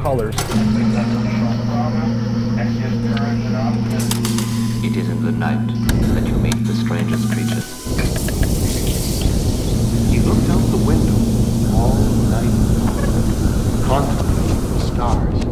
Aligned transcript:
colors. 0.00 0.34
It 4.82 4.96
is 4.96 5.08
in 5.10 5.22
the 5.22 5.32
night 5.32 5.66
that 6.14 6.26
you 6.26 6.34
meet 6.36 6.54
the 6.64 6.72
strangest 6.72 7.30
creatures. 7.30 7.66
He 10.10 10.20
looked 10.20 10.48
out 10.48 10.62
the 10.70 10.78
window 10.86 11.18
all 11.76 11.96
night, 12.30 12.54
contemplating 13.84 14.60
the 14.72 14.80
stars. 14.80 15.44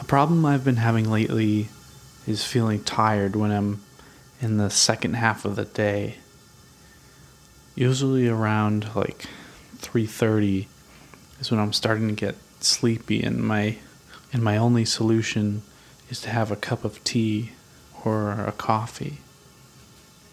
A 0.00 0.04
problem 0.04 0.44
I've 0.44 0.64
been 0.64 0.76
having 0.76 1.08
lately 1.08 1.68
is 2.30 2.44
feeling 2.44 2.82
tired 2.82 3.36
when 3.36 3.50
I'm 3.50 3.82
in 4.40 4.56
the 4.56 4.70
second 4.70 5.14
half 5.14 5.44
of 5.44 5.56
the 5.56 5.64
day. 5.64 6.16
Usually 7.74 8.28
around 8.28 8.94
like 8.94 9.26
3:30 9.78 10.66
is 11.40 11.50
when 11.50 11.60
I'm 11.60 11.72
starting 11.72 12.08
to 12.08 12.14
get 12.14 12.36
sleepy 12.60 13.22
and 13.22 13.42
my 13.42 13.76
and 14.32 14.42
my 14.42 14.56
only 14.56 14.84
solution 14.84 15.62
is 16.08 16.20
to 16.22 16.30
have 16.30 16.50
a 16.50 16.56
cup 16.56 16.84
of 16.84 17.02
tea 17.04 17.52
or 18.04 18.32
a 18.32 18.52
coffee. 18.52 19.18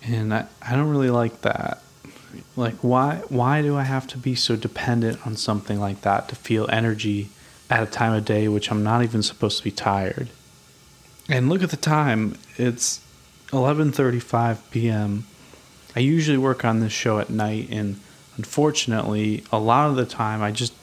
And 0.03 0.33
I, 0.33 0.45
I 0.61 0.75
don't 0.75 0.89
really 0.89 1.09
like 1.09 1.41
that. 1.41 1.81
Like 2.55 2.75
why 2.75 3.21
why 3.29 3.61
do 3.61 3.75
I 3.75 3.83
have 3.83 4.07
to 4.07 4.17
be 4.17 4.35
so 4.35 4.55
dependent 4.55 5.25
on 5.25 5.35
something 5.35 5.79
like 5.79 6.01
that 6.01 6.29
to 6.29 6.35
feel 6.35 6.69
energy 6.69 7.29
at 7.69 7.83
a 7.83 7.85
time 7.85 8.13
of 8.13 8.23
day 8.23 8.47
which 8.47 8.71
I'm 8.71 8.83
not 8.83 9.03
even 9.03 9.23
supposed 9.23 9.57
to 9.57 9.63
be 9.63 9.71
tired? 9.71 10.29
And 11.29 11.49
look 11.49 11.61
at 11.61 11.71
the 11.71 11.77
time. 11.77 12.37
It's 12.57 13.01
11:35 13.51 14.71
p.m. 14.71 15.25
I 15.95 15.99
usually 15.99 16.37
work 16.37 16.63
on 16.63 16.79
this 16.79 16.93
show 16.93 17.19
at 17.19 17.29
night 17.29 17.69
and 17.71 17.99
unfortunately, 18.37 19.43
a 19.51 19.59
lot 19.59 19.89
of 19.89 19.95
the 19.95 20.05
time 20.05 20.41
I 20.41 20.51
just 20.51 20.73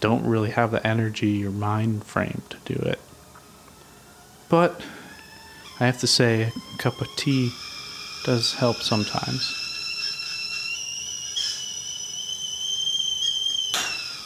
don't 0.00 0.24
really 0.24 0.50
have 0.50 0.70
the 0.70 0.86
energy 0.86 1.44
or 1.44 1.50
mind 1.50 2.04
frame 2.04 2.42
to 2.50 2.56
do 2.64 2.80
it. 2.80 3.00
But 4.48 4.80
I 5.80 5.86
have 5.86 5.98
to 6.00 6.06
say 6.06 6.42
a 6.42 6.78
cup 6.78 7.00
of 7.00 7.08
tea 7.16 7.50
does 8.24 8.54
help 8.54 8.76
sometimes. 8.76 9.54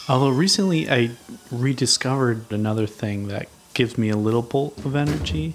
Although 0.08 0.30
recently 0.30 0.90
I 0.90 1.12
rediscovered 1.50 2.50
another 2.50 2.86
thing 2.86 3.28
that 3.28 3.48
gives 3.74 3.96
me 3.96 4.10
a 4.10 4.16
little 4.16 4.42
bolt 4.42 4.76
of 4.84 4.94
energy 4.94 5.54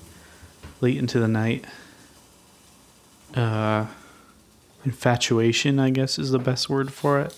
late 0.82 0.98
into 0.98 1.20
the 1.20 1.28
night. 1.28 1.66
Uh, 3.34 3.88
infatuation, 4.86 5.80
I 5.80 5.90
guess, 5.90 6.18
is 6.18 6.32
the 6.32 6.40
best 6.40 6.70
word 6.70 6.94
for 6.94 7.20
it. 7.20 7.38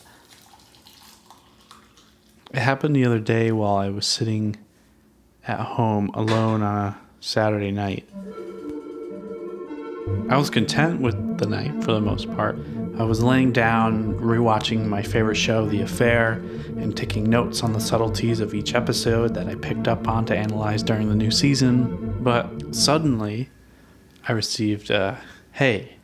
It 2.51 2.59
happened 2.59 2.95
the 2.95 3.05
other 3.05 3.19
day 3.19 3.51
while 3.51 3.75
I 3.75 3.89
was 3.89 4.07
sitting 4.07 4.57
at 5.47 5.59
home 5.59 6.09
alone 6.13 6.61
on 6.61 6.77
a 6.77 6.97
Saturday 7.19 7.71
night. 7.71 8.07
I 10.29 10.37
was 10.37 10.49
content 10.49 11.01
with 11.01 11.37
the 11.37 11.45
night 11.45 11.83
for 11.83 11.93
the 11.93 12.01
most 12.01 12.31
part. 12.35 12.57
I 12.99 13.03
was 13.03 13.23
laying 13.23 13.51
down, 13.51 14.13
rewatching 14.15 14.85
my 14.85 15.01
favorite 15.01 15.35
show, 15.35 15.65
The 15.65 15.81
Affair, 15.81 16.33
and 16.77 16.95
taking 16.95 17.23
notes 17.23 17.63
on 17.63 17.73
the 17.73 17.79
subtleties 17.79 18.39
of 18.39 18.53
each 18.53 18.75
episode 18.75 19.33
that 19.35 19.47
I 19.47 19.55
picked 19.55 19.87
up 19.87 20.07
on 20.07 20.25
to 20.25 20.37
analyze 20.37 20.83
during 20.83 21.09
the 21.09 21.15
new 21.15 21.31
season. 21.31 22.21
But 22.21 22.75
suddenly, 22.75 23.49
I 24.27 24.33
received 24.33 24.89
a 24.91 25.19
hey. 25.53 25.95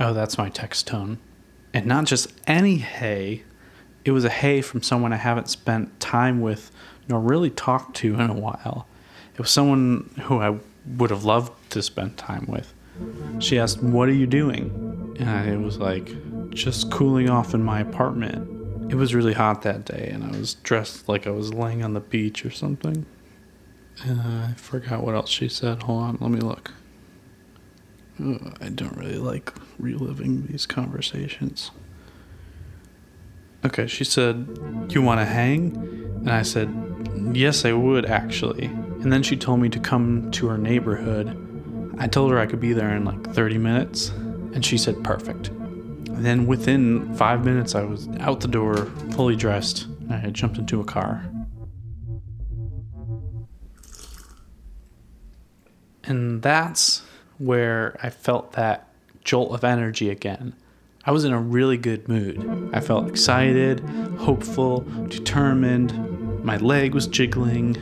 Oh, 0.00 0.12
that's 0.12 0.38
my 0.38 0.48
text 0.48 0.86
tone. 0.86 1.18
And 1.74 1.86
not 1.86 2.06
just 2.06 2.32
any 2.46 2.76
hey, 2.76 3.42
it 4.04 4.12
was 4.12 4.24
a 4.24 4.30
hey 4.30 4.62
from 4.62 4.82
someone 4.82 5.12
I 5.12 5.16
haven't 5.16 5.50
spent 5.50 6.00
time 6.00 6.40
with 6.40 6.70
nor 7.08 7.20
really 7.20 7.50
talked 7.50 7.96
to 7.96 8.14
in 8.14 8.30
a 8.30 8.34
while. 8.34 8.86
It 9.34 9.40
was 9.40 9.50
someone 9.50 10.10
who 10.24 10.40
I 10.40 10.58
would 10.96 11.10
have 11.10 11.24
loved 11.24 11.52
to 11.70 11.82
spend 11.82 12.16
time 12.16 12.46
with. 12.48 12.72
She 13.38 13.58
asked, 13.58 13.82
What 13.82 14.08
are 14.08 14.14
you 14.14 14.26
doing? 14.26 15.16
And 15.18 15.30
I 15.30 15.56
was 15.56 15.78
like, 15.78 16.10
Just 16.50 16.90
cooling 16.90 17.28
off 17.28 17.54
in 17.54 17.62
my 17.62 17.80
apartment. 17.80 18.90
It 18.90 18.94
was 18.94 19.14
really 19.14 19.34
hot 19.34 19.62
that 19.62 19.84
day, 19.84 20.08
and 20.12 20.24
I 20.24 20.36
was 20.38 20.54
dressed 20.54 21.08
like 21.08 21.26
I 21.26 21.30
was 21.30 21.52
laying 21.52 21.84
on 21.84 21.92
the 21.92 22.00
beach 22.00 22.44
or 22.46 22.50
something. 22.50 23.04
Uh, 24.06 24.48
I 24.50 24.54
forgot 24.56 25.02
what 25.02 25.14
else 25.14 25.28
she 25.28 25.48
said. 25.48 25.82
Hold 25.82 26.02
on, 26.02 26.18
let 26.20 26.30
me 26.30 26.40
look. 26.40 26.72
I 28.60 28.68
don't 28.70 28.96
really 28.96 29.18
like 29.18 29.52
reliving 29.78 30.46
these 30.46 30.66
conversations. 30.66 31.70
Okay, 33.64 33.86
she 33.86 34.04
said, 34.04 34.88
You 34.88 35.02
want 35.02 35.20
to 35.20 35.24
hang? 35.24 35.76
And 35.76 36.30
I 36.30 36.42
said, 36.42 36.72
Yes, 37.32 37.64
I 37.64 37.72
would 37.72 38.06
actually. 38.06 38.70
And 39.02 39.12
then 39.12 39.22
she 39.22 39.36
told 39.36 39.60
me 39.60 39.68
to 39.68 39.78
come 39.78 40.30
to 40.32 40.48
her 40.48 40.58
neighborhood. 40.58 41.94
I 41.98 42.06
told 42.06 42.30
her 42.32 42.38
I 42.38 42.46
could 42.46 42.60
be 42.60 42.72
there 42.72 42.94
in 42.94 43.04
like 43.04 43.32
30 43.32 43.58
minutes, 43.58 44.08
and 44.08 44.64
she 44.64 44.76
said, 44.76 45.02
Perfect. 45.04 45.48
And 45.48 46.24
then 46.24 46.46
within 46.46 47.14
five 47.14 47.44
minutes, 47.44 47.74
I 47.74 47.84
was 47.84 48.08
out 48.18 48.40
the 48.40 48.48
door, 48.48 48.86
fully 49.12 49.36
dressed, 49.36 49.84
and 49.84 50.12
I 50.12 50.16
had 50.16 50.34
jumped 50.34 50.58
into 50.58 50.80
a 50.80 50.84
car. 50.84 51.24
And 56.02 56.42
that's 56.42 57.02
where 57.38 57.96
I 58.02 58.10
felt 58.10 58.52
that 58.52 58.88
jolt 59.22 59.52
of 59.52 59.62
energy 59.62 60.10
again. 60.10 60.54
I 61.04 61.12
was 61.12 61.24
in 61.24 61.32
a 61.32 61.40
really 61.40 61.76
good 61.76 62.08
mood. 62.08 62.70
I 62.72 62.80
felt 62.80 63.08
excited, 63.08 63.80
hopeful, 64.18 64.80
determined. 65.08 66.44
My 66.44 66.56
leg 66.56 66.94
was 66.94 67.06
jiggling. 67.06 67.76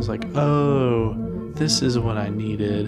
Was 0.00 0.08
like, 0.08 0.34
oh, 0.34 1.14
this 1.56 1.82
is 1.82 1.98
what 1.98 2.16
I 2.16 2.30
needed. 2.30 2.86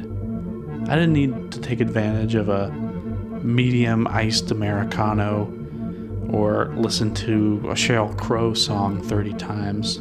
I 0.88 0.94
didn't 0.94 1.12
need 1.12 1.52
to 1.52 1.60
take 1.60 1.82
advantage 1.82 2.34
of 2.34 2.48
a 2.48 2.70
medium 3.42 4.06
iced 4.06 4.50
Americano 4.50 5.52
or 6.30 6.72
listen 6.74 7.12
to 7.16 7.60
a 7.64 7.74
Sheryl 7.74 8.16
Crow 8.16 8.54
song 8.54 9.02
30 9.02 9.34
times. 9.34 10.00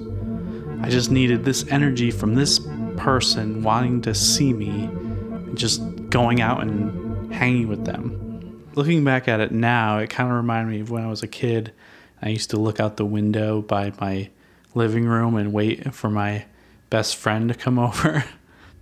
I 0.81 0.89
just 0.89 1.11
needed 1.11 1.44
this 1.44 1.67
energy 1.67 2.11
from 2.11 2.35
this 2.35 2.61
person 2.95 3.61
wanting 3.61 4.01
to 4.03 4.16
see 4.16 4.53
me 4.53 4.85
and 4.85 5.57
just 5.57 5.81
going 6.09 6.39
out 6.39 6.61
and 6.61 7.33
hanging 7.33 7.67
with 7.67 7.83
them. 7.83 8.69
Looking 8.75 9.03
back 9.03 9.28
at 9.28 9.41
it 9.41 9.51
now, 9.51 9.97
it 9.97 10.09
kind 10.09 10.29
of 10.29 10.38
reminded 10.38 10.72
me 10.72 10.79
of 10.79 10.91
when 10.91 11.03
I 11.03 11.09
was 11.09 11.23
a 11.23 11.28
kid. 11.28 11.73
I 12.22 12.29
used 12.29 12.51
to 12.51 12.57
look 12.57 12.79
out 12.79 12.95
the 12.95 13.05
window 13.05 13.61
by 13.61 13.91
my 13.99 14.29
living 14.73 15.03
room 15.03 15.35
and 15.35 15.51
wait 15.51 15.93
for 15.93 16.09
my 16.09 16.45
best 16.91 17.16
friend 17.16 17.50
to 17.50 17.56
come 17.56 17.79
over. 17.90 18.25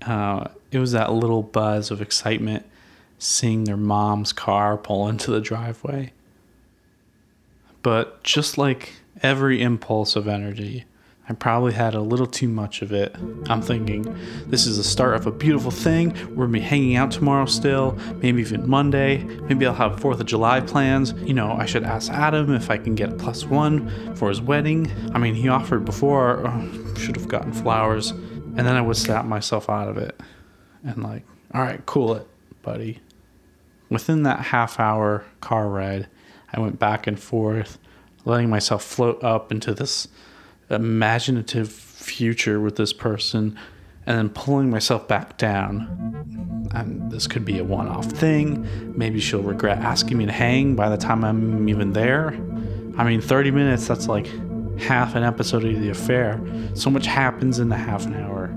Uh, 0.02 0.50
it 0.72 0.80
was 0.80 0.92
that 0.92 1.14
little 1.14 1.44
buzz 1.44 1.92
of 1.92 2.02
excitement 2.02 2.66
seeing 3.18 3.64
their 3.64 3.78
mom's 3.78 4.34
car 4.34 4.78
pull 4.78 5.08
into 5.08 5.31
the 5.31 5.40
driveway. 5.42 6.12
But 7.81 8.22
just 8.24 8.58
like 8.58 8.94
every 9.22 9.62
impulse 9.62 10.16
of 10.18 10.28
energy, 10.28 10.86
I 11.29 11.34
probably 11.34 11.73
had 11.73 11.94
a 11.94 12.01
little 12.01 12.26
too 12.26 12.47
much 12.47 12.81
of 12.81 12.91
it. 12.91 13.16
I'm 13.49 13.61
thinking, 13.61 14.17
this 14.47 14.66
is 14.66 14.78
the 14.78 14.84
start 14.84 15.14
of 15.14 15.28
a 15.28 15.31
beautiful 15.31 15.70
thing. 15.70 16.16
We're 16.31 16.46
gonna 16.47 16.53
be 16.53 16.59
hanging 16.59 16.96
out 16.96 17.11
tomorrow 17.11 17.46
still, 17.46 17.99
maybe 18.16 18.41
even 18.41 18.67
Monday. 18.67 19.23
Maybe 19.23 19.67
I'll 19.67 19.76
have 19.76 19.99
4th 19.99 20.20
of 20.20 20.26
July 20.26 20.59
plans. 20.59 21.14
You 21.20 21.35
know, 21.35 21.52
I 21.52 21.67
should 21.67 21.84
ask 21.84 22.11
Adam 22.11 22.52
if 22.55 22.72
I 22.72 22.78
can 22.78 22.96
get 22.96 23.14
a 23.14 23.16
plus 23.16 23.46
one 23.46 24.16
for 24.16 24.29
his 24.29 24.41
wedding. 24.41 24.91
I 25.14 25.20
mean, 25.20 25.35
he 25.35 25.49
offered 25.49 25.85
before, 25.85 26.47
oh, 26.47 26.96
should 26.96 27.16
have 27.16 27.28
gotten 27.28 27.53
flowers. 27.53 28.09
And 28.09 28.59
then 28.59 28.75
I 28.75 28.82
would 28.82 28.97
snap 28.97 29.25
myself 29.25 29.70
out 29.70 29.87
of 29.87 29.99
it 29.99 30.20
and, 30.84 31.03
like, 31.03 31.28
all 31.53 31.61
right, 31.61 31.85
cool 31.85 32.16
it, 32.16 32.28
buddy. 32.64 33.02
Within 33.91 34.23
that 34.23 34.40
half 34.46 34.79
hour 34.79 35.25
car 35.41 35.70
ride, 35.70 36.08
I 36.52 36.59
went 36.59 36.79
back 36.79 37.05
and 37.05 37.20
forth, 37.20 37.78
letting 38.25 38.49
myself 38.49 38.84
float 38.84 39.23
up 39.23 39.52
into 39.52 39.75
this 39.75 40.08
imaginative 40.70 41.72
future 41.72 42.60
with 42.60 42.76
this 42.76 42.94
person 42.94 43.58
and 44.06 44.18
then 44.18 44.30
pulling 44.30 44.70
myself 44.70 45.08
back 45.08 45.38
down. 45.38 46.68
And 46.74 47.12
this 47.12 47.28
could 47.28 47.46
be 47.46 47.60
a 47.60 47.64
one 47.64 47.88
off 47.88 48.06
thing. 48.06 48.68
Maybe 48.98 49.20
she'll 49.20 49.44
regret 49.44 49.80
asking 49.80 50.18
me 50.18 50.26
to 50.26 50.32
hang 50.32 50.76
by 50.76 50.90
the 50.90 50.98
time 50.98 51.24
I'm 51.24 51.68
even 51.70 51.94
there. 51.94 52.34
I 52.98 53.04
mean, 53.04 53.22
30 53.22 53.52
minutes, 53.52 53.88
that's 53.88 54.08
like 54.08 54.28
half 54.80 55.16
an 55.16 55.24
episode 55.24 55.64
of 55.64 55.80
The 55.80 55.90
Affair. 55.90 56.40
So 56.74 56.90
much 56.90 57.06
happens 57.06 57.60
in 57.60 57.70
the 57.70 57.78
half 57.78 58.06
an 58.06 58.16
hour. 58.16 58.48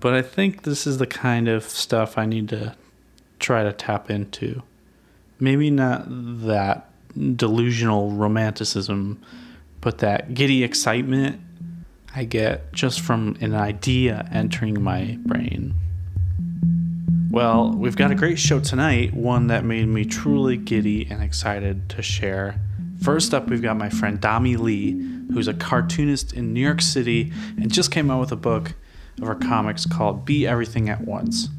But 0.00 0.14
I 0.14 0.22
think 0.22 0.62
this 0.62 0.86
is 0.86 0.98
the 0.98 1.06
kind 1.06 1.48
of 1.48 1.64
stuff 1.64 2.18
I 2.18 2.26
need 2.26 2.48
to 2.50 2.74
try 3.38 3.62
to 3.62 3.72
tap 3.72 4.10
into. 4.10 4.62
Maybe 5.40 5.70
not 5.70 6.04
that 6.08 6.90
delusional 7.36 8.10
romanticism 8.10 9.22
but 9.84 9.98
that 9.98 10.32
giddy 10.32 10.64
excitement. 10.64 11.38
I 12.16 12.24
get 12.24 12.72
just 12.72 13.00
from 13.00 13.36
an 13.40 13.54
idea 13.54 14.26
entering 14.32 14.82
my 14.82 15.18
brain. 15.26 15.74
Well, 17.30 17.70
we've 17.70 17.96
got 17.96 18.10
a 18.10 18.14
great 18.14 18.38
show 18.38 18.60
tonight, 18.60 19.12
one 19.12 19.48
that 19.48 19.64
made 19.64 19.86
me 19.86 20.06
truly 20.06 20.56
giddy 20.56 21.06
and 21.10 21.22
excited 21.22 21.90
to 21.90 22.00
share. 22.00 22.58
First 23.02 23.34
up, 23.34 23.48
we've 23.48 23.60
got 23.60 23.76
my 23.76 23.90
friend 23.90 24.20
Dami 24.20 24.56
Lee, 24.56 24.92
who's 25.32 25.48
a 25.48 25.54
cartoonist 25.54 26.32
in 26.32 26.54
New 26.54 26.60
York 26.60 26.80
City 26.80 27.30
and 27.58 27.70
just 27.70 27.90
came 27.90 28.10
out 28.10 28.20
with 28.20 28.32
a 28.32 28.36
book 28.36 28.72
of 29.20 29.28
her 29.28 29.34
comics 29.34 29.84
called 29.84 30.24
Be 30.24 30.46
Everything 30.46 30.88
at 30.88 31.02
Once. 31.02 31.50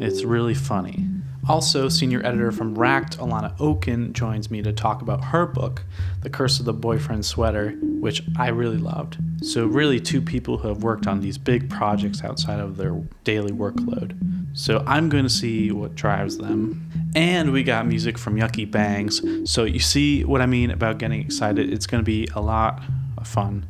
It's 0.00 0.24
really 0.24 0.54
funny. 0.54 1.06
Also, 1.48 1.88
senior 1.88 2.24
editor 2.26 2.50
from 2.50 2.74
Racked, 2.74 3.18
Alanna 3.18 3.54
Okun, 3.60 4.12
joins 4.12 4.50
me 4.50 4.62
to 4.62 4.72
talk 4.72 5.00
about 5.00 5.26
her 5.26 5.46
book, 5.46 5.84
The 6.22 6.30
Curse 6.30 6.58
of 6.58 6.64
the 6.64 6.72
Boyfriend 6.72 7.24
Sweater, 7.24 7.76
which 7.80 8.22
I 8.36 8.48
really 8.48 8.78
loved. 8.78 9.18
So, 9.42 9.66
really, 9.66 10.00
two 10.00 10.20
people 10.20 10.58
who 10.58 10.66
have 10.66 10.82
worked 10.82 11.06
on 11.06 11.20
these 11.20 11.38
big 11.38 11.70
projects 11.70 12.24
outside 12.24 12.58
of 12.58 12.76
their 12.76 13.00
daily 13.22 13.52
workload. 13.52 14.18
So, 14.54 14.82
I'm 14.88 15.08
going 15.08 15.22
to 15.22 15.30
see 15.30 15.70
what 15.70 15.94
drives 15.94 16.38
them. 16.38 16.90
And 17.14 17.52
we 17.52 17.62
got 17.62 17.86
music 17.86 18.18
from 18.18 18.34
Yucky 18.36 18.68
Bangs. 18.68 19.22
So, 19.48 19.62
you 19.62 19.78
see 19.78 20.24
what 20.24 20.40
I 20.40 20.46
mean 20.46 20.72
about 20.72 20.98
getting 20.98 21.20
excited. 21.20 21.72
It's 21.72 21.86
going 21.86 22.02
to 22.02 22.06
be 22.06 22.28
a 22.34 22.40
lot 22.40 22.82
of 23.18 23.28
fun. 23.28 23.66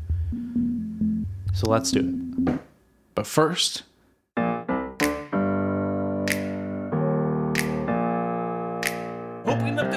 So, 1.53 1.69
let's 1.69 1.91
do 1.91 2.01
it. 2.01 2.59
But 3.15 3.27
first, 3.27 3.83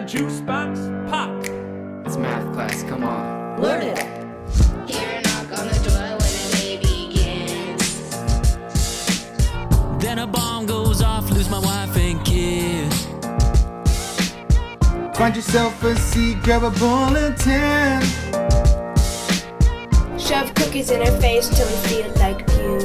juice 0.10 0.42
box, 0.42 0.80
pop. 1.08 1.30
It's 2.04 2.18
math 2.18 2.52
class, 2.56 2.82
come 2.82 3.04
on. 3.04 3.62
Learn 3.62 3.84
it. 3.84 4.00
Hear 4.90 5.08
a 5.08 5.22
knock 5.22 5.60
on 5.60 5.68
the 5.68 5.76
door 5.86 6.18
when 6.18 6.32
the 6.34 6.50
day 6.58 6.78
begins. 6.82 8.10
Then 10.02 10.18
a 10.18 10.26
bomb 10.26 10.66
goes 10.66 11.04
off, 11.04 11.30
lose 11.30 11.48
my 11.48 11.60
wife 11.60 11.96
and 11.96 12.26
kids. 12.26 13.06
Find 15.16 15.36
yourself 15.36 15.84
a 15.84 15.96
seat, 15.96 16.42
grab 16.42 16.64
a 16.64 16.72
bulletin. 16.72 18.02
Shove 20.18 20.52
cookies 20.56 20.90
in 20.90 21.06
her 21.06 21.22
face 21.22 21.50
till 21.50 21.68
we 21.68 21.76
feel 21.88 22.12
like 22.16 22.48
pew. 22.48 22.80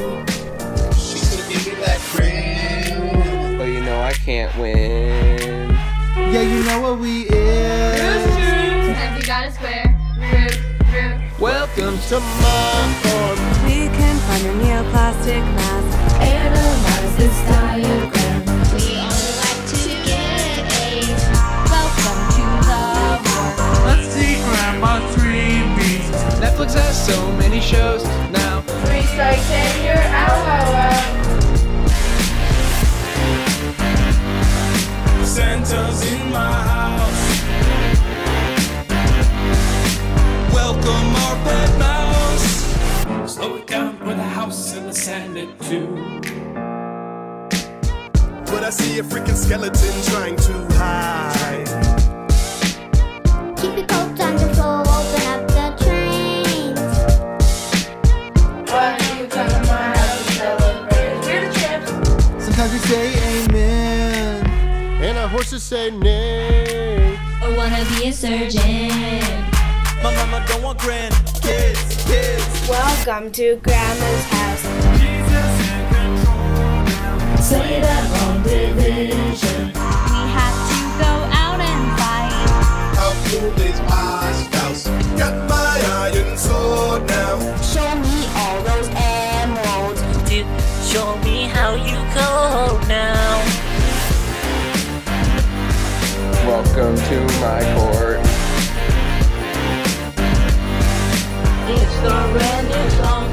But 3.57 3.65
you 3.65 3.81
know 3.81 3.99
I 3.99 4.13
can't 4.13 4.55
win. 4.59 5.34
Yeah, 6.35 6.41
you 6.41 6.63
know 6.65 6.81
what 6.81 6.99
we 6.99 7.21
is. 7.29 8.25
Have 8.97 9.17
you 9.17 9.25
got 9.25 9.45
a 9.47 9.51
square? 9.53 9.87
Root, 10.19 10.59
root. 10.91 11.39
Welcome 11.39 11.97
to 12.09 12.19
my 12.19 12.91
farm. 12.99 13.39
We 13.63 13.87
can 13.95 14.17
find 14.27 14.43
a 14.43 14.53
neoplastic 14.59 15.39
mask. 15.55 15.97
Analyze 16.19 17.15
this 17.15 17.37
diagram. 17.47 18.43
We 18.75 18.99
all 18.99 19.15
like 19.39 19.63
to 19.71 19.79
get 20.03 20.59
A's. 20.83 21.23
Welcome 21.71 22.19
to 22.35 22.43
the 22.67 22.83
war. 23.23 23.47
Let's 23.87 24.11
see 24.11 24.35
Grandma 24.43 24.99
Three 25.15 25.63
Beats. 25.77 26.19
Netflix 26.43 26.73
has 26.73 26.95
so 27.07 27.31
many 27.37 27.61
shows 27.61 28.03
now. 28.33 28.59
Three 28.83 29.03
strikes 29.03 29.49
and 29.51 29.85
you're 29.85 30.03
out. 30.11 31.24
Santa's 35.35 36.01
in 36.13 36.31
my 36.31 36.53
house. 36.63 37.43
Welcome 40.53 41.15
our 41.23 41.35
pet 41.43 41.77
mouse. 41.77 43.33
Slow 43.33 43.57
it 43.57 43.67
down 43.67 43.99
with 43.99 44.17
a 44.17 44.23
house 44.23 44.77
in 44.77 44.85
the 44.85 44.93
sand 44.93 45.37
at 45.37 45.59
two. 45.59 45.87
But 48.45 48.63
I 48.63 48.69
see 48.69 48.97
a 48.99 49.03
freaking 49.03 49.35
skeleton 49.35 50.03
trying 50.05 50.37
to 50.37 50.53
hide. 50.75 51.67
Keep 53.57 53.75
your 53.75 53.87
coat 53.87 54.17
on 54.21 54.37
control. 54.39 54.87
Open 54.87 55.23
up 55.33 55.41
the 55.49 55.75
trains. 55.83 56.79
Why 58.71 58.97
don't 58.97 59.19
you 59.19 59.27
come 59.27 59.49
to 59.49 59.59
my 59.67 59.97
house 59.97 60.17
and 60.17 60.35
celebrate? 60.37 61.15
We're 61.25 61.41
the 61.45 61.59
champs. 61.59 61.91
Sometimes 62.45 62.71
we 62.71 62.79
say 62.79 63.09
amen. 63.09 63.24
And 65.55 65.63
our 65.63 65.63
horses 65.63 65.63
say 65.63 65.89
nay. 65.89 67.17
Or 67.41 67.55
wanna 67.55 67.85
be 67.85 68.09
a 68.09 68.11
surgeon. 68.11 68.91
My 70.03 70.13
mama 70.13 70.43
don't 70.49 70.61
want 70.61 70.79
grandkids, 70.79 72.05
kids. 72.05 72.69
Welcome 72.69 73.31
to 73.31 73.55
Grandma's 73.63 74.23
house. 74.25 74.63
Jesus 74.99 75.53
in 75.71 75.87
control 75.93 76.83
now. 76.83 77.35
Say 77.37 77.79
that 77.79 78.03
long 78.11 78.43
division. 78.43 79.67
We 80.11 80.21
have 80.35 80.59
to 80.71 80.79
go 80.99 81.11
out 81.31 81.61
and 81.61 81.83
fight. 81.99 82.35
How 82.99 83.13
cool 83.29 83.55
is 83.61 83.79
my 83.87 84.33
spouse? 84.43 84.87
Got 85.17 85.35
my 85.47 85.79
iron 86.11 86.37
sword 86.37 87.07
now. 87.07 87.39
Show 87.61 87.95
me 87.95 88.27
all 88.35 88.61
those 88.63 88.89
emeralds. 88.93 90.01
Dude, 90.29 90.47
show 90.83 91.15
me 91.19 91.47
how 91.47 91.75
you 91.75 91.95
go 92.13 92.77
now. 92.89 93.44
Welcome 96.55 96.95
to 96.95 97.19
my 97.41 97.59
court. 97.75 98.19
It's 101.67 101.95
the 101.99 102.29
brand 102.31 102.67
new 102.69 102.89
song. 102.91 103.29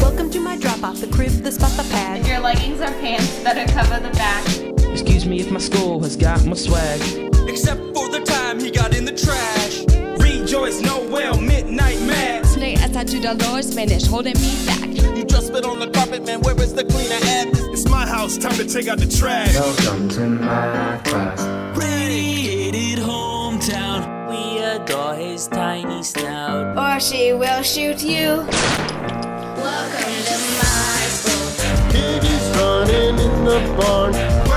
Welcome 0.00 0.30
to 0.30 0.38
my 0.38 0.56
drop 0.56 0.84
off 0.84 1.00
the 1.00 1.08
crib, 1.08 1.32
the 1.42 1.50
spot, 1.50 1.72
the 1.72 1.82
pad. 1.90 2.20
If 2.20 2.28
Your 2.28 2.38
leggings 2.38 2.80
or 2.80 2.92
pants 3.00 3.42
better 3.42 3.66
cover 3.72 3.98
the 3.98 4.14
back. 4.14 4.46
Excuse 4.92 5.26
me 5.26 5.40
if 5.40 5.50
my 5.50 5.58
school 5.58 5.98
has 6.04 6.14
got 6.14 6.44
my 6.44 6.54
swag. 6.54 7.00
Except 7.48 7.80
for 7.92 8.08
the 8.08 8.22
time 8.24 8.60
he 8.60 8.70
got 8.70 8.94
in 8.96 9.04
the 9.04 9.10
trash. 9.10 9.82
Rejoice, 10.20 10.80
Noel, 10.80 11.40
midnight 11.40 12.00
mass. 12.02 12.51
Today 12.62 12.76
I 12.80 12.86
tattooed 12.86 13.26
our 13.26 13.34
doors, 13.34 13.72
Spanish 13.72 14.06
holding 14.06 14.40
me 14.40 14.64
back. 14.64 14.86
You 14.86 15.24
just 15.24 15.48
spit 15.48 15.64
on 15.64 15.80
the 15.80 15.90
carpet, 15.90 16.24
man. 16.24 16.42
Where 16.42 16.54
is 16.62 16.72
the 16.72 16.84
cleaner 16.84 17.16
at? 17.16 17.48
It's 17.72 17.88
my 17.88 18.06
house. 18.06 18.38
Time 18.38 18.54
to 18.54 18.64
take 18.64 18.86
out 18.86 18.98
the 18.98 19.06
trash. 19.08 19.52
Welcome 19.56 20.08
to 20.10 20.20
my 20.28 21.00
class. 21.02 21.76
Radiated 21.76 23.00
hometown. 23.00 24.30
We 24.30 24.62
adore 24.62 25.16
his 25.16 25.48
tiny 25.48 26.04
snout. 26.04 26.78
Or 26.78 27.00
she 27.00 27.32
will 27.32 27.62
shoot 27.62 28.00
you. 28.04 28.46
Welcome 28.46 30.14
to 30.30 30.38
my 30.60 31.00
school. 31.18 31.90
Piggies 31.90 32.46
running 32.58 33.18
in 33.18 33.44
the 33.44 33.58
barn. 33.76 34.51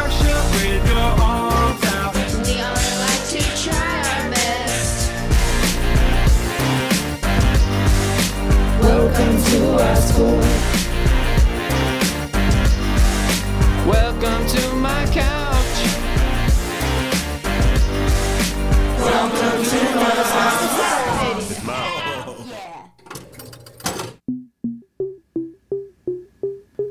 Welcome 9.75 9.87
to 9.87 9.91
our 9.91 10.01
school. 10.07 10.39
Welcome 13.85 14.47
to 14.47 14.75
my 14.75 15.05
couch. 15.07 15.55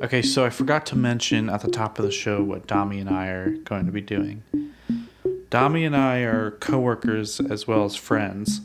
Okay, 0.02 0.20
so 0.20 0.44
I 0.44 0.50
forgot 0.50 0.84
to 0.86 0.96
mention 0.96 1.48
at 1.48 1.62
the 1.62 1.70
top 1.70 1.98
of 1.98 2.04
the 2.04 2.10
show 2.10 2.42
what 2.42 2.66
Dami 2.66 3.00
and 3.00 3.08
I 3.08 3.28
are 3.28 3.52
going 3.64 3.86
to 3.86 3.92
be 3.92 4.02
doing. 4.02 4.42
Dami 5.50 5.86
and 5.86 5.96
I 5.96 6.18
are 6.18 6.50
coworkers 6.50 7.40
as 7.40 7.66
well 7.66 7.86
as 7.86 7.96
friends, 7.96 8.60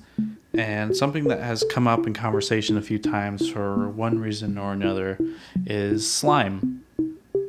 and 0.59 0.95
something 0.95 1.29
that 1.29 1.41
has 1.41 1.63
come 1.71 1.87
up 1.87 2.05
in 2.05 2.13
conversation 2.13 2.77
a 2.77 2.81
few 2.81 2.99
times 2.99 3.49
for 3.49 3.89
one 3.89 4.19
reason 4.19 4.57
or 4.57 4.73
another 4.73 5.17
is 5.65 6.11
slime. 6.11 6.83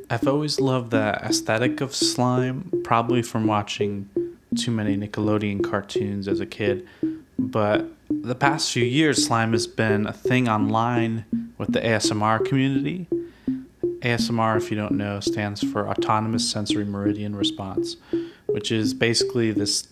I've 0.09 0.27
always 0.27 0.59
loved 0.59 0.91
the 0.91 1.19
aesthetic 1.23 1.81
of 1.81 1.93
slime, 1.93 2.71
probably 2.83 3.21
from 3.21 3.47
watching 3.47 4.09
too 4.57 4.71
many 4.71 4.97
Nickelodeon 4.97 5.63
cartoons 5.63 6.27
as 6.27 6.39
a 6.39 6.45
kid, 6.45 6.87
but 7.37 7.91
the 8.09 8.35
past 8.35 8.71
few 8.71 8.83
years, 8.83 9.25
slime 9.25 9.53
has 9.53 9.67
been 9.67 10.05
a 10.05 10.13
thing 10.13 10.47
online 10.47 11.25
with 11.57 11.73
the 11.73 11.79
ASMR 11.79 12.45
community. 12.45 13.07
ASMR, 14.01 14.57
if 14.57 14.69
you 14.69 14.77
don't 14.77 14.93
know, 14.93 15.19
stands 15.19 15.63
for 15.63 15.87
Autonomous 15.87 16.49
Sensory 16.49 16.85
Meridian 16.85 17.35
Response, 17.35 17.97
which 18.47 18.71
is 18.71 18.93
basically 18.93 19.51
this 19.51 19.87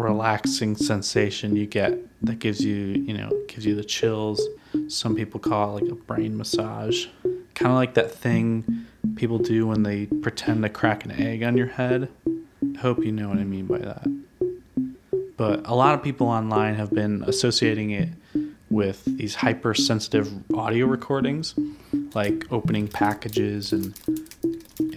relaxing 0.00 0.76
sensation 0.76 1.56
you 1.56 1.66
get 1.66 1.98
that 2.24 2.38
gives 2.38 2.64
you, 2.64 2.74
you 2.74 3.16
know, 3.16 3.30
gives 3.48 3.66
you 3.66 3.74
the 3.74 3.84
chills. 3.84 4.40
Some 4.88 5.14
people 5.14 5.40
call 5.40 5.76
it 5.76 5.82
like 5.82 5.92
a 5.92 5.94
brain 5.94 6.36
massage. 6.36 7.06
Kind 7.54 7.70
of 7.70 7.76
like 7.76 7.94
that 7.94 8.10
thing 8.10 8.86
people 9.16 9.38
do 9.38 9.66
when 9.66 9.82
they 9.82 10.06
pretend 10.06 10.62
to 10.62 10.68
crack 10.68 11.04
an 11.04 11.12
egg 11.12 11.42
on 11.42 11.56
your 11.56 11.68
head. 11.68 12.08
Hope 12.80 13.04
you 13.04 13.12
know 13.12 13.28
what 13.28 13.38
I 13.38 13.44
mean 13.44 13.66
by 13.66 13.78
that. 13.78 14.06
But 15.36 15.66
a 15.66 15.74
lot 15.74 15.94
of 15.94 16.02
people 16.02 16.28
online 16.28 16.74
have 16.74 16.90
been 16.90 17.22
associating 17.26 17.90
it 17.90 18.08
with 18.70 19.04
these 19.04 19.34
hypersensitive 19.34 20.32
audio 20.54 20.86
recordings, 20.86 21.54
like 22.14 22.46
opening 22.50 22.88
packages 22.88 23.72
and 23.72 23.94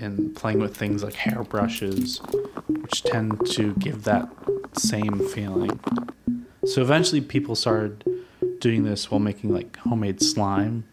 and 0.02 0.36
playing 0.36 0.60
with 0.60 0.76
things 0.76 1.04
like 1.04 1.14
hairbrushes, 1.14 2.20
which 2.68 3.04
tend 3.04 3.46
to 3.52 3.74
give 3.76 4.04
that 4.04 4.30
same 4.80 5.28
feeling. 5.30 5.80
So 6.66 6.82
eventually, 6.82 7.22
people 7.22 7.56
started 7.56 8.04
doing 8.60 8.84
this 8.84 9.10
while 9.10 9.20
making 9.20 9.54
like 9.54 9.78
homemade 9.78 10.22
slime 10.22 10.84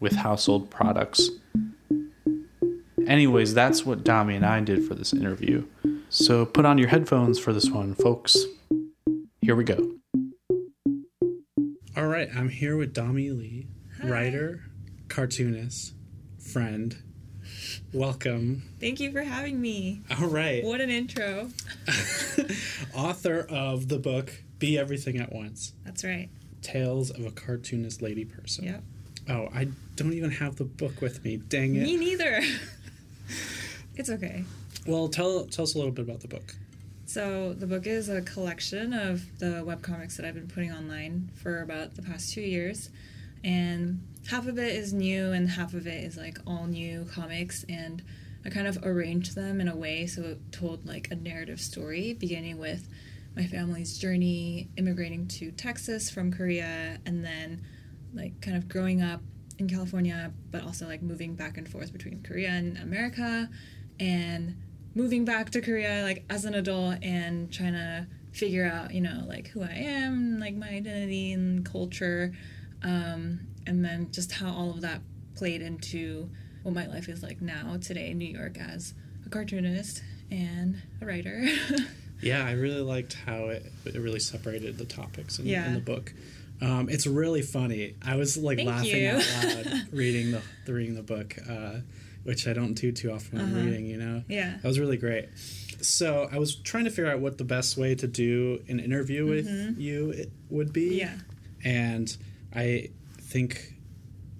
with 0.00 0.14
household 0.14 0.70
products. 0.70 1.30
Anyways, 3.06 3.54
that's 3.54 3.86
what 3.86 4.04
Dami 4.04 4.34
and 4.34 4.44
I 4.44 4.60
did 4.60 4.84
for 4.84 4.94
this 4.94 5.12
interview. 5.12 5.64
So 6.08 6.44
put 6.44 6.64
on 6.64 6.78
your 6.78 6.88
headphones 6.88 7.38
for 7.38 7.52
this 7.52 7.70
one, 7.70 7.94
folks. 7.94 8.44
Here 9.40 9.54
we 9.54 9.64
go. 9.64 9.94
All 11.96 12.06
right, 12.06 12.28
I'm 12.36 12.48
here 12.48 12.76
with 12.76 12.92
Dami 12.92 13.36
Lee, 13.36 13.68
writer, 14.02 14.64
cartoonist, 15.08 15.94
friend. 16.38 16.96
Welcome. 17.92 18.62
Thank 18.80 19.00
you 19.00 19.12
for 19.12 19.22
having 19.22 19.60
me. 19.60 20.02
All 20.18 20.28
right. 20.28 20.64
What 20.64 20.80
an 20.80 20.90
intro. 20.90 21.50
Author 22.94 23.46
of 23.48 23.88
the 23.88 23.98
book 23.98 24.32
Be 24.58 24.78
Everything 24.78 25.18
at 25.18 25.32
Once 25.32 25.72
That's 25.84 26.04
right. 26.04 26.28
Tales 26.62 27.10
of 27.10 27.24
a 27.24 27.30
Cartoonist 27.30 28.02
Lady 28.02 28.24
Person. 28.24 28.64
Yep. 28.64 28.82
Oh, 29.28 29.48
I 29.54 29.68
don't 29.96 30.12
even 30.12 30.30
have 30.30 30.56
the 30.56 30.64
book 30.64 31.00
with 31.00 31.24
me. 31.24 31.36
Dang 31.36 31.74
it. 31.74 31.82
Me 31.82 31.96
neither. 31.96 32.40
it's 33.96 34.10
okay. 34.10 34.44
Well, 34.86 35.08
tell 35.08 35.46
tell 35.46 35.64
us 35.64 35.74
a 35.74 35.78
little 35.78 35.92
bit 35.92 36.04
about 36.04 36.20
the 36.20 36.28
book. 36.28 36.54
So, 37.06 37.52
the 37.52 37.66
book 37.66 37.86
is 37.86 38.08
a 38.08 38.20
collection 38.22 38.92
of 38.92 39.38
the 39.38 39.62
webcomics 39.64 40.16
that 40.16 40.26
I've 40.26 40.34
been 40.34 40.48
putting 40.48 40.72
online 40.72 41.30
for 41.34 41.62
about 41.62 41.94
the 41.94 42.02
past 42.02 42.32
two 42.32 42.40
years. 42.40 42.90
And 43.46 44.02
half 44.28 44.48
of 44.48 44.58
it 44.58 44.74
is 44.74 44.92
new, 44.92 45.30
and 45.30 45.48
half 45.48 45.72
of 45.72 45.86
it 45.86 46.02
is 46.02 46.16
like 46.16 46.38
all 46.46 46.66
new 46.66 47.04
comics. 47.04 47.64
And 47.68 48.02
I 48.44 48.50
kind 48.50 48.66
of 48.66 48.78
arranged 48.82 49.36
them 49.36 49.60
in 49.60 49.68
a 49.68 49.76
way 49.76 50.06
so 50.06 50.22
it 50.22 50.52
told 50.52 50.84
like 50.86 51.08
a 51.10 51.14
narrative 51.14 51.60
story, 51.60 52.12
beginning 52.12 52.58
with 52.58 52.88
my 53.36 53.46
family's 53.46 53.98
journey 53.98 54.68
immigrating 54.76 55.28
to 55.28 55.52
Texas 55.52 56.10
from 56.10 56.32
Korea, 56.32 56.98
and 57.06 57.24
then 57.24 57.62
like 58.12 58.40
kind 58.40 58.56
of 58.56 58.68
growing 58.68 59.00
up 59.00 59.20
in 59.58 59.68
California, 59.68 60.32
but 60.50 60.62
also 60.64 60.86
like 60.86 61.02
moving 61.02 61.34
back 61.34 61.56
and 61.56 61.68
forth 61.68 61.92
between 61.92 62.22
Korea 62.22 62.50
and 62.50 62.76
America, 62.78 63.48
and 64.00 64.56
moving 64.94 65.24
back 65.24 65.50
to 65.50 65.60
Korea 65.60 66.02
like 66.02 66.24
as 66.28 66.44
an 66.44 66.54
adult 66.54 66.96
and 67.02 67.52
trying 67.52 67.74
to 67.74 68.06
figure 68.32 68.66
out, 68.66 68.92
you 68.92 69.00
know, 69.00 69.24
like 69.26 69.48
who 69.48 69.62
I 69.62 69.72
am, 69.72 70.40
like 70.40 70.54
my 70.54 70.68
identity 70.68 71.32
and 71.32 71.64
culture, 71.64 72.32
um, 72.82 73.40
and 73.66 73.84
then 73.84 74.08
just 74.12 74.32
how 74.32 74.50
all 74.50 74.70
of 74.70 74.80
that 74.82 75.00
played 75.34 75.62
into 75.62 76.28
what 76.62 76.74
my 76.74 76.86
life 76.86 77.08
is 77.08 77.22
like 77.22 77.40
now 77.40 77.76
today 77.80 78.10
in 78.10 78.18
New 78.18 78.28
York 78.28 78.58
as 78.58 78.94
a 79.24 79.28
cartoonist 79.28 80.02
and 80.30 80.80
a 81.00 81.06
writer. 81.06 81.46
Yeah, 82.22 82.46
I 82.46 82.52
really 82.52 82.80
liked 82.80 83.12
how 83.26 83.48
it, 83.48 83.70
it 83.84 83.98
really 83.98 84.20
separated 84.20 84.78
the 84.78 84.86
topics 84.86 85.38
in, 85.38 85.44
Yeah. 85.44 85.66
in 85.68 85.74
the 85.74 85.80
book. 85.80 86.14
Um, 86.62 86.88
it's 86.88 87.06
really 87.06 87.42
funny. 87.42 87.94
I 88.02 88.16
was 88.16 88.38
like 88.38 88.56
Thank 88.56 88.70
laughing 88.70 89.02
you. 89.02 89.08
out 89.10 89.24
loud 89.66 89.88
reading 89.92 90.30
the, 90.30 90.40
the 90.64 90.72
reading 90.72 90.94
the 90.94 91.02
book, 91.02 91.36
uh, 91.46 91.80
which 92.24 92.48
I 92.48 92.54
don't 92.54 92.72
do 92.72 92.90
too 92.90 93.12
often 93.12 93.36
when 93.38 93.48
I'm 93.48 93.54
Uh-huh. 93.56 93.66
reading. 93.66 93.84
You 93.86 93.98
know, 93.98 94.22
Yeah. 94.28 94.56
that 94.62 94.66
was 94.66 94.80
really 94.80 94.96
great. 94.96 95.28
So 95.82 96.26
I 96.32 96.38
was 96.38 96.54
trying 96.54 96.84
to 96.84 96.90
figure 96.90 97.10
out 97.10 97.20
what 97.20 97.36
the 97.36 97.44
best 97.44 97.76
way 97.76 97.94
to 97.94 98.06
do 98.06 98.62
an 98.66 98.80
interview 98.80 99.26
with 99.26 99.46
Mhm. 99.46 99.78
you 99.78 100.30
would 100.48 100.72
be. 100.72 100.96
Yeah. 100.96 101.18
and 101.64 102.16
I 102.56 102.88
think 103.20 103.74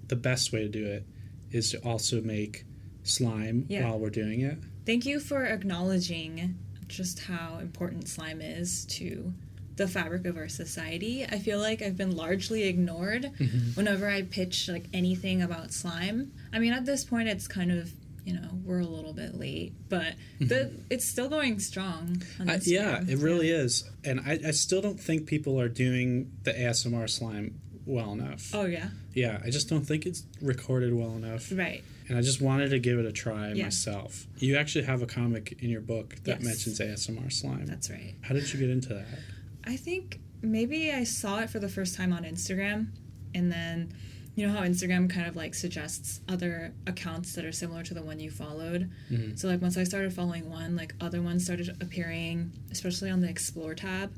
the 0.08 0.16
best 0.16 0.52
way 0.52 0.60
to 0.62 0.68
do 0.68 0.86
it 0.86 1.04
is 1.50 1.70
to 1.70 1.78
also 1.78 2.20
make 2.22 2.64
slime 3.02 3.66
Yeah. 3.68 3.84
while 3.88 3.98
we're 3.98 4.10
doing 4.10 4.40
it. 4.40 4.58
Thank 4.84 5.06
you 5.06 5.20
for 5.20 5.44
acknowledging 5.44 6.58
just 6.88 7.20
how 7.20 7.58
important 7.60 8.08
slime 8.08 8.40
is 8.40 8.84
to 8.86 9.32
the 9.76 9.86
fabric 9.88 10.24
of 10.26 10.36
our 10.36 10.48
society. 10.48 11.24
I 11.24 11.38
feel 11.38 11.58
like 11.58 11.82
I've 11.82 11.96
been 11.96 12.16
largely 12.16 12.62
ignored 12.64 13.30
Mhm. 13.38 13.76
whenever 13.76 14.08
I 14.08 14.22
pitch 14.22 14.68
like 14.68 14.86
anything 14.94 15.42
about 15.42 15.72
slime. 15.72 16.32
I 16.52 16.58
mean, 16.58 16.72
at 16.72 16.86
this 16.86 17.04
point, 17.04 17.28
it's 17.28 17.46
kind 17.48 17.70
of 17.70 17.92
you 18.24 18.32
know 18.34 18.58
we're 18.64 18.80
a 18.80 18.86
little 18.86 19.12
bit 19.12 19.36
late, 19.36 19.72
but 19.88 20.14
the 20.40 20.72
it's 20.90 21.04
still 21.04 21.28
going 21.28 21.58
strong. 21.60 22.22
On 22.40 22.46
Mm-hmm. 22.48 22.70
Yeah, 22.70 23.04
it 23.06 23.18
really 23.18 23.50
is. 23.50 23.84
And 24.02 24.18
I, 24.20 24.40
I 24.46 24.50
still 24.52 24.80
don't 24.80 24.98
think 24.98 25.26
people 25.26 25.60
are 25.60 25.68
doing 25.68 26.32
the 26.42 26.52
ASMR 26.52 27.08
slime 27.08 27.60
well 27.86 28.12
enough. 28.12 28.50
Oh 28.54 28.66
yeah, 28.66 28.88
Yeah, 29.14 29.40
I 29.44 29.50
just 29.50 29.68
don't 29.68 29.84
think 29.86 30.04
it's 30.06 30.24
recorded 30.42 30.92
well 30.92 31.16
enough. 31.16 31.50
right. 31.52 31.82
And 32.08 32.16
I 32.18 32.20
just 32.20 32.40
wanted 32.40 32.68
to 32.70 32.78
give 32.78 32.98
it 32.98 33.06
a 33.06 33.12
try 33.12 33.52
Yeah. 33.52 33.64
myself. 33.64 34.26
You 34.38 34.56
actually 34.56 34.84
have 34.84 35.02
a 35.02 35.06
comic 35.06 35.56
in 35.60 35.70
your 35.70 35.80
book 35.80 36.16
that 36.24 36.38
Yes. 36.40 36.44
mentions 36.44 36.80
ASMR 36.80 37.30
slime. 37.30 37.66
That's 37.66 37.90
right. 37.90 38.14
How 38.22 38.34
did 38.34 38.52
you 38.52 38.58
get 38.60 38.70
into 38.70 38.90
that? 38.94 39.06
I 39.64 39.76
think 39.76 40.20
maybe 40.42 40.92
I 40.92 41.04
saw 41.04 41.40
it 41.40 41.50
for 41.50 41.58
the 41.58 41.68
first 41.68 41.94
time 41.96 42.12
on 42.12 42.24
Instagram, 42.24 42.88
and 43.34 43.50
then 43.50 43.92
you 44.36 44.46
know 44.46 44.52
how 44.52 44.60
Instagram 44.62 45.08
kind 45.08 45.26
of 45.26 45.34
like 45.34 45.54
suggests 45.54 46.20
other 46.28 46.72
accounts 46.86 47.32
that 47.34 47.44
are 47.44 47.52
similar 47.52 47.82
to 47.84 47.94
the 47.94 48.02
one 48.02 48.20
you 48.20 48.30
followed. 48.30 48.90
Mhm. 49.10 49.38
So 49.38 49.48
like 49.48 49.62
once 49.62 49.76
I 49.78 49.84
started 49.84 50.12
following 50.12 50.48
one, 50.50 50.76
like 50.76 50.94
other 51.00 51.22
ones 51.22 51.44
started 51.44 51.70
appearing, 51.80 52.52
especially 52.70 53.08
on 53.10 53.20
the 53.22 53.28
Explore 53.30 53.74
tab. 53.74 54.12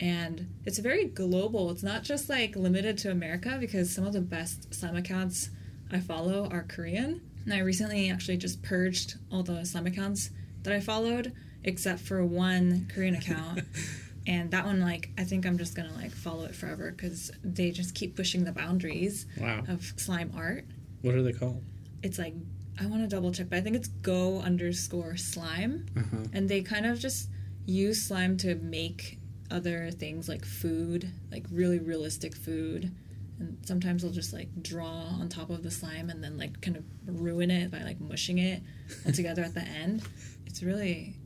And 0.00 0.48
it's 0.64 0.78
very 0.78 1.04
global. 1.06 1.70
It's 1.70 1.82
not 1.82 2.02
just 2.02 2.28
like 2.28 2.56
limited 2.56 2.98
to 2.98 3.10
America 3.10 3.56
because 3.60 3.94
some 3.94 4.04
of 4.06 4.12
the 4.12 4.20
best 4.20 4.74
slime 4.74 4.96
accounts 4.96 5.50
I 5.90 6.00
follow 6.00 6.48
are 6.50 6.64
Korean. 6.64 7.20
And 7.44 7.54
I 7.54 7.58
recently 7.60 8.10
actually 8.10 8.38
just 8.38 8.62
purged 8.62 9.14
all 9.30 9.42
the 9.42 9.64
slime 9.64 9.86
accounts 9.86 10.30
that 10.62 10.72
I 10.72 10.80
followed 10.80 11.32
except 11.62 12.00
for 12.00 12.24
one 12.24 12.88
Korean 12.92 13.14
account. 13.14 13.60
and 14.26 14.50
that 14.50 14.64
one 14.64 14.80
like 14.80 15.10
I 15.18 15.24
think 15.24 15.46
I'm 15.46 15.58
just 15.58 15.74
going 15.76 15.88
to 15.88 15.94
like 15.94 16.10
follow 16.10 16.44
it 16.44 16.54
forever 16.54 16.90
cuz 16.92 17.30
they 17.44 17.70
just 17.70 17.94
keep 17.94 18.16
pushing 18.16 18.44
the 18.44 18.52
boundaries 18.52 19.26
Wow. 19.38 19.64
of 19.68 19.92
slime 19.96 20.32
art. 20.34 20.64
What 21.02 21.14
are 21.14 21.22
they 21.22 21.32
called? 21.32 21.62
It's 22.02 22.18
like 22.18 22.34
I 22.80 22.86
want 22.86 23.02
to 23.02 23.08
double 23.08 23.30
check, 23.30 23.48
but 23.50 23.58
I 23.58 23.60
think 23.60 23.76
it's 23.76 23.88
go 23.88 24.40
underscore 24.40 25.16
slime 25.16 25.86
Uh-huh. 25.96 26.24
and 26.32 26.48
they 26.48 26.62
kind 26.62 26.86
of 26.86 26.98
just 26.98 27.28
use 27.66 28.02
slime 28.02 28.36
to 28.38 28.56
make 28.56 29.18
other 29.50 29.90
things 29.90 30.28
like 30.28 30.44
food, 30.44 31.10
like 31.30 31.44
really 31.50 31.78
realistic 31.78 32.34
food. 32.34 32.90
And 33.38 33.58
sometimes 33.66 34.02
they'll 34.02 34.12
just 34.12 34.32
like 34.32 34.48
draw 34.62 35.06
on 35.20 35.28
top 35.28 35.50
of 35.50 35.62
the 35.62 35.70
slime 35.70 36.08
and 36.10 36.22
then 36.22 36.38
like 36.38 36.60
kind 36.60 36.76
of 36.76 36.84
ruin 37.06 37.50
it 37.50 37.70
by 37.70 37.82
like 37.82 38.00
mushing 38.00 38.38
it 38.38 38.62
all 39.04 39.12
together 39.20 39.42
at 39.42 39.54
the 39.54 39.62
end. 39.62 40.02
It's 40.46 40.62
really 40.62 41.16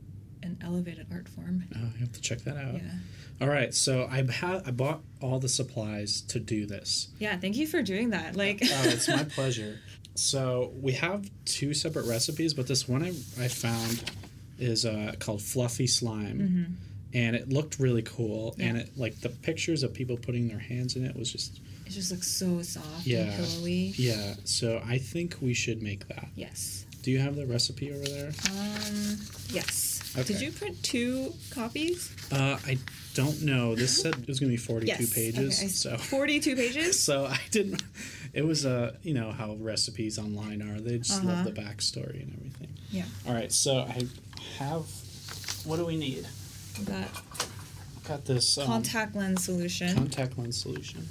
an 0.41 0.57
elevated 0.63 1.07
art 1.11 1.27
form. 1.29 1.65
Oh, 1.75 1.79
I 1.95 1.99
have 1.99 2.11
to 2.13 2.21
check 2.21 2.39
that 2.41 2.57
out. 2.57 2.73
Yeah. 2.75 2.81
All 3.41 3.47
right, 3.47 3.73
so 3.73 4.05
I 4.11 4.23
ha- 4.23 4.61
I 4.65 4.71
bought 4.71 5.01
all 5.21 5.39
the 5.39 5.47
supplies 5.47 6.21
to 6.23 6.39
do 6.39 6.65
this. 6.65 7.07
Yeah, 7.19 7.37
thank 7.37 7.55
you 7.55 7.67
for 7.67 7.81
doing 7.81 8.09
that. 8.09 8.35
Like 8.35 8.59
oh, 8.63 8.81
it's 8.85 9.07
my 9.07 9.23
pleasure. 9.35 9.79
So 10.15 10.73
we 10.81 10.93
have 10.93 11.29
two 11.45 11.73
separate 11.73 12.05
recipes, 12.05 12.53
but 12.53 12.67
this 12.67 12.85
one 12.87 13.01
I, 13.03 13.09
I 13.41 13.47
found 13.47 14.11
is 14.57 14.85
uh, 14.85 15.13
called 15.19 15.41
Fluffy 15.41 15.87
Slime, 15.87 16.39
Mhm. 16.39 16.88
And 17.13 17.35
it 17.35 17.49
looked 17.49 17.79
really 17.79 18.01
cool. 18.03 18.55
And 18.59 18.77
it 18.77 18.91
like 18.97 19.19
the 19.21 19.29
pictures 19.29 19.83
of 19.83 19.93
people 19.93 20.17
putting 20.17 20.47
their 20.47 20.59
hands 20.59 20.95
in 20.95 21.05
it 21.05 21.15
was 21.15 21.31
just 21.31 21.59
it 21.85 21.91
just 21.91 22.11
looks 22.11 22.27
so 22.27 22.61
soft 22.61 23.05
yeah, 23.05 23.21
and 23.21 23.35
pillowy. 23.35 23.93
yeah. 23.97 24.35
So 24.43 24.81
I 24.85 24.97
think 24.99 25.37
we 25.41 25.53
should 25.53 25.81
make 25.81 26.07
that. 26.09 26.27
Yes. 26.35 26.85
Do 27.01 27.11
you 27.11 27.19
have 27.19 27.35
the 27.35 27.45
recipe 27.47 27.91
over 27.91 28.03
there? 28.07 28.31
Um 28.51 29.17
yes. 29.49 29.95
Okay. 30.17 30.23
Did 30.33 30.41
you 30.41 30.51
print 30.51 30.81
two 30.83 31.33
copies? 31.51 32.11
Uh, 32.31 32.57
I 32.65 32.77
don't 33.13 33.43
know. 33.43 33.75
This 33.75 34.01
said 34.01 34.15
it 34.15 34.27
was 34.27 34.39
gonna 34.39 34.49
be 34.51 34.57
forty-two 34.57 35.03
Yes. 35.03 35.13
pages. 35.13 35.59
Okay, 35.59 35.67
So 35.67 35.97
42 35.97 36.55
pages? 36.55 36.99
so 37.03 37.25
I 37.25 37.39
didn't. 37.51 37.83
It 38.33 38.43
was 38.43 38.65
uh, 38.65 38.95
you 39.03 39.13
know 39.13 39.31
how 39.31 39.53
recipes 39.59 40.17
online 40.19 40.61
are. 40.63 40.79
They 40.79 40.97
just 40.97 41.23
Uh-huh. 41.23 41.33
love 41.33 41.43
the 41.45 41.51
backstory 41.51 42.23
and 42.23 42.33
everything. 42.33 42.69
Yeah. 42.91 43.05
All 43.27 43.33
right, 43.33 43.51
so 43.51 43.79
I 43.81 44.01
have. 44.57 44.85
What 45.63 45.77
do 45.77 45.85
we 45.85 45.95
need? 45.95 46.27
We 46.79 46.85
got 46.85 47.07
Got 48.07 48.25
this 48.25 48.57
um, 48.57 48.65
contact 48.65 49.15
lens 49.15 49.43
solution. 49.43 49.93
contact 49.95 50.37
lens 50.37 50.59
solution. 50.59 51.07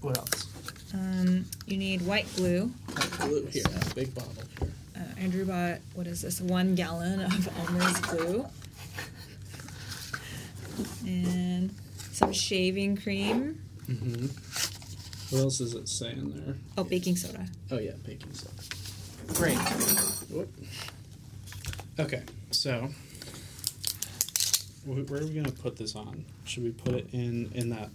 What 0.00 0.18
else? 0.18 0.46
Um, 0.92 1.44
you 1.66 1.76
need 1.76 2.02
white 2.02 2.26
glue. 2.34 2.72
Glue 3.18 3.46
here, 3.46 3.62
big 3.94 4.12
bottle 4.14 4.32
here. 4.58 4.70
Uh, 4.96 5.20
Andrew 5.20 5.44
bought 5.44 5.78
what 5.94 6.06
is 6.08 6.22
this? 6.22 6.40
One 6.40 6.74
gallon 6.74 7.20
of 7.20 7.48
Elmer's 7.58 8.00
glue, 8.00 8.46
and 11.06 11.72
some 12.12 12.32
shaving 12.32 12.96
cream. 12.96 13.60
Mm-hmm. 13.88 14.26
What 15.36 15.42
else 15.44 15.58
does 15.58 15.74
it 15.74 15.88
say 15.88 16.10
in 16.12 16.44
there? 16.44 16.56
Oh, 16.76 16.82
baking 16.84 17.14
soda. 17.16 17.46
Oh 17.70 17.78
yeah, 17.78 17.92
baking 18.04 18.32
soda. 18.32 18.54
Great. 19.34 19.58
Whoop. 20.30 20.52
Okay, 22.00 22.22
so 22.50 22.88
wh- 24.84 25.08
where 25.10 25.20
are 25.22 25.26
we 25.26 25.34
gonna 25.34 25.50
put 25.52 25.76
this 25.76 25.94
on? 25.96 26.24
Should 26.44 26.64
we 26.64 26.70
put 26.72 26.94
it 26.94 27.08
in 27.12 27.50
in 27.54 27.70
that 27.70 27.90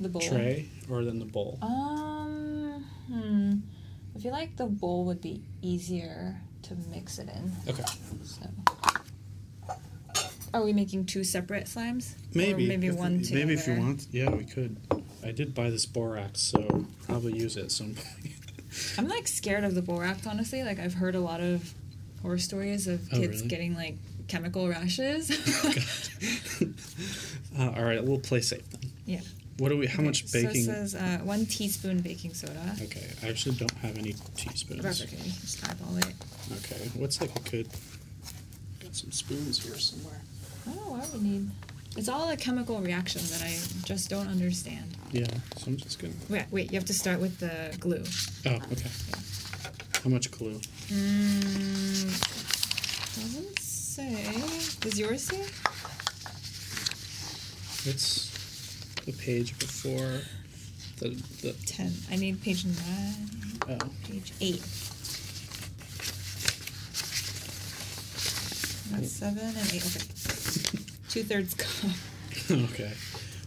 The 0.00 0.08
bowl. 0.08 0.20
tray 0.22 0.68
or 0.90 1.04
then 1.04 1.18
the 1.18 1.24
bowl? 1.24 1.58
Um, 1.62 2.84
hmm. 3.08 3.54
I 4.14 4.18
feel 4.18 4.32
like 4.32 4.56
the 4.56 4.66
bowl 4.66 5.04
would 5.06 5.20
be 5.20 5.42
easier 5.62 6.40
to 6.62 6.74
mix 6.90 7.18
it 7.18 7.28
in. 7.28 7.52
Okay. 7.68 7.84
So. 8.24 8.46
Are 10.54 10.64
we 10.64 10.72
making 10.72 11.04
two 11.06 11.22
separate 11.22 11.64
slimes? 11.66 12.14
Maybe. 12.32 12.64
Or 12.64 12.68
maybe 12.68 12.86
if- 12.86 12.94
one 12.96 13.18
together? 13.22 13.34
Maybe 13.34 13.54
if 13.54 13.66
you 13.66 13.74
want. 13.78 14.06
Yeah, 14.10 14.30
we 14.30 14.44
could. 14.44 14.76
I 15.24 15.32
did 15.32 15.54
buy 15.54 15.70
this 15.70 15.84
borax, 15.86 16.40
so 16.40 16.86
probably 17.06 17.36
use 17.38 17.56
it 17.56 17.64
at 17.64 17.72
some 17.72 17.94
point. 17.94 18.32
I'm 18.98 19.08
like 19.08 19.26
scared 19.26 19.64
of 19.64 19.74
the 19.74 19.82
borax, 19.82 20.26
honestly. 20.26 20.62
Like 20.62 20.78
I've 20.78 20.94
heard 20.94 21.14
a 21.14 21.20
lot 21.20 21.40
of 21.40 21.74
horror 22.22 22.38
stories 22.38 22.86
of 22.86 23.00
Oh, 23.12 23.18
kids 23.18 23.36
really? 23.38 23.48
getting 23.48 23.74
like 23.74 23.96
chemical 24.28 24.68
rashes. 24.68 25.30
Uh, 27.58 27.72
all 27.74 27.84
right, 27.84 28.04
we'll 28.04 28.18
play 28.18 28.40
safe 28.42 28.68
then. 28.70 28.90
yeah. 29.06 29.20
What 29.56 29.70
do 29.70 29.78
we? 29.78 29.86
How 29.86 30.02
much 30.02 30.30
baking? 30.30 30.64
So 30.64 30.72
it 30.72 30.74
says 30.74 30.94
uh, 30.94 31.18
one 31.24 31.46
teaspoon 31.46 32.00
baking 32.02 32.34
soda. 32.34 32.76
okay, 32.82 33.06
I 33.22 33.28
actually 33.30 33.54
don't 33.56 33.72
have 33.78 33.96
any 33.96 34.14
teaspoons. 34.36 34.82
That's 34.82 35.00
okay. 35.02 35.16
Just 35.16 35.66
eyeball 35.66 35.96
it. 35.96 36.12
Okay, 36.58 36.90
what's 36.96 37.18
like 37.22 37.34
a 37.34 37.40
good? 37.48 37.66
Got 38.82 38.94
some 38.94 39.10
spoons 39.10 39.64
here 39.64 39.78
somewhere. 39.78 40.20
Oh 40.68 40.70
I 40.70 40.74
don't 40.74 40.84
know 40.84 40.90
why 40.92 41.06
we 41.14 41.20
need. 41.26 41.50
It's 41.96 42.10
all 42.10 42.28
a 42.28 42.36
chemical 42.36 42.78
reaction 42.82 43.22
that 43.30 43.40
I 43.42 43.56
just 43.86 44.10
don't 44.10 44.28
understand. 44.28 44.94
Yeah, 45.12 45.24
so 45.56 45.68
I'm 45.68 45.78
just 45.78 45.98
gonna. 45.98 46.12
Wait, 46.28 46.44
wait. 46.50 46.70
You 46.70 46.76
have 46.78 46.84
to 46.88 46.92
start 46.94 47.20
with 47.20 47.38
the 47.38 47.74
glue. 47.80 48.04
Oh, 48.44 48.56
okay. 48.72 48.90
How 50.04 50.10
much 50.10 50.30
glue? 50.30 50.60
Mm, 50.88 52.04
doesn't 53.16 53.55
say. 53.96 54.78
Does 54.80 54.98
yours 54.98 55.22
say? 55.22 55.40
It's 57.88 58.28
the 59.06 59.12
page 59.12 59.58
before 59.58 60.20
the 60.98 61.08
the. 61.40 61.54
Ten. 61.64 61.92
I 62.10 62.16
need 62.16 62.42
page 62.42 62.64
nine. 62.66 63.30
Oh, 63.68 63.78
Page 64.04 64.32
eight. 64.42 64.60
That's 68.92 69.10
seven 69.12 69.38
and 69.46 69.72
eight. 69.72 69.86
Okay. 69.86 70.78
Two 71.08 71.22
thirds 71.22 71.54
cup. 71.54 71.90
okay. 72.50 72.92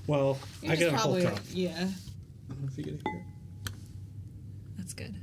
Well, 0.08 0.40
I 0.68 0.76
got 0.76 0.94
a 0.94 0.98
whole 0.98 1.14
probably- 1.14 1.24
cup. 1.26 1.40
Yeah, 1.52 1.70
I 1.78 2.54
don't 2.54 2.62
know 2.62 2.68
if 2.72 2.78
you 2.78 2.84
can 2.86 2.94
hear. 3.06 3.26
that's 4.78 4.94
good. 4.94 5.14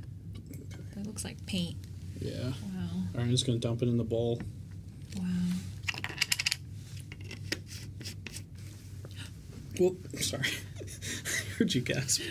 That 0.95 1.05
looks 1.05 1.25
like 1.25 1.45
paint. 1.45 1.75
Yeah. 2.21 2.43
Wow. 2.43 2.53
All 2.53 3.01
right, 3.15 3.23
I'm 3.23 3.31
just 3.31 3.45
gonna 3.45 3.59
dump 3.59 3.81
it 3.81 3.89
in 3.89 3.97
the 3.97 4.03
bowl. 4.05 4.39
Wow. 5.17 5.25
Well, 9.79 9.95
sorry. 10.19 10.43
I 10.81 11.57
heard 11.57 11.73
you 11.73 11.81
gasp. 11.81 12.21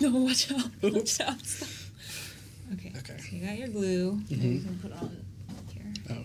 No, 0.00 0.10
watch 0.10 0.52
out. 0.52 0.70
Watch 0.82 1.20
out. 1.20 1.36
Okay. 2.74 2.92
Okay. 2.98 3.16
So 3.18 3.36
you 3.36 3.46
got 3.46 3.58
your 3.58 3.68
glue. 3.68 4.20
that 4.28 4.34
mm-hmm. 4.34 4.52
You 4.52 4.60
can 4.60 4.78
put 4.80 4.92
on 4.92 5.16
here. 5.72 5.92
Oh, 6.10 6.24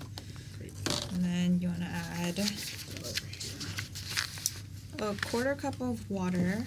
great. 0.57 0.73
And 1.13 1.23
then 1.23 1.59
you 1.61 1.69
want 1.69 1.79
to 1.79 1.87
add 1.87 2.39
a 4.99 5.15
quarter 5.27 5.55
cup 5.55 5.79
of 5.79 6.09
water. 6.09 6.65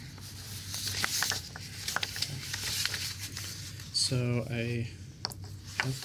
So 3.92 4.46
I 4.50 4.88
have 5.78 5.96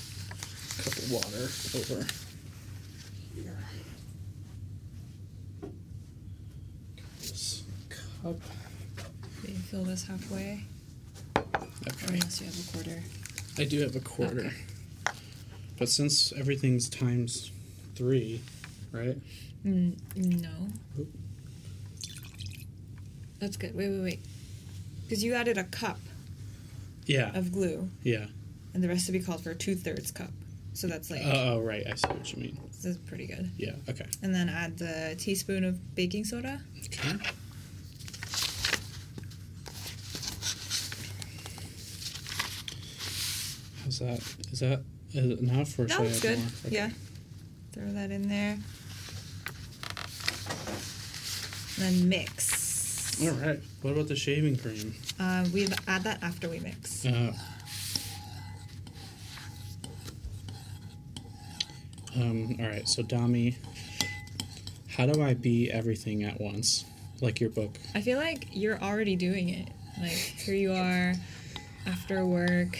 a 0.80 0.84
cup 0.84 0.98
of 0.98 1.12
water 1.12 1.50
over 1.78 2.08
here. 3.36 3.58
This 7.22 7.64
cup. 7.90 8.36
You 9.48 9.54
fill 9.56 9.84
this 9.84 10.06
halfway? 10.06 10.64
Okay. 11.38 12.06
Unless 12.08 12.42
you 12.42 12.48
have 12.48 12.60
a 12.60 12.72
quarter. 12.74 13.04
I 13.58 13.64
do 13.66 13.82
have 13.82 13.96
a 13.96 14.00
quarter. 14.00 14.52
But 15.78 15.90
since 15.90 16.32
everything's 16.34 16.90
times 16.90 17.52
three, 17.96 18.42
right? 18.92 19.18
Mm, 19.66 19.96
no. 20.16 20.50
Oop. 21.00 21.08
That's 23.40 23.58
good. 23.58 23.76
Wait, 23.76 23.90
wait, 23.90 24.02
wait. 24.02 24.20
Because 25.04 25.24
you 25.24 25.34
added 25.34 25.58
a 25.58 25.66
cup 25.66 26.00
Yeah. 27.06 27.38
of 27.38 27.52
glue, 27.52 27.90
Yeah. 28.04 28.28
and 28.74 28.84
the 28.84 28.88
recipe 28.88 29.20
called 29.20 29.44
for 29.44 29.52
a 29.52 29.56
two 29.56 29.76
thirds 29.76 30.12
cup. 30.12 30.32
So 30.74 30.88
that's 30.88 31.10
like 31.12 31.22
Oh, 31.24 31.56
oh, 31.56 31.62
right. 31.62 31.86
I 31.86 31.96
see 31.96 32.08
what 32.08 32.32
you 32.34 32.42
mean. 32.42 32.58
This 32.86 32.98
is 32.98 33.02
pretty 33.02 33.26
good. 33.26 33.50
Yeah. 33.58 33.72
Okay. 33.90 34.06
And 34.22 34.34
then 34.34 34.48
add 34.48 34.78
the 34.78 35.16
teaspoon 35.18 35.64
of 35.64 35.96
baking 35.96 36.24
soda. 36.24 36.62
Okay. 36.86 37.18
How's 43.84 44.00
that? 44.00 44.20
Is 44.52 44.60
that 44.60 44.84
is 45.14 45.32
it 45.32 45.40
enough 45.40 45.80
or 45.80 45.88
should 45.88 46.00
I 46.00 46.04
That's 46.04 46.20
good. 46.20 46.40
Okay. 46.66 46.76
Yeah. 46.76 46.90
Throw 47.74 47.88
that 47.88 48.12
in 48.12 48.30
there. 48.30 48.60
Then 51.80 52.08
mix. 52.08 53.20
All 53.24 53.32
right. 53.32 53.60
What 53.82 53.94
about 53.94 54.10
the 54.10 54.16
shaving 54.16 54.58
cream? 54.58 54.94
Uh, 55.20 55.46
we 55.52 55.68
add 55.88 56.04
that 56.04 56.22
after 56.22 56.48
we 56.50 56.60
mix. 56.60 57.04
Uh, 57.06 57.34
um, 62.16 62.56
all 62.60 62.68
right, 62.68 62.88
so 62.88 63.04
Dami, 63.04 63.56
how 64.90 65.06
do 65.06 65.22
I 65.22 65.34
be 65.34 65.72
everything 65.72 66.24
at 66.24 66.40
once? 66.40 66.86
Like 67.22 67.40
your 67.40 67.50
book. 67.50 67.78
I 67.94 68.02
feel 68.02 68.18
like 68.18 68.48
you're 68.52 68.80
already 68.82 69.16
doing 69.16 69.50
it. 69.50 69.70
Like 70.00 70.12
here 70.12 70.56
you 70.56 70.74
are 70.74 71.14
after 71.88 72.26
work, 72.26 72.78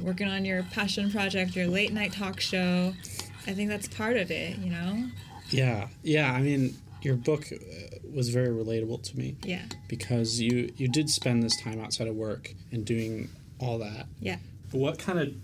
working 0.00 0.26
on 0.28 0.44
your 0.44 0.62
passion 0.62 1.10
project, 1.10 1.54
your 1.54 1.66
late 1.66 1.92
night 1.92 2.12
talk 2.12 2.40
show. 2.40 2.94
I 3.46 3.52
think 3.52 3.68
that's 3.68 3.88
part 3.88 4.16
of 4.16 4.30
it, 4.30 4.58
you 4.58 4.70
know? 4.70 5.04
Yeah, 5.50 5.88
yeah. 6.02 6.32
I 6.32 6.40
mean, 6.40 6.76
your 7.02 7.16
book 7.16 7.46
uh, 7.52 7.56
was 8.14 8.28
very 8.30 8.48
relatable 8.48 9.02
to 9.10 9.16
me 9.18 9.36
Yeah. 9.44 9.62
because 9.86 10.40
you 10.40 10.72
you 10.76 10.88
did 10.88 11.08
spend 11.10 11.42
this 11.42 11.56
time 11.60 11.80
outside 11.80 12.08
of 12.08 12.14
work 12.16 12.52
and 12.72 12.84
doing 12.84 13.28
all 13.58 13.78
that. 13.78 14.06
Yeah. 14.20 14.36
What 14.72 14.98
kind 14.98 15.18
of 15.18 15.34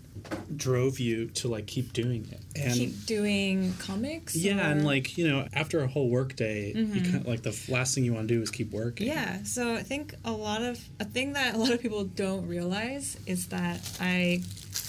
drove 0.57 1.01
you 1.01 1.27
to 1.29 1.49
like 1.49 1.67
keep 1.67 1.93
doing 1.93 2.27
it? 2.31 2.41
And 2.57 2.75
Keep 2.75 3.07
doing 3.07 3.75
comics. 3.79 4.35
yeah, 4.37 4.71
and 4.71 4.85
like 4.85 5.19
you 5.19 5.29
know, 5.29 5.47
after 5.53 5.81
a 5.83 5.89
whole 5.89 6.09
work 6.09 6.37
day, 6.37 6.73
you 6.75 6.87
Mhm. 6.87 7.13
kind 7.13 7.27
like 7.27 7.43
the 7.43 7.59
last 7.69 7.95
thing 7.95 8.05
you 8.05 8.15
want 8.15 8.29
to 8.29 8.35
do 8.35 8.41
is 8.43 8.51
keep 8.51 8.71
working. 8.71 9.07
Yeah, 9.09 9.43
so 9.45 9.75
I 9.75 9.83
think 9.83 10.15
a 10.25 10.33
lot 10.33 10.63
of 10.63 10.79
a 11.01 11.05
thing 11.05 11.33
that 11.35 11.55
a 11.55 11.59
lot 11.59 11.71
of 11.73 11.81
people 11.83 12.05
don't 12.05 12.47
realize 12.47 13.17
is 13.27 13.47
that 13.49 13.81
I 14.01 14.43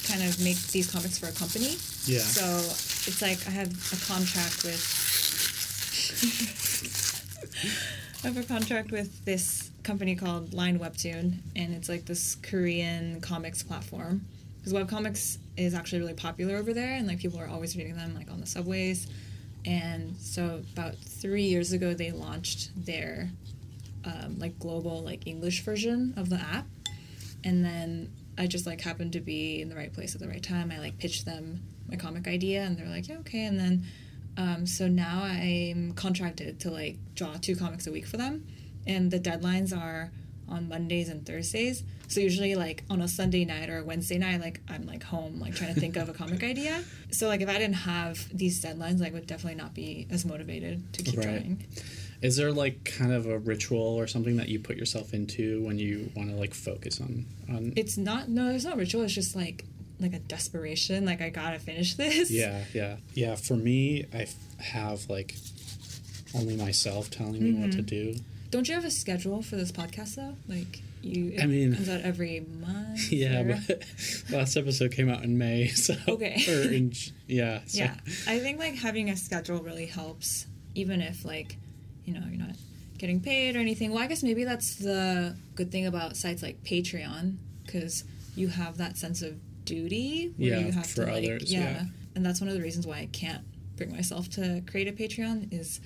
kind 0.07 0.21
of 0.23 0.39
make 0.43 0.57
these 0.67 0.89
comics 0.91 1.17
for 1.17 1.27
a 1.27 1.31
company. 1.31 1.75
Yeah. 2.05 2.19
So 2.19 2.45
it's 3.09 3.21
like 3.21 3.45
I 3.47 3.51
have 3.51 3.71
a 3.93 4.05
contract 4.05 4.63
with 4.63 4.81
I 8.23 8.27
have 8.27 8.37
a 8.37 8.43
contract 8.43 8.91
with 8.91 9.25
this 9.25 9.69
company 9.85 10.15
called 10.15 10.53
Line 10.53 10.79
Webtoon, 10.79 11.37
and 11.55 11.73
it's 11.73 11.87
like 11.87 12.05
this 12.05 12.35
Korean 12.35 13.21
comics 13.21 13.63
platform. 13.63 14.25
Because 14.57 14.73
webcomics 14.73 15.37
is 15.55 15.75
actually 15.75 15.99
really 15.99 16.15
popular 16.15 16.57
over 16.57 16.73
there, 16.73 16.95
and 16.95 17.07
like 17.07 17.19
people 17.19 17.39
are 17.39 17.47
always 17.47 17.77
reading 17.77 17.95
them 17.95 18.13
like 18.15 18.29
on 18.29 18.41
the 18.41 18.47
subways. 18.47 19.07
And 19.63 20.17
so 20.17 20.61
about 20.73 20.95
three 20.97 21.43
years 21.43 21.71
ago, 21.71 21.93
they 21.93 22.11
launched 22.11 22.71
their 22.75 23.29
um, 24.03 24.37
like 24.39 24.59
global 24.59 25.01
like 25.01 25.27
English 25.27 25.61
version 25.63 26.13
of 26.17 26.29
the 26.29 26.37
app, 26.37 26.65
and 27.43 27.63
then 27.63 28.11
I 28.37 28.47
just 28.47 28.65
like 28.65 28.81
happened 28.81 29.13
to 29.13 29.21
be 29.21 29.61
in 29.61 29.69
the 29.69 29.75
right 29.75 29.93
place 29.93 30.15
at 30.15 30.21
the 30.21 30.27
right 30.27 30.43
time. 30.43 30.71
I 30.71 30.79
like 30.79 30.97
pitched 30.97 31.25
them 31.25 31.61
my 31.87 31.95
comic 31.95 32.27
idea, 32.27 32.63
and 32.63 32.75
they're 32.75 32.89
like, 32.89 33.07
yeah, 33.07 33.19
okay. 33.19 33.45
And 33.45 33.59
then 33.59 33.85
um, 34.37 34.65
so 34.65 34.87
now 34.87 35.23
I'm 35.23 35.93
contracted 35.93 36.59
to 36.61 36.71
like 36.71 36.97
draw 37.13 37.35
two 37.39 37.55
comics 37.55 37.87
a 37.87 37.91
week 37.91 38.07
for 38.07 38.17
them, 38.17 38.45
and 38.87 39.11
the 39.11 39.19
deadlines 39.19 39.75
are 39.75 40.11
on 40.47 40.67
Mondays 40.69 41.09
and 41.09 41.25
Thursdays. 41.25 41.83
So 42.07 42.19
usually 42.19 42.53
like 42.53 42.83
on 42.89 43.01
a 43.01 43.07
Sunday 43.07 43.45
night 43.45 43.67
or 43.69 43.79
a 43.79 43.83
Wednesday 43.83 44.19
night, 44.19 44.39
like 44.39 44.61
I'm 44.69 44.85
like 44.85 45.01
home, 45.03 45.39
like 45.39 45.55
trying 45.55 45.73
to 45.73 45.79
think 45.79 45.95
of 45.95 46.07
a 46.07 46.13
comic 46.13 46.43
idea. 46.53 46.83
So 47.11 47.27
like 47.27 47.41
if 47.41 47.49
I 47.49 47.53
didn't 47.57 47.73
have 47.75 48.27
these 48.37 48.63
deadlines, 48.63 49.03
I 49.05 49.09
would 49.09 49.25
definitely 49.25 49.55
not 49.57 49.73
be 49.73 50.05
as 50.11 50.23
motivated 50.23 50.93
to 50.93 51.03
keep 51.03 51.17
Right. 51.17 51.23
drawing. 51.23 51.65
Is 52.21 52.37
there 52.37 52.51
like 52.51 52.85
kind 52.85 53.11
of 53.11 53.25
a 53.25 53.39
ritual 53.39 53.79
or 53.81 54.05
something 54.07 54.37
that 54.37 54.49
you 54.49 54.59
put 54.59 54.77
yourself 54.77 55.13
into 55.13 55.63
when 55.63 55.77
you 55.79 56.11
want 56.15 56.29
to 56.29 56.35
like 56.35 56.53
focus 56.53 57.01
on 57.01 57.25
on? 57.49 57.73
It's 57.75 57.97
not 57.97 58.29
no, 58.29 58.51
it's 58.51 58.65
not 58.65 58.77
ritual. 58.77 59.01
It's 59.01 59.13
just 59.13 59.35
like 59.35 59.65
like 59.99 60.13
a 60.13 60.19
desperation. 60.19 61.05
Like 61.05 61.21
I 61.21 61.29
gotta 61.29 61.57
finish 61.57 61.95
this. 62.03 62.29
yeah, 62.29 62.63
yeah, 62.73 62.97
yeah. 63.15 63.35
For 63.35 63.55
me, 63.55 64.05
I 64.13 64.21
f- 64.23 64.35
have 64.59 65.09
like 65.09 65.35
only 66.35 66.55
myself 66.55 67.09
telling 67.09 67.41
me 67.43 67.53
what 67.53 67.71
to 67.73 67.79
Mhm. 67.79 67.85
do. 67.85 68.15
Don't 68.51 68.67
you 68.67 68.75
have 68.75 68.85
a 68.85 68.91
schedule 68.91 69.41
for 69.41 69.55
this 69.55 69.71
podcast 69.71 70.15
though? 70.15 70.35
Like 70.47 70.81
you, 71.01 71.31
it 71.35 71.43
I 71.43 71.45
mean- 71.45 71.73
comes 71.75 71.89
out 71.89 72.01
every 72.01 72.39
month. 72.41 73.11
Yeah, 73.11 73.41
or- 73.41 73.59
but 73.67 73.83
last 74.31 74.55
episode 74.57 74.91
came 74.91 75.09
out 75.09 75.23
in 75.23 75.37
May, 75.37 75.67
so 75.85 75.95
Okay. 76.07 76.43
or 76.47 76.71
in 76.71 76.93
yeah, 77.27 77.61
so, 77.65 77.79
yeah. 77.79 77.95
I 78.27 78.39
think 78.39 78.59
like 78.59 78.75
having 78.75 79.09
a 79.09 79.15
schedule 79.17 79.61
really 79.61 79.85
helps, 79.85 80.45
even 80.75 81.01
if 81.01 81.25
like, 81.25 81.57
you 82.05 82.13
know, 82.13 82.21
you're 82.29 82.39
not 82.39 82.55
getting 82.97 83.19
paid 83.19 83.55
or 83.55 83.59
anything. 83.59 83.91
Well, 83.91 84.01
I 84.01 84.07
guess 84.07 84.23
maybe 84.23 84.43
that's 84.45 84.75
the 84.75 85.35
good 85.55 85.71
thing 85.71 85.85
about 85.85 86.15
sites 86.15 86.41
like 86.41 86.63
Patreon 86.63 87.35
because 87.65 88.03
you 88.35 88.47
have 88.47 88.77
that 88.77 88.95
sense 88.97 89.21
of 89.21 89.35
duty 89.65 90.33
where 90.37 90.49
Yeah, 90.51 90.59
you 90.59 90.71
have 90.71 90.85
for 90.85 91.05
to 91.05 91.11
like 91.11 91.25
others, 91.25 91.51
yeah. 91.51 91.59
yeah. 91.59 91.83
and 92.15 92.25
that's 92.25 92.39
one 92.39 92.47
of 92.47 92.53
the 92.55 92.61
reasons 92.61 92.85
why 92.87 92.97
I 92.99 93.09
can't 93.11 93.43
bring 93.75 93.91
myself 93.91 94.29
to 94.31 94.61
create 94.69 94.87
a 94.87 94.93
Patreon 94.93 95.51
is 95.53 95.81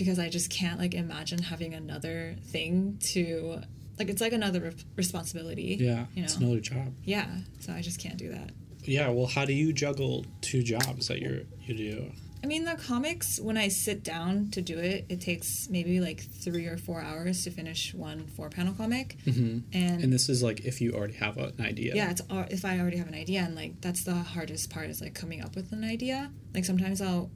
because 0.00 0.18
I 0.18 0.28
just 0.28 0.50
can't 0.50 0.78
like 0.80 0.94
imagine 0.94 1.40
having 1.42 1.72
another 1.74 2.34
thing 2.52 2.98
to 3.12 3.60
like 3.98 4.08
it's 4.08 4.20
like 4.20 4.32
another 4.32 4.60
re- 4.60 4.72
responsibility. 4.96 5.76
Yeah, 5.78 6.06
you 6.14 6.22
know. 6.22 6.24
it's 6.24 6.36
another 6.36 6.60
job. 6.60 6.94
yeah, 7.04 7.28
so 7.60 7.72
I 7.72 7.82
just 7.82 8.00
can't 8.00 8.16
do 8.16 8.30
that. 8.30 8.50
Yeah, 8.82 9.10
well, 9.10 9.26
how 9.26 9.44
do 9.44 9.52
you 9.52 9.72
juggle 9.74 10.24
two 10.40 10.62
jobs 10.62 11.08
that 11.08 11.20
you're 11.20 11.42
you 11.66 11.74
do? 11.74 12.12
I 12.42 12.46
mean, 12.46 12.64
the 12.64 12.74
comics, 12.76 13.38
when 13.38 13.58
I 13.58 13.68
sit 13.68 14.02
down 14.02 14.48
to 14.52 14.62
do 14.62 14.78
it, 14.78 15.04
it 15.10 15.20
takes 15.20 15.68
maybe 15.68 16.00
like 16.00 16.20
three 16.42 16.64
or 16.64 16.78
four 16.78 17.02
hours 17.02 17.44
to 17.44 17.50
finish 17.50 17.92
one 17.92 18.26
four 18.28 18.48
panel 18.48 18.72
comic. 18.72 19.16
hmm 19.26 19.58
And, 19.74 20.02
And 20.02 20.10
this 20.10 20.30
is 20.30 20.42
like 20.42 20.60
if 20.64 20.80
you 20.80 20.92
already 20.94 21.12
have 21.24 21.36
an 21.36 21.60
idea. 21.60 21.94
yeah, 21.94 22.10
it's 22.10 22.22
al- 22.30 22.46
if 22.50 22.64
I 22.64 22.80
already 22.80 22.96
have 22.96 23.08
an 23.08 23.14
idea, 23.14 23.40
and 23.42 23.54
like 23.54 23.82
that's 23.82 24.04
the 24.04 24.14
hardest 24.14 24.70
part 24.70 24.88
is 24.88 25.02
like 25.02 25.14
coming 25.14 25.42
up 25.42 25.54
with 25.54 25.70
an 25.72 25.84
idea. 25.84 26.30
Like 26.54 26.64
sometimes 26.64 27.02
I'll 27.02 27.30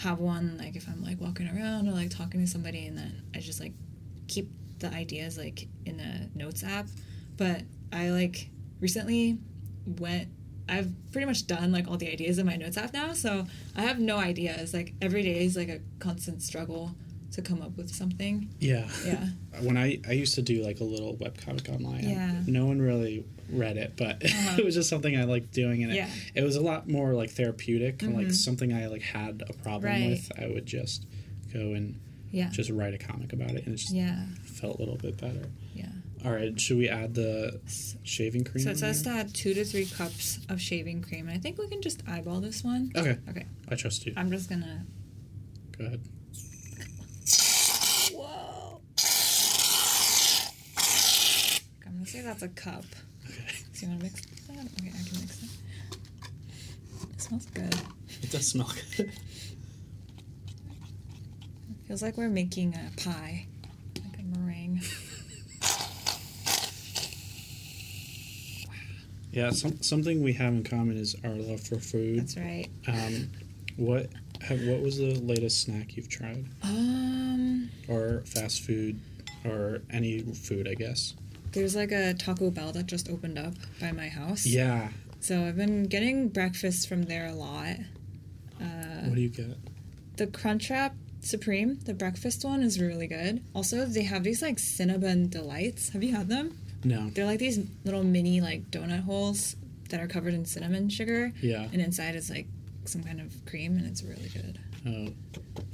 have 0.00 0.18
one 0.18 0.56
like 0.58 0.76
if 0.76 0.88
I'm 0.88 1.02
like 1.02 1.20
walking 1.20 1.48
around 1.48 1.88
or 1.88 1.92
like 1.92 2.10
talking 2.10 2.40
to 2.40 2.46
somebody, 2.46 2.86
and 2.86 2.96
then 2.96 3.22
I 3.34 3.40
just 3.40 3.60
like 3.60 3.72
keep 4.28 4.50
the 4.78 4.88
ideas 4.92 5.36
like 5.38 5.68
in 5.84 6.00
a 6.00 6.36
notes 6.36 6.64
app. 6.64 6.86
But 7.36 7.62
I 7.92 8.10
like 8.10 8.50
recently 8.80 9.38
went. 9.86 10.28
I've 10.68 10.92
pretty 11.10 11.26
much 11.26 11.48
done 11.48 11.72
like 11.72 11.88
all 11.88 11.96
the 11.96 12.10
ideas 12.10 12.38
in 12.38 12.46
my 12.46 12.54
notes 12.56 12.76
app 12.76 12.92
now, 12.92 13.12
so 13.12 13.46
I 13.76 13.82
have 13.82 13.98
no 13.98 14.16
ideas. 14.18 14.72
Like 14.72 14.94
every 15.02 15.22
day 15.22 15.44
is 15.44 15.56
like 15.56 15.68
a 15.68 15.80
constant 15.98 16.42
struggle 16.42 16.94
to 17.32 17.42
come 17.42 17.60
up 17.62 17.76
with 17.76 17.94
something. 17.94 18.48
Yeah. 18.58 18.88
Yeah. 19.04 19.26
When 19.62 19.76
I 19.76 20.00
I 20.08 20.12
used 20.12 20.34
to 20.36 20.42
do 20.42 20.62
like 20.62 20.80
a 20.80 20.84
little 20.84 21.16
webcomic 21.16 21.68
online. 21.68 22.08
Yeah. 22.08 22.40
No 22.46 22.66
one 22.66 22.80
really 22.80 23.24
read 23.52 23.76
it, 23.76 23.94
but 23.96 24.22
Uh-huh. 24.24 24.56
it 24.58 24.64
was 24.64 24.74
just 24.74 24.88
something 24.88 25.16
I 25.16 25.24
liked 25.24 25.52
doing, 25.52 25.82
and 25.82 25.92
Yeah. 25.92 26.08
it, 26.34 26.40
it 26.40 26.44
was 26.44 26.56
a 26.56 26.60
lot 26.60 26.88
more 26.88 27.14
like 27.14 27.30
therapeutic, 27.30 28.02
and 28.02 28.14
like 28.16 28.32
something 28.32 28.72
I 28.72 28.86
like 28.86 29.02
had 29.02 29.42
a 29.48 29.52
problem 29.62 29.92
Right. 29.92 30.08
with. 30.10 30.32
I 30.38 30.46
would 30.48 30.66
just 30.66 31.06
go 31.52 31.72
and 31.74 31.98
Yeah. 32.32 32.50
just 32.50 32.70
write 32.70 32.94
a 32.94 32.98
comic 32.98 33.32
about 33.32 33.50
it, 33.52 33.64
and 33.66 33.74
it 33.74 33.78
just 33.78 33.94
Yeah. 33.94 34.26
felt 34.44 34.76
a 34.76 34.78
little 34.80 34.96
bit 34.98 35.16
better. 35.18 35.50
Yeah. 35.74 35.88
All 36.24 36.32
right, 36.32 36.58
should 36.60 36.76
we 36.76 36.86
add 36.88 37.14
the 37.14 37.60
shaving 38.02 38.44
cream? 38.44 38.62
So 38.62 38.70
it 38.72 38.78
says 38.78 39.02
there? 39.02 39.14
to 39.14 39.20
add 39.20 39.34
two 39.34 39.54
to 39.54 39.64
three 39.64 39.86
cups 39.86 40.38
of 40.50 40.60
shaving 40.60 41.00
cream, 41.02 41.28
and 41.28 41.36
I 41.36 41.40
think 41.40 41.56
we 41.58 41.66
can 41.68 41.80
just 41.80 42.02
eyeball 42.06 42.40
this 42.42 42.62
one. 42.62 42.92
Okay. 42.94 43.16
Okay. 43.28 43.46
I 43.68 43.74
trust 43.74 44.04
you. 44.06 44.12
I'm 44.16 44.30
just 44.30 44.48
gonna. 44.50 44.84
Go 45.78 45.86
ahead. 45.86 46.00
Whoa. 48.12 48.80
I'm 51.86 51.92
gonna 51.94 52.06
say 52.06 52.20
that's 52.20 52.42
a 52.42 52.48
cup. 52.48 52.84
You 53.82 53.88
wanna 53.88 54.02
mix 54.02 54.20
that? 54.20 54.52
Okay, 54.52 54.88
I 54.88 55.08
can 55.08 55.20
mix 55.20 55.42
it. 55.42 55.48
It 57.14 57.20
smells 57.20 57.46
good. 57.46 57.74
It 58.22 58.30
does 58.30 58.46
smell 58.48 58.70
good. 58.96 59.12
Feels 61.86 62.02
like 62.02 62.16
we're 62.16 62.28
making 62.28 62.74
a 62.74 63.00
pie, 63.00 63.46
like 64.04 64.18
a 64.20 64.38
meringue. 64.38 64.80
wow. 64.82 65.86
Yeah, 69.32 69.50
some, 69.50 69.80
something 69.80 70.22
we 70.24 70.32
have 70.34 70.52
in 70.54 70.64
common 70.64 70.96
is 70.96 71.14
our 71.24 71.30
love 71.30 71.60
for 71.60 71.78
food. 71.78 72.18
That's 72.20 72.36
right. 72.36 72.68
Um, 72.88 73.30
what 73.76 74.08
have, 74.42 74.60
what 74.66 74.80
was 74.82 74.98
the 74.98 75.14
latest 75.20 75.62
snack 75.62 75.96
you've 75.96 76.08
tried, 76.08 76.46
Um, 76.64 77.70
or 77.86 78.22
fast 78.26 78.62
food, 78.62 78.98
or 79.44 79.82
any 79.90 80.20
food? 80.34 80.66
I 80.68 80.74
guess. 80.74 81.14
There's 81.52 81.74
like 81.76 81.92
a 81.92 82.14
Taco 82.14 82.50
Bell 82.50 82.72
that 82.72 82.86
just 82.86 83.08
opened 83.08 83.38
up 83.38 83.54
by 83.80 83.92
my 83.92 84.08
house. 84.08 84.46
Yeah. 84.46 84.90
So 85.20 85.44
I've 85.44 85.56
been 85.56 85.84
getting 85.84 86.28
breakfast 86.28 86.88
from 86.88 87.04
there 87.04 87.26
a 87.26 87.34
lot. 87.34 87.76
Uh, 88.60 89.04
What 89.06 89.14
do 89.16 89.20
you 89.20 89.28
get? 89.28 89.56
The 90.16 90.26
Crunchwrap 90.26 90.92
Supreme, 91.20 91.78
the 91.84 91.94
breakfast 91.94 92.44
one, 92.44 92.62
is 92.62 92.80
really 92.80 93.06
good. 93.06 93.42
Also, 93.54 93.84
they 93.84 94.02
have 94.04 94.22
these 94.24 94.42
like 94.42 94.56
Cinnabon 94.56 95.28
delights. 95.30 95.90
Have 95.90 96.02
you 96.02 96.14
had 96.14 96.28
them? 96.28 96.56
No. 96.84 97.10
They're 97.10 97.26
like 97.26 97.38
these 97.38 97.58
little 97.84 98.02
mini 98.02 98.40
like 98.40 98.70
donut 98.70 99.04
holes 99.04 99.56
that 99.90 100.00
are 100.00 100.06
covered 100.06 100.32
in 100.34 100.44
cinnamon 100.46 100.88
sugar. 100.88 101.32
Yeah. 101.42 101.68
And 101.72 101.82
inside 101.82 102.14
is 102.14 102.30
like 102.30 102.46
some 102.84 103.02
kind 103.02 103.20
of 103.20 103.34
cream, 103.44 103.76
and 103.76 103.86
it's 103.86 104.02
really 104.02 104.30
good. 104.32 104.58
Oh, 104.86 105.12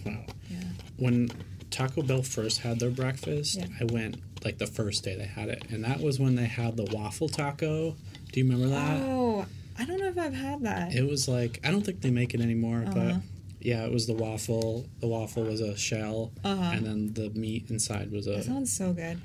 wow. 0.05 0.25
Yeah. 0.51 0.59
When 0.97 1.31
Taco 1.77 2.03
Bell 2.03 2.23
first 2.23 2.61
had 2.61 2.81
their 2.81 2.91
breakfast, 2.91 3.57
Yeah. 3.59 3.67
I 3.81 3.85
went 3.85 4.17
like 4.45 4.59
the 4.59 4.67
first 4.67 5.05
day 5.05 5.15
they 5.17 5.27
had 5.27 5.49
it, 5.49 5.63
and 5.71 5.85
that 5.85 6.01
was 6.01 6.19
when 6.19 6.35
they 6.37 6.47
had 6.47 6.77
the 6.77 6.85
waffle 6.85 7.29
taco. 7.29 7.97
Do 8.33 8.41
you 8.41 8.45
remember 8.49 8.69
that? 8.69 9.01
Oh, 9.03 9.45
I 9.79 9.85
don't 9.85 9.99
know 10.01 10.09
if 10.09 10.19
I've 10.19 10.35
had 10.35 10.63
that. 10.63 10.95
It 10.95 11.07
was 11.09 11.29
like 11.29 11.61
I 11.65 11.71
don't 11.71 11.85
think 11.85 12.01
they 12.01 12.11
make 12.11 12.33
it 12.35 12.41
anymore, 12.41 12.85
Uh-huh. 12.87 12.95
but 12.95 13.17
yeah, 13.61 13.85
it 13.85 13.93
was 13.93 14.07
the 14.07 14.15
waffle. 14.15 14.87
The 15.01 15.07
waffle 15.09 15.43
was 15.45 15.61
a 15.61 15.77
shell, 15.77 16.33
Uh-huh. 16.45 16.71
and 16.75 16.87
then 16.87 17.13
the 17.15 17.31
meat 17.39 17.67
inside 17.71 18.11
was 18.11 18.25
that 18.27 18.37
a 18.39 18.43
sounds 18.45 18.73
so 18.73 18.93
good. 18.93 19.19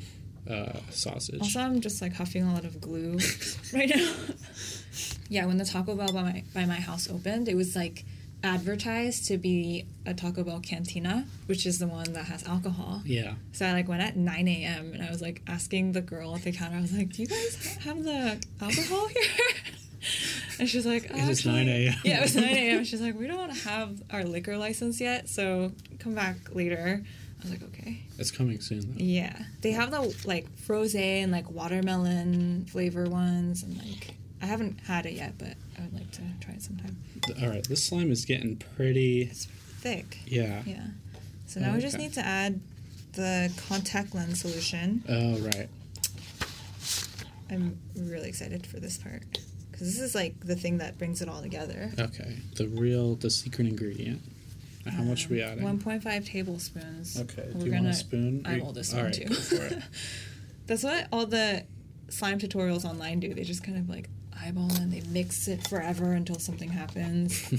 uh, 0.49 0.79
sausage. 0.89 1.39
Also, 1.41 1.59
I'm 1.59 1.79
just 1.81 2.01
like 2.01 2.13
huffing 2.13 2.43
a 2.43 2.51
lot 2.53 2.65
of 2.65 2.81
glue 2.81 3.17
right 3.73 3.89
now. 3.95 4.11
yeah, 5.29 5.45
when 5.45 5.57
the 5.57 5.65
Taco 5.65 5.95
Bell 5.95 6.11
by 6.11 6.21
my 6.23 6.43
by 6.53 6.65
my 6.65 6.75
house 6.89 7.09
opened, 7.09 7.47
it 7.47 7.55
was 7.55 7.75
like 7.75 8.03
advertised 8.43 9.25
to 9.27 9.37
be 9.37 9.85
a 10.05 10.13
Taco 10.13 10.43
Bell 10.43 10.59
cantina, 10.59 11.25
which 11.45 11.65
is 11.65 11.79
the 11.79 11.87
one 11.87 12.13
that 12.13 12.25
has 12.25 12.43
alcohol. 12.47 13.01
yeah, 13.05 13.33
So 13.53 13.65
I 13.65 13.73
like 13.73 13.87
went 13.87 14.01
at 14.01 14.15
9 14.17 14.47
a.m. 14.47 14.93
and 14.93 15.03
I 15.03 15.09
was 15.09 15.21
like 15.21 15.41
asking 15.47 15.91
the 15.91 16.01
girl 16.01 16.35
at 16.35 16.43
the 16.43 16.51
counter, 16.51 16.77
I 16.77 16.81
was 16.81 16.93
like, 16.93 17.09
"Do 17.13 17.21
you 17.21 17.27
guys 17.27 17.77
have 17.83 18.03
the 18.03 18.41
alcohol 18.61 19.07
here?" 19.07 19.21
and 20.59 20.67
she's 20.69 20.85
like, 20.85 21.05
It 21.05 21.11
is 21.15 21.39
"Actually-" 21.39 21.65
9 21.65 21.69
a.m.. 21.69 21.93
Yeah, 22.03 22.17
it 22.19 22.21
was 22.23 22.35
9 22.35 22.43
a.m. 22.45 22.83
She's 22.91 23.01
like, 23.01 23.17
"We 23.17 23.27
don't 23.27 23.49
have 23.49 24.01
our 24.11 24.23
liquor 24.23 24.57
license 24.57 24.99
yet, 24.99 25.29
so 25.29 25.71
come 25.99 26.15
back 26.15 26.37
later." 26.55 27.03
I 27.03 27.41
was 27.43 27.51
like, 27.51 27.63
"Okay." 27.63 28.03
it's 28.19 28.31
coming 28.31 28.59
soon 28.61 28.81
though. 28.81 29.03
Yeah, 29.03 29.35
they 29.61 29.71
have 29.71 29.89
the 29.91 30.15
like 30.25 30.47
froze 30.57 30.93
and 30.95 31.31
like 31.31 31.49
watermelon 31.49 32.65
flavor 32.65 33.05
ones, 33.05 33.63
and 33.63 33.77
like 33.77 34.15
I 34.41 34.45
haven't 34.47 34.79
had 34.81 35.05
it 35.05 35.13
yet, 35.13 35.33
but 35.37 35.53
I 35.77 35.81
would 35.83 35.93
like 35.93 36.11
to 36.11 36.21
try 36.39 36.53
it 36.55 36.61
sometime. 36.63 36.97
All 37.41 37.49
right, 37.49 37.63
this 37.67 37.83
slime 37.85 38.11
is 38.11 38.25
getting 38.25 38.57
pretty. 38.75 39.25
Thick. 39.25 40.19
Yeah. 40.25 40.63
Yeah. 40.65 40.85
So 41.47 41.59
now 41.59 41.73
we 41.75 41.81
just 41.81 41.97
need 41.97 42.13
to 42.13 42.25
add 42.25 42.61
the 43.13 43.51
contact 43.67 44.15
lens 44.15 44.41
solution. 44.41 45.03
Oh 45.09 45.37
right. 45.39 45.67
I'm 47.49 47.77
really 47.97 48.29
excited 48.29 48.65
for 48.65 48.79
this 48.79 48.97
part 48.97 49.39
because 49.71 49.87
this 49.93 49.99
is 49.99 50.15
like 50.15 50.39
the 50.39 50.55
thing 50.55 50.77
that 50.77 50.97
brings 50.97 51.21
it 51.21 51.27
all 51.27 51.41
together. 51.41 51.91
Okay, 51.99 52.37
the 52.55 52.67
real, 52.67 53.15
the 53.15 53.29
secret 53.29 53.67
ingredient. 53.67 54.21
How 54.89 55.03
much 55.03 55.29
we 55.29 55.43
um, 55.43 55.51
adding? 55.51 55.79
1.5 55.79 56.25
tablespoons. 56.25 57.19
Okay. 57.19 57.43
We're 57.53 57.59
Do 57.59 57.65
you 57.65 57.71
want 57.73 57.83
gonna 57.83 57.89
a 57.89 57.93
spoon? 57.93 58.41
eyeball 58.45 58.71
this 58.73 58.93
All 58.93 58.97
one 58.99 59.05
right, 59.07 59.13
too. 59.13 59.25
go 59.25 59.35
for 59.35 59.55
it. 59.63 59.83
That's 60.67 60.83
what 60.83 61.07
all 61.11 61.25
the 61.27 61.65
slime 62.09 62.39
tutorials 62.39 62.85
online 62.85 63.19
do. 63.19 63.33
They 63.33 63.43
just 63.43 63.63
kind 63.63 63.77
of 63.77 63.89
like 63.89 64.09
eyeball 64.41 64.71
and 64.79 64.91
they 64.91 65.01
mix 65.09 65.47
it 65.47 65.67
forever 65.67 66.13
until 66.13 66.39
something 66.39 66.69
happens. 66.69 67.43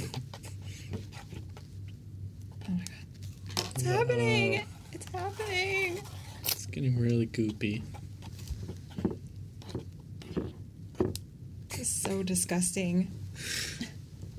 oh 2.65 2.71
my 2.71 2.85
god. 2.85 3.67
It's 3.75 3.83
happening! 3.85 4.65
It's 4.93 5.09
happening! 5.11 6.01
It's 6.43 6.67
getting 6.67 6.99
really 6.99 7.27
goopy. 7.27 7.83
This 11.71 11.81
is 11.81 11.89
so 11.89 12.23
disgusting. 12.23 13.11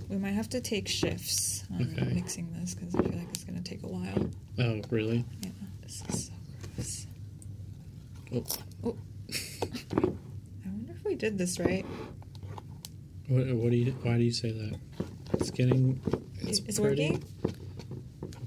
We 0.09 0.17
might 0.17 0.31
have 0.33 0.49
to 0.49 0.61
take 0.61 0.87
shifts 0.87 1.63
on 1.73 1.81
Okay. 1.97 2.13
mixing 2.13 2.53
this 2.59 2.75
because 2.75 2.93
I 2.95 3.01
feel 3.01 3.17
like 3.17 3.29
it's 3.29 3.43
going 3.43 3.61
to 3.61 3.63
take 3.63 3.83
a 3.83 3.87
while. 3.87 4.29
Oh 4.59 4.81
really? 4.91 5.25
Yeah, 5.41 5.49
this 5.81 6.03
is 6.09 6.25
so 6.27 6.33
gross. 6.75 7.07
Oh, 8.33 8.43
Oh. 8.85 8.95
I 10.03 10.69
wonder 10.69 10.93
if 10.95 11.03
we 11.03 11.15
did 11.15 11.37
this 11.37 11.59
right. 11.59 11.85
What, 13.27 13.45
what 13.55 13.71
do 13.71 13.77
you? 13.77 13.91
Why 14.03 14.17
do 14.17 14.23
you 14.23 14.31
say 14.31 14.51
that? 14.51 14.79
It's 15.33 15.51
getting. 15.51 15.99
It's, 16.41 16.59
It's 16.59 16.79
pretty. 16.79 17.11
working? 17.11 17.23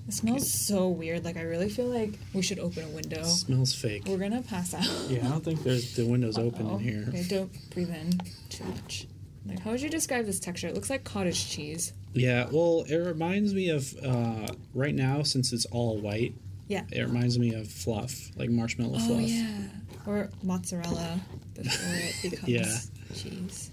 It 0.09 0.13
smells 0.15 0.53
so 0.53 0.89
weird. 0.89 1.25
Like, 1.25 1.37
I 1.37 1.43
really 1.43 1.69
feel 1.69 1.87
like 1.87 2.17
we 2.33 2.41
should 2.43 2.61
open 2.61 2.85
a 2.85 2.89
window. 2.89 3.25
smells 3.25 3.75
fake. 3.75 4.05
We're 4.07 4.19
gonna 4.19 4.43
pass 4.43 4.73
out. 4.73 4.85
Yeah, 5.11 5.27
I 5.27 5.31
don't 5.31 5.45
think 5.45 5.63
there's 5.65 5.97
the 5.97 6.07
windows 6.07 6.39
open 6.39 6.67
Uh-oh. 6.67 6.77
in 6.77 6.81
here. 6.85 7.05
Okay, 7.09 7.25
don't 7.29 7.71
breathe 7.71 7.91
in 7.91 8.13
too 8.49 8.65
much. 8.65 9.07
Like, 9.47 9.61
how 9.61 9.71
would 9.73 9.81
you 9.81 9.89
describe 9.91 10.27
this 10.27 10.39
texture? 10.41 10.69
It 10.69 10.75
looks 10.75 10.91
like 10.91 11.03
cottage 11.05 11.49
cheese. 11.51 11.93
Yeah, 12.15 12.47
well, 12.51 12.85
it 12.89 12.97
reminds 12.97 13.53
me 13.55 13.69
of 13.71 13.93
uh, 14.05 14.49
right 14.75 14.95
now 14.95 15.23
since 15.23 15.53
it's 15.53 15.67
all 15.67 15.99
white. 15.99 16.35
Yeah. 16.69 16.83
It 16.91 17.03
reminds 17.03 17.39
me 17.39 17.55
of 17.55 17.69
fluff, 17.69 18.13
like 18.37 18.51
marshmallow 18.51 18.97
Oh 19.01 19.07
fluff. 19.07 19.21
yeah, 19.23 19.69
or 20.07 20.31
mozzarella 20.43 21.21
before 21.55 21.95
it 21.97 22.15
becomes 22.31 22.49
Yeah. 22.49 22.79
cheese. 23.15 23.71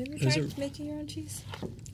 Have 0.00 0.08
you 0.08 0.14
It 0.14 0.22
ever 0.22 0.30
tried 0.48 0.56
a- 0.56 0.60
making 0.60 0.86
your 0.86 0.96
own 0.96 1.06
cheese? 1.06 1.42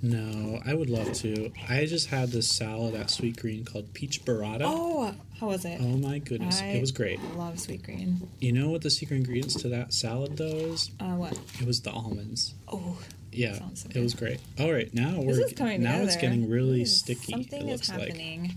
No, 0.01 0.61
I 0.65 0.75
would 0.75 0.89
love 0.91 1.13
to. 1.15 1.51
I 1.69 1.87
just 1.87 2.07
had 2.09 2.29
this 2.31 2.47
salad 2.49 2.95
at 2.95 3.09
Sweetgreen 3.09 3.67
called 3.67 3.93
peach 3.95 4.25
burrata. 4.25 4.63
Oh, 4.65 5.13
how 5.41 5.49
was 5.49 5.65
it? 5.65 5.81
Oh 5.81 5.97
my 5.97 6.19
goodness, 6.19 6.61
I 6.61 6.67
it 6.67 6.81
was 6.81 6.93
great. 6.93 7.19
I 7.19 7.35
love 7.37 7.55
Sweetgreen. 7.57 8.29
You 8.39 8.53
know 8.53 8.69
what 8.71 8.83
the 8.83 8.91
secret 8.91 9.17
ingredients 9.17 9.55
to 9.63 9.69
that 9.71 9.93
salad 9.93 10.37
though 10.37 10.45
is? 10.45 10.91
Uh, 11.01 11.15
what? 11.17 11.33
It 11.61 11.67
was 11.67 11.81
the 11.81 11.91
almonds. 11.91 12.55
Oh, 12.69 12.97
Yeah, 13.33 13.59
so 13.75 13.89
it 13.93 14.01
was 14.01 14.15
great. 14.15 14.39
All 14.61 14.73
right, 14.73 14.93
now 14.95 15.21
we're 15.21 15.33
is 15.33 15.59
now 15.59 15.67
together. 15.67 16.03
it's 16.05 16.17
getting 16.17 16.49
really 16.49 16.83
Ooh, 16.83 16.87
sticky. 16.87 17.33
Something 17.33 17.69
it 17.69 17.73
is 17.73 17.89
looks 17.89 17.91
like. 17.91 18.01
happening. 18.09 18.57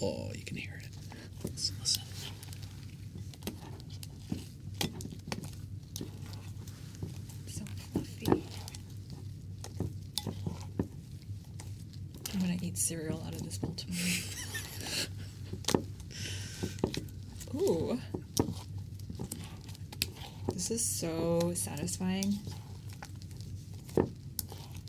Oh, 0.00 0.30
you 0.34 0.44
can 0.44 0.56
hear 0.56 0.80
it. 0.80 0.88
Listen. 1.50 1.74
So 1.86 2.00
fluffy. 7.92 8.44
I'm 12.34 12.40
gonna 12.40 12.56
eat 12.62 12.77
cereal 12.88 13.22
out 13.26 13.34
of 13.34 13.42
this 13.42 13.58
bowl. 13.58 13.76
Ooh. 17.54 17.98
This 20.54 20.70
is 20.70 20.84
so 20.84 21.52
satisfying. 21.54 22.34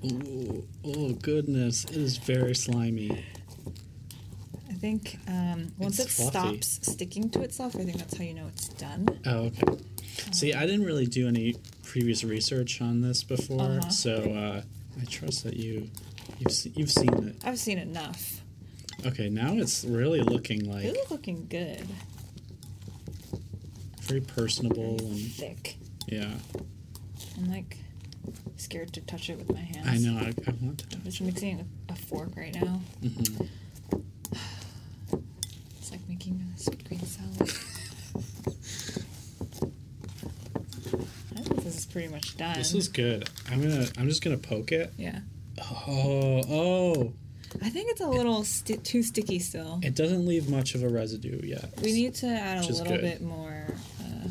Ooh, 0.05 0.65
oh 0.85 1.11
goodness, 1.21 1.83
it 1.85 1.97
is 1.97 2.17
very 2.17 2.55
slimy. 2.55 3.25
I 4.69 4.73
think 4.73 5.17
um, 5.27 5.73
once 5.77 5.99
It's 5.99 6.17
it 6.17 6.31
fluffy. 6.31 6.61
stops 6.61 6.79
sticking 6.89 7.29
to 7.31 7.41
itself, 7.41 7.75
I 7.75 7.83
think 7.83 7.97
that's 7.97 8.15
how 8.17 8.23
you 8.23 8.33
know 8.33 8.47
it's 8.47 8.69
done. 8.69 9.09
Oh, 9.25 9.47
okay. 9.47 9.77
See, 10.31 10.53
I 10.53 10.65
didn't 10.65 10.85
really 10.85 11.05
do 11.05 11.27
any 11.27 11.55
previous 11.83 12.23
research 12.23 12.81
on 12.81 13.01
this 13.01 13.23
before, 13.23 13.61
Uh-huh. 13.61 13.89
so 13.89 14.13
uh, 14.33 14.61
I 15.01 15.05
trust 15.05 15.43
that 15.43 15.57
you 15.57 15.89
you've 16.37 16.51
se- 16.51 16.71
you've 16.75 16.91
seen 16.91 17.13
it. 17.27 17.35
I've 17.43 17.59
seen 17.59 17.77
enough. 17.77 18.41
Okay, 19.05 19.29
now 19.29 19.53
it's 19.53 19.83
really 19.85 20.21
looking 20.21 20.69
like 20.69 20.83
It 20.85 20.97
is 20.97 21.09
looking 21.11 21.47
good. 21.49 21.85
very 24.01 24.21
personable 24.21 24.97
and 24.99 25.19
Thick. 25.31 25.77
yeah. 26.07 26.33
I'm 27.37 27.49
like 27.51 27.77
scared 28.57 28.91
to 28.93 29.01
touch 29.01 29.29
it 29.29 29.37
with 29.37 29.51
my 29.53 29.59
hands. 29.61 29.87
I 29.87 29.97
know. 29.97 30.17
I, 30.17 30.33
I 30.47 30.53
want 30.61 30.79
to. 30.89 30.97
I'm 30.97 31.03
just 31.03 31.21
mixing 31.21 31.59
it 31.59 31.65
with 31.87 31.97
a 31.97 32.01
fork 32.01 32.35
right 32.35 32.53
now. 32.53 32.81
hmm 33.01 33.43
It's 35.79 35.91
like 35.91 36.01
making 36.09 36.43
a 36.55 36.59
Sweetgreen 36.59 37.05
salad. 37.05 37.49
I 41.37 41.41
think 41.41 41.63
this 41.63 41.77
is 41.77 41.85
pretty 41.85 42.07
much 42.09 42.35
done. 42.37 42.57
This 42.57 42.73
is 42.73 42.87
good. 42.89 43.29
I'm 43.49 43.61
gonna. 43.61 43.87
I'm 43.97 44.07
just 44.09 44.21
gonna 44.23 44.37
poke 44.37 44.71
it. 44.71 44.93
yeah. 44.97 45.19
Oh, 45.61 46.41
oh! 46.49 47.13
I 47.61 47.69
think 47.69 47.89
it's 47.91 48.01
a 48.01 48.07
little 48.07 48.43
sti- 48.43 48.77
too 48.83 49.01
sticky 49.03 49.39
still. 49.39 49.79
It 49.81 49.95
doesn't 49.95 50.25
leave 50.25 50.49
much 50.49 50.75
of 50.75 50.83
a 50.83 50.87
residue 50.89 51.39
yet. 51.43 51.69
We 51.81 51.93
need 51.93 52.13
to 52.15 52.27
add 52.27 52.63
a 52.63 52.67
little 52.67 52.85
good. 52.85 53.01
bit 53.01 53.21
more 53.21 53.65
uh, 54.01 54.27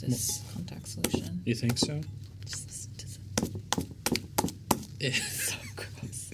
this 0.00 0.40
contact 0.54 0.86
solution. 0.88 1.42
You 1.44 1.54
think 1.54 1.78
so? 1.78 2.00
Just, 2.46 3.00
so 5.10 5.56
gross. 5.76 6.30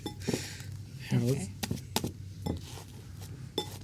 Here, 1.11 1.21
Okay. 1.21 1.49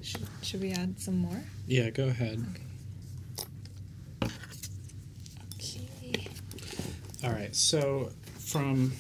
Should, 0.03 0.29
should 0.43 0.61
we 0.61 0.73
add 0.73 0.99
some 1.01 1.19
more? 1.19 1.41
Yeah, 1.67 1.91
go 1.91 2.05
ahead. 2.09 2.45
Okay. 5.55 6.27
All 7.25 7.31
right. 7.31 7.55
So 7.55 8.11
from 8.39 8.93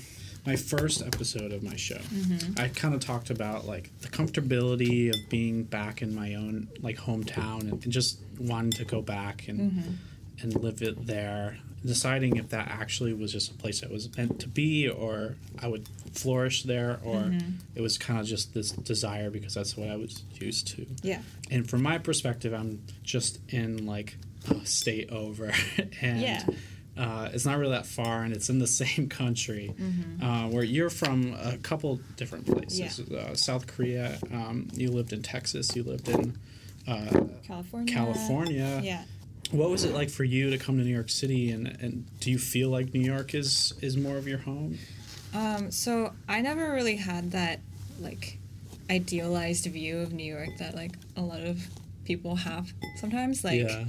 my 0.46 0.56
first 0.56 1.02
episode 1.02 1.52
of 1.52 1.62
my 1.62 1.76
show, 1.76 1.98
Mhm. 1.98 2.58
I 2.58 2.68
kind 2.68 2.94
of 2.94 3.00
talked 3.00 3.30
about 3.30 3.66
like 3.66 3.90
the 4.00 4.08
comfortability 4.08 5.10
of 5.10 5.16
being 5.28 5.64
back 5.64 6.02
in 6.02 6.14
my 6.14 6.34
own 6.34 6.68
like 6.80 6.96
hometown 6.96 7.60
and, 7.60 7.82
and 7.84 7.92
just 7.92 8.18
wanting 8.38 8.72
to 8.72 8.84
go 8.84 9.02
back 9.02 9.48
and 9.48 9.72
Mhm. 9.72 9.96
and 10.42 10.54
live 10.62 10.80
it 10.82 11.06
there. 11.06 11.58
Deciding 11.84 12.36
if 12.36 12.48
that 12.50 12.68
actually 12.68 13.12
was 13.14 13.32
just 13.32 13.50
a 13.50 13.54
place 13.54 13.80
that 13.80 13.90
was 13.90 14.14
meant 14.16 14.38
to 14.40 14.48
be, 14.48 14.88
or 14.88 15.36
I 15.58 15.68
would 15.68 15.86
flourish 16.12 16.62
there, 16.62 16.98
or 17.02 17.22
Mhm. 17.24 17.54
it 17.74 17.80
was 17.82 17.96
kind 17.98 18.18
of 18.20 18.26
just 18.26 18.52
this 18.54 18.70
desire 18.70 19.30
because 19.30 19.54
that's 19.54 19.76
what 19.76 19.88
I 19.88 19.96
was 19.96 20.22
used 20.40 20.68
to. 20.68 20.86
Yeah. 21.02 21.20
And 21.50 21.68
from 21.68 21.82
my 21.82 21.98
perspective, 21.98 22.52
I'm 22.54 22.80
just 23.02 23.38
in 23.48 23.84
like 23.86 24.16
a 24.48 24.64
state 24.66 25.10
over, 25.10 25.52
and 26.00 26.20
Yeah. 26.22 26.46
Uh, 27.00 27.30
it's 27.32 27.46
not 27.46 27.58
really 27.58 27.72
that 27.72 27.86
far, 27.86 28.22
and 28.22 28.34
it's 28.34 28.50
in 28.50 28.58
the 28.58 28.66
same 28.84 29.08
country. 29.08 29.74
Mhm. 29.78 30.22
Uh, 30.22 30.48
where 30.48 30.64
you're 30.64 30.90
from 30.90 31.34
a 31.42 31.56
couple 31.58 32.00
different 32.16 32.46
places. 32.46 33.00
Uh, 33.10 33.34
South 33.34 33.66
Korea. 33.66 34.18
Um, 34.32 34.68
you 34.74 34.90
lived 34.90 35.12
in 35.12 35.22
Texas. 35.22 35.74
You 35.74 35.82
lived 35.82 36.08
in 36.08 36.36
uh, 36.86 37.24
California. 37.46 37.94
California. 37.94 38.80
Yeah. 38.84 39.04
What 39.50 39.70
was 39.70 39.84
it 39.84 39.94
like 39.94 40.10
for 40.10 40.24
you 40.24 40.50
to 40.50 40.58
come 40.58 40.76
to 40.78 40.84
New 40.84 40.94
York 40.94 41.10
City, 41.10 41.50
and, 41.50 41.66
and 41.66 42.20
do 42.20 42.30
you 42.30 42.38
feel 42.38 42.68
like 42.68 42.94
New 42.94 43.00
York 43.00 43.34
is 43.34 43.72
is 43.80 43.96
more 43.96 44.16
of 44.16 44.28
your 44.28 44.38
home? 44.38 44.78
Um, 45.32 45.70
so 45.70 46.12
I 46.28 46.40
never 46.40 46.72
really 46.72 46.96
had 46.96 47.32
that 47.32 47.60
like 48.00 48.38
idealized 48.90 49.66
view 49.66 49.98
of 50.00 50.12
New 50.12 50.24
York 50.24 50.50
that 50.58 50.74
like 50.74 50.92
a 51.16 51.22
lot 51.22 51.40
of 51.40 51.66
people 52.04 52.36
have 52.36 52.72
sometimes. 52.96 53.42
Like 53.42 53.62
yeah. 53.62 53.84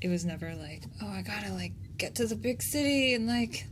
it 0.00 0.08
was 0.08 0.24
never 0.24 0.54
like, 0.54 0.82
oh, 1.02 1.08
I 1.08 1.22
gotta 1.22 1.52
like 1.52 1.72
get 2.04 2.14
to 2.16 2.26
the 2.26 2.36
big 2.36 2.62
city 2.62 3.14
and 3.14 3.26
like 3.26 3.66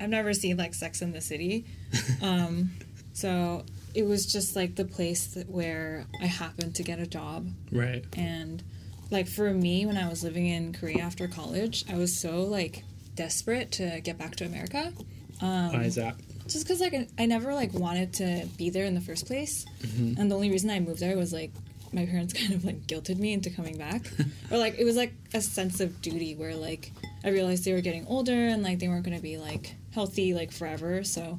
I've 0.00 0.08
never 0.10 0.32
seen 0.32 0.56
like 0.56 0.74
Sex 0.74 1.02
in 1.02 1.12
the 1.12 1.20
City. 1.20 1.64
um, 2.22 2.70
so 3.12 3.64
it 3.94 4.04
was 4.04 4.26
just 4.26 4.54
like 4.54 4.76
the 4.76 4.84
place 4.84 5.26
that 5.34 5.48
where 5.48 6.06
I 6.22 6.26
happened 6.26 6.74
to 6.76 6.82
get 6.82 6.98
a 7.00 7.06
job 7.06 7.48
Right. 7.72 8.04
and 8.16 8.62
like 9.10 9.26
for 9.28 9.52
me 9.52 9.86
when 9.86 9.96
I 9.96 10.08
was 10.08 10.22
living 10.22 10.46
in 10.46 10.72
Korea 10.72 11.02
after 11.02 11.26
college, 11.26 11.84
I 11.90 11.96
was 11.96 12.20
so 12.20 12.42
like 12.42 12.84
desperate 13.16 13.72
to 13.72 14.00
get 14.02 14.18
back 14.18 14.36
to 14.36 14.44
America. 14.46 14.92
Um, 15.40 15.72
Why 15.72 15.82
is 15.84 15.96
that? 15.96 16.14
just 16.46 16.64
because 16.64 16.80
like 16.80 16.94
I- 17.18 17.26
never 17.26 17.52
like 17.54 17.72
wanted 17.74 18.12
to 18.14 18.46
be 18.56 18.70
there 18.70 18.84
in 18.86 18.94
the 18.94 19.00
first 19.02 19.26
place, 19.26 19.64
Mhm. 19.82 20.18
and 20.18 20.30
the 20.30 20.34
only 20.34 20.50
reason 20.50 20.70
I 20.70 20.80
moved 20.80 21.00
there 21.00 21.16
was 21.16 21.32
like 21.32 21.52
my 21.92 22.06
parents 22.06 22.32
kind 22.40 22.54
of 22.54 22.64
like 22.64 22.86
guilted 22.86 23.18
me 23.18 23.32
into 23.32 23.50
coming 23.50 23.76
back, 23.78 24.10
or 24.50 24.58
like 24.58 24.78
it 24.78 24.84
was 24.84 24.96
like 24.96 25.14
a 25.34 25.40
sense 25.40 25.80
of 25.80 26.00
duty 26.02 26.34
where 26.34 26.54
like 26.54 26.92
I 27.24 27.30
realized 27.30 27.64
they 27.64 27.72
were 27.72 27.80
getting 27.80 28.06
older 28.06 28.32
and 28.32 28.62
like 28.62 28.78
they 28.78 28.88
weren't 28.88 29.04
going 29.04 29.16
to 29.16 29.22
be 29.22 29.38
like 29.38 29.74
healthy 29.92 30.34
like 30.34 30.52
forever, 30.52 31.04
so 31.04 31.38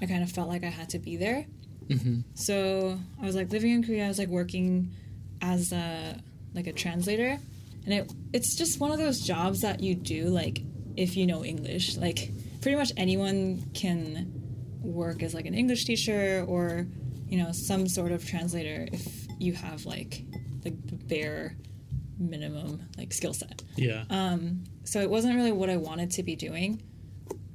I 0.00 0.06
kind 0.06 0.22
of 0.22 0.30
felt 0.30 0.48
like 0.48 0.64
I 0.64 0.68
had 0.68 0.90
to 0.90 0.98
be 0.98 1.16
there. 1.16 1.46
Mm-hmm. 1.88 2.20
So 2.34 2.98
I 3.20 3.24
was 3.24 3.36
like 3.36 3.50
living 3.50 3.72
in 3.72 3.84
Korea. 3.84 4.04
I 4.04 4.08
was 4.08 4.18
like 4.18 4.28
working 4.28 4.92
as 5.40 5.72
a 5.72 6.20
like 6.54 6.66
a 6.66 6.72
translator, 6.72 7.38
and 7.84 7.94
it 7.94 8.12
it's 8.32 8.56
just 8.56 8.80
one 8.80 8.90
of 8.90 8.98
those 8.98 9.20
jobs 9.20 9.60
that 9.62 9.80
you 9.80 9.94
do 9.94 10.26
like 10.26 10.62
if 10.96 11.16
you 11.16 11.26
know 11.26 11.44
English. 11.44 11.96
Like 11.96 12.32
pretty 12.60 12.76
much 12.76 12.92
anyone 12.96 13.70
can 13.74 14.32
work 14.82 15.22
as 15.22 15.34
like 15.34 15.46
an 15.46 15.54
English 15.54 15.84
teacher 15.84 16.44
or 16.48 16.86
you 17.28 17.38
know 17.38 17.52
some 17.52 17.88
sort 17.88 18.12
of 18.12 18.24
translator 18.24 18.88
if 18.92 19.25
you 19.38 19.52
have 19.52 19.84
like 19.86 20.24
like 20.64 20.86
the 20.86 20.96
bare 20.96 21.56
minimum 22.18 22.88
like 22.96 23.12
skill 23.12 23.34
set. 23.34 23.62
Yeah. 23.76 24.04
Um, 24.10 24.64
so 24.84 25.00
it 25.00 25.10
wasn't 25.10 25.36
really 25.36 25.52
what 25.52 25.70
I 25.70 25.76
wanted 25.76 26.10
to 26.12 26.22
be 26.22 26.36
doing, 26.36 26.82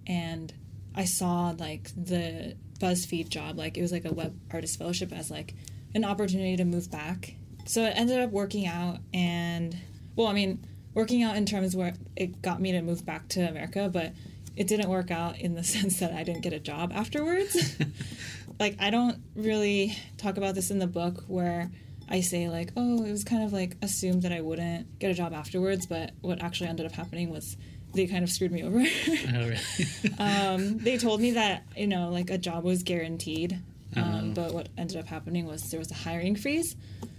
and 0.08 0.54
I 0.96 1.06
saw 1.06 1.54
like 1.58 1.90
the 1.96 2.56
BuzzFeed 2.80 3.30
job, 3.30 3.58
like 3.58 3.78
it 3.78 3.82
was 3.82 3.92
like 3.92 4.06
a 4.06 4.14
web 4.14 4.38
artist 4.52 4.78
fellowship 4.78 5.12
as 5.12 5.32
like 5.32 5.54
an 5.94 6.04
opportunity 6.04 6.58
to 6.58 6.66
move 6.66 6.90
back. 6.92 7.36
So 7.66 7.84
it 7.84 7.94
ended 7.96 8.20
up 8.20 8.32
working 8.32 8.66
out, 8.68 9.00
and 9.14 9.76
well, 10.16 10.28
I 10.28 10.34
mean, 10.34 10.66
working 10.94 11.24
out 11.24 11.36
in 11.36 11.46
terms 11.46 11.76
where 11.76 11.94
it 12.16 12.42
got 12.42 12.60
me 12.60 12.72
to 12.74 12.82
move 12.82 13.06
back 13.06 13.28
to 13.30 13.42
America, 13.42 13.90
but 13.92 14.14
it 14.56 14.68
didn't 14.68 14.90
work 14.90 15.12
out 15.12 15.40
in 15.40 15.56
the 15.56 15.64
sense 15.76 16.00
that 16.00 16.14
I 16.14 16.24
didn't 16.24 16.42
get 16.42 16.54
a 16.54 16.60
job 16.60 16.92
afterwards. 16.94 17.78
like 18.62 18.76
I 18.80 18.90
don't 18.92 19.18
really 19.36 19.96
talk 20.18 20.38
about 20.38 20.54
this 20.56 20.72
in 20.72 20.80
the 20.80 20.88
book 20.88 21.24
where 21.28 21.70
I 22.08 22.22
say 22.22 22.48
like, 22.50 22.72
oh, 22.78 23.04
it 23.04 23.12
was 23.12 23.24
kind 23.24 23.44
of 23.44 23.52
like 23.54 23.76
assumed 23.82 24.22
that 24.24 24.32
I 24.32 24.42
wouldn't 24.42 25.00
get 25.00 25.12
a 25.12 25.14
job 25.14 25.34
afterwards, 25.34 25.86
but 25.86 26.12
what 26.22 26.42
actually 26.42 26.70
ended 26.70 26.86
up 26.86 26.92
happening 26.94 27.30
was 27.30 27.58
they 27.94 28.06
kind 28.08 28.24
of 28.24 28.30
screwed 28.30 28.52
me 28.52 28.64
over. 28.64 28.84
Oh, 29.34 29.52
um, 30.24 30.78
they 30.78 30.98
told 30.98 31.20
me 31.22 31.32
that 31.32 31.64
you 31.76 31.88
know 31.88 32.10
like 32.10 32.30
a 32.30 32.38
job 32.38 32.64
was 32.64 32.84
guaranteed, 32.84 33.60
um, 33.98 34.04
Uh-huh. 34.04 34.22
but 34.34 34.54
what 34.54 34.70
ended 34.78 34.98
up 34.98 35.08
happening 35.08 35.46
was 35.48 35.70
there 35.72 35.80
was 35.80 35.92
a 35.92 35.96
hiring 35.96 36.36
freeze. 36.36 36.76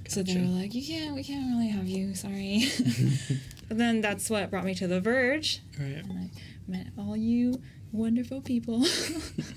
So 0.08 0.22
they 0.22 0.36
were 0.36 0.42
like, 0.60 0.74
you 0.74 0.84
can't, 0.84 1.14
we 1.14 1.22
can't 1.24 1.46
really 1.54 1.68
have 1.68 1.86
you. 1.86 2.14
Sorry. 2.14 2.68
then 3.78 4.00
that's 4.00 4.28
what 4.30 4.50
brought 4.50 4.64
me 4.64 4.74
to 4.76 4.86
The 4.86 5.00
Verge, 5.00 5.60
Right. 5.78 5.88
and 6.04 6.12
I 6.12 6.30
met 6.70 6.86
all 6.98 7.16
you 7.16 7.60
wonderful 7.92 8.40
people. 8.40 8.84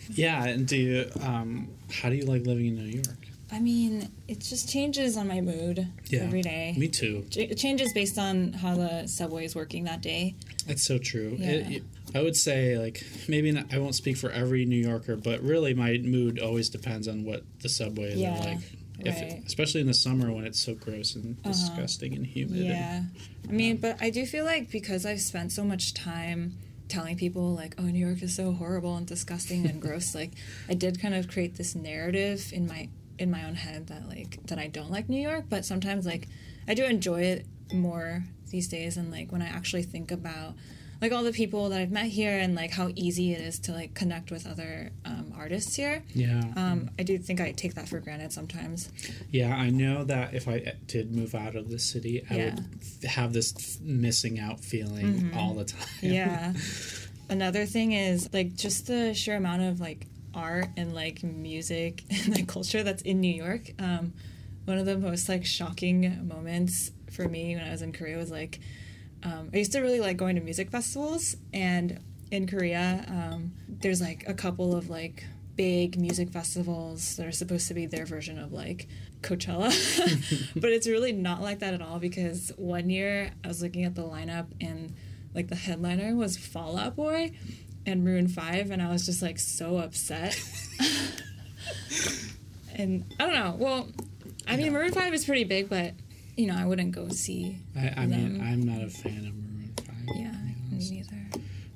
Yeah. 0.10 0.46
And 0.46 0.66
do 0.68 0.78
you? 0.78 1.10
Um, 1.22 1.70
how 1.92 2.10
do 2.10 2.16
you 2.16 2.26
like 2.26 2.46
living 2.46 2.68
in 2.68 2.76
New 2.76 2.84
York? 2.86 3.18
I 3.52 3.60
mean, 3.60 4.10
it 4.28 4.40
just 4.40 4.70
changes 4.70 5.18
on 5.18 5.28
my 5.28 5.40
mood 5.42 5.88
Yeah. 6.10 6.22
every 6.22 6.42
day. 6.42 6.74
Me 6.78 6.88
too. 6.88 7.26
Ch- 7.30 7.38
It 7.38 7.58
changes 7.58 7.92
based 7.94 8.18
on 8.18 8.54
how 8.54 8.76
the 8.76 9.08
subway 9.08 9.46
is 9.46 9.56
working 9.56 9.84
that 9.86 10.02
day. 10.02 10.36
That's 10.66 10.84
so 10.86 10.98
true. 10.98 11.36
Yeah. 11.38 11.50
It, 11.52 11.72
it- 11.78 11.84
I 12.14 12.22
would 12.22 12.36
say 12.38 12.78
like 12.78 13.04
maybe 13.28 13.52
not, 13.52 13.74
I 13.74 13.78
won't 13.80 13.96
speak 13.96 14.16
for 14.16 14.32
every 14.32 14.66
New 14.66 14.78
Yorker, 14.82 15.16
but 15.18 15.42
really 15.42 15.74
my 15.74 15.98
mood 15.98 16.40
always 16.40 16.70
depends 16.70 17.08
on 17.10 17.26
what 17.26 17.44
the 17.62 17.68
subways 17.70 18.16
Yeah, 18.18 18.54
are 18.56 18.58
If, 19.00 19.46
especially 19.46 19.82
in 19.82 19.88
the 19.88 19.94
summer 19.94 20.32
when 20.32 20.46
it's 20.46 20.60
so 20.60 20.74
gross 20.76 21.16
and 21.16 21.36
Uh-huh. 21.44 21.52
disgusting 21.52 22.14
and 22.16 22.26
humid. 22.26 22.58
and- 22.58 22.66
Yeah. 22.66 23.04
I 23.48 23.52
mean, 23.52 23.78
but 23.78 24.02
I 24.02 24.10
do 24.10 24.26
feel 24.26 24.46
like 24.46 24.72
because 24.72 25.06
I've 25.06 25.22
spent 25.22 25.52
so 25.52 25.64
much 25.64 25.94
time 25.94 26.58
telling 26.88 27.18
people 27.18 27.54
like, 27.54 27.76
"Oh, 27.78 27.84
New 27.84 28.00
York 28.00 28.22
is 28.24 28.34
so 28.36 28.54
horrible 28.54 28.96
and 28.96 29.06
disgusting 29.08 29.66
and 29.66 29.82
gross," 29.82 30.14
like 30.16 30.32
I 30.70 30.74
did 30.76 31.00
kind 31.00 31.14
of 31.16 31.28
create 31.28 31.56
this 31.56 31.76
narrative 31.76 32.52
in 32.54 32.68
my 32.68 32.90
in 33.18 33.32
my 33.32 33.44
own 33.46 33.56
head 33.56 33.88
that 33.88 34.08
like 34.08 34.40
that 34.48 34.60
I 34.60 34.68
don't 34.68 34.92
like 34.92 35.08
New 35.10 35.22
York, 35.22 35.46
but 35.50 35.66
sometimes 35.66 36.06
like 36.06 36.28
I 36.68 36.74
do 36.74 36.84
enjoy 36.86 37.22
it 37.22 37.46
more 37.74 38.26
these 38.50 38.68
days 38.68 38.98
and 38.98 39.10
like 39.12 39.32
when 39.32 39.42
I 39.42 39.48
actually 39.48 39.84
think 39.84 40.12
about 40.12 40.56
like 41.06 41.12
all 41.16 41.24
the 41.24 41.32
people 41.32 41.70
that 41.70 41.80
I've 41.80 41.92
met 41.92 42.08
here 42.08 42.36
and 42.40 42.56
like 42.56 42.72
how 42.72 42.90
easy 42.96 43.32
it 43.34 43.40
is 43.42 43.60
to 43.60 43.72
like 43.72 43.94
connect 43.94 44.32
with 44.32 44.48
other 44.48 44.90
um, 45.06 45.32
artists 45.38 45.76
here. 45.76 46.02
Yeah. 46.16 46.42
Um, 46.56 46.90
I 46.98 47.04
do 47.04 47.18
think 47.20 47.40
I 47.40 47.52
take 47.52 47.76
that 47.76 47.88
for 47.88 48.00
granted 48.00 48.34
sometimes. 48.34 48.90
Yeah, 49.30 49.56
I 49.56 49.70
know 49.70 50.04
that 50.06 50.34
if 50.34 50.48
I 50.48 50.74
did 50.88 51.16
move 51.16 51.36
out 51.36 51.56
of 51.56 51.70
the 51.70 51.78
city, 51.78 52.24
I 52.30 52.36
Yeah. 52.38 52.56
would 52.56 53.10
have 53.10 53.34
this 53.34 53.80
missing 53.82 54.40
out 54.40 54.60
feeling 54.62 55.20
Mhm. 55.20 55.36
all 55.36 55.54
the 55.54 55.66
time. 55.66 55.88
yeah 56.02 56.54
another 57.30 57.66
thing 57.68 57.92
is 57.92 58.28
like 58.34 58.56
just 58.56 58.88
the 58.88 59.14
sheer 59.14 59.36
amount 59.36 59.62
of 59.62 59.80
like 59.80 60.08
art 60.34 60.70
and 60.76 60.94
like 60.96 61.24
music 61.24 62.04
and 62.10 62.30
like 62.36 62.48
culture 62.48 62.82
that's 62.84 63.02
in 63.04 63.20
new 63.22 63.34
york 63.34 63.72
um, 63.80 64.14
one 64.66 64.78
of 64.80 64.86
the 64.88 64.98
most 64.98 65.30
like 65.30 65.46
shocking 65.46 66.28
moments 66.28 66.92
for 67.12 67.28
me 67.30 67.56
when 67.56 67.64
i 67.64 67.72
was 67.72 67.82
in 67.82 67.92
korea 67.94 68.18
was 68.18 68.32
like 68.32 68.60
um, 69.26 69.50
i 69.54 69.58
used 69.58 69.72
to 69.72 69.82
really 69.82 70.00
like 70.00 70.16
going 70.16 70.36
to 70.36 70.42
music 70.42 70.70
festivals 70.70 71.36
and 71.54 72.00
in 72.32 72.48
korea 72.48 73.06
um, 73.10 73.52
there's 73.68 74.02
like 74.02 74.24
a 74.28 74.34
couple 74.34 74.76
of 74.76 74.90
like 74.90 75.26
big 75.56 75.98
music 76.00 76.30
festivals 76.30 77.16
that 77.16 77.26
are 77.26 77.32
supposed 77.32 77.68
to 77.68 77.74
be 77.74 77.86
their 77.86 78.06
version 78.06 78.38
of 78.38 78.52
like 78.52 78.88
Coachella. 79.22 79.70
but 80.56 80.72
it's 80.72 80.88
really 80.88 81.12
not 81.12 81.42
like 81.42 81.60
that 81.60 81.74
at 81.74 81.82
all 81.82 82.00
because 82.00 82.52
one 82.58 82.90
year 82.90 83.32
I 83.44 83.48
was 83.48 83.62
looking 83.62 83.84
at 83.84 83.96
the 83.96 84.04
lineup 84.04 84.48
and 84.62 84.94
like 85.34 85.48
the 85.48 85.56
headliner 85.56 86.16
was 86.16 86.38
Fall 86.38 86.78
Out 86.78 86.96
Boy 86.96 87.32
and 87.86 88.04
Maroon 88.04 88.28
5 88.28 88.72
and 88.72 88.82
I 88.82 88.90
was 88.90 89.06
just 89.06 89.22
like 89.22 89.40
so 89.40 89.78
upset. 89.78 90.40
and 92.76 93.06
I 93.20 93.26
don't 93.26 93.34
know. 93.34 93.56
Well, 93.58 93.88
I 94.48 94.58
mean 94.58 94.74
Maroon 94.74 94.92
5 94.92 95.14
is 95.14 95.26
pretty 95.26 95.44
big, 95.44 95.70
but 95.70 95.94
you 96.38 96.48
know, 96.48 96.56
I 96.56 96.66
wouldn't 96.66 96.92
go 96.94 97.08
see 97.10 97.60
I, 97.76 97.94
I 97.98 98.06
mean. 98.06 98.42
I'm 98.42 98.62
not 98.62 98.82
a 98.82 98.90
fan 98.90 99.26
of 99.28 99.36
Maroon 99.36 99.74
5. 99.78 99.96
yeah, 100.18 100.32
me 100.72 100.90
neither. 100.90 101.12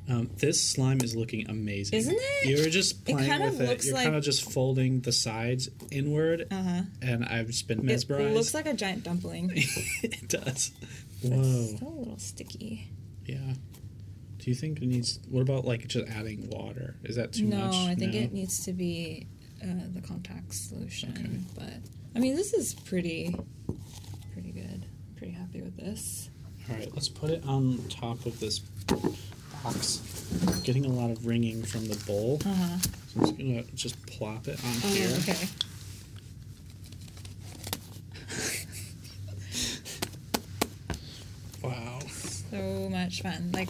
Um, 0.09 0.29
this 0.37 0.67
slime 0.67 1.01
is 1.03 1.15
looking 1.15 1.47
amazing. 1.49 1.99
Isn't 1.99 2.17
it? 2.17 2.45
You 2.49 2.63
were 2.63 2.69
just 2.71 3.07
It 3.07 3.13
playing 3.13 3.29
kind 3.29 3.43
of 3.43 3.51
with 3.53 3.61
it. 3.61 3.69
looks 3.69 3.85
You're 3.85 3.95
like- 3.95 4.05
kind 4.05 4.15
of 4.15 4.23
just 4.23 4.51
folding 4.51 5.01
the 5.01 5.11
sides 5.11 5.69
inward, 5.91 6.47
Uh-huh. 6.49 6.81
and 7.01 7.23
I've 7.25 7.47
just 7.47 7.67
been 7.67 7.85
mesmerized. 7.85 8.31
It 8.31 8.33
looks 8.33 8.53
like 8.55 8.65
a 8.65 8.73
giant 8.73 9.03
dumpling. 9.03 9.51
it 9.55 10.27
does. 10.27 10.71
But 11.21 11.31
Whoa. 11.31 11.41
It's 11.41 11.75
still 11.75 11.87
a 11.89 11.99
little 11.99 12.17
sticky. 12.17 12.89
Yeah. 13.25 13.53
Do 14.39 14.49
you 14.49 14.55
think 14.55 14.81
it 14.81 14.87
needs? 14.87 15.19
What 15.29 15.41
about 15.41 15.65
like 15.65 15.87
just 15.87 16.07
adding 16.09 16.49
water? 16.49 16.95
Is 17.03 17.17
that 17.17 17.33
too 17.33 17.43
no, 17.45 17.57
much? 17.57 17.71
No, 17.73 17.85
I 17.87 17.93
think 17.95 18.13
No? 18.13 18.19
it 18.21 18.33
needs 18.33 18.63
to 18.65 18.73
be 18.73 19.27
uh, 19.61 19.67
the 19.93 20.01
contact 20.01 20.53
solution. 20.55 21.11
Okay. 21.11 21.29
But 21.55 21.89
I 22.15 22.19
mean, 22.19 22.35
this 22.35 22.53
is 22.53 22.73
pretty, 22.73 23.35
pretty 23.35 23.35
good. 23.35 23.35
Pretty 23.35 23.35
happy 25.51 25.61
with 25.63 25.77
this. 25.77 26.29
All 26.69 26.75
right, 26.75 26.89
let's 26.93 27.09
put 27.09 27.29
it 27.31 27.43
on 27.47 27.79
top 27.89 28.25
of 28.25 28.39
this 28.39 28.59
box. 29.63 30.01
Getting 30.63 30.85
a 30.85 30.89
lot 30.89 31.09
of 31.11 31.25
ringing 31.25 31.63
from 31.63 31.87
the 31.87 31.95
bowl. 32.05 32.39
Uh-huh. 32.45 32.77
So 32.77 33.19
I'm 33.19 33.25
just 33.25 33.37
gonna 33.37 33.63
just 33.75 34.05
plop 34.05 34.47
it 34.47 34.63
on 34.63 34.71
Oh, 34.83 34.87
here. 34.93 35.09
okay. 35.19 35.47
Wow. 41.63 41.99
So 42.07 42.89
much 42.89 43.21
fun. 43.21 43.51
Like, 43.53 43.69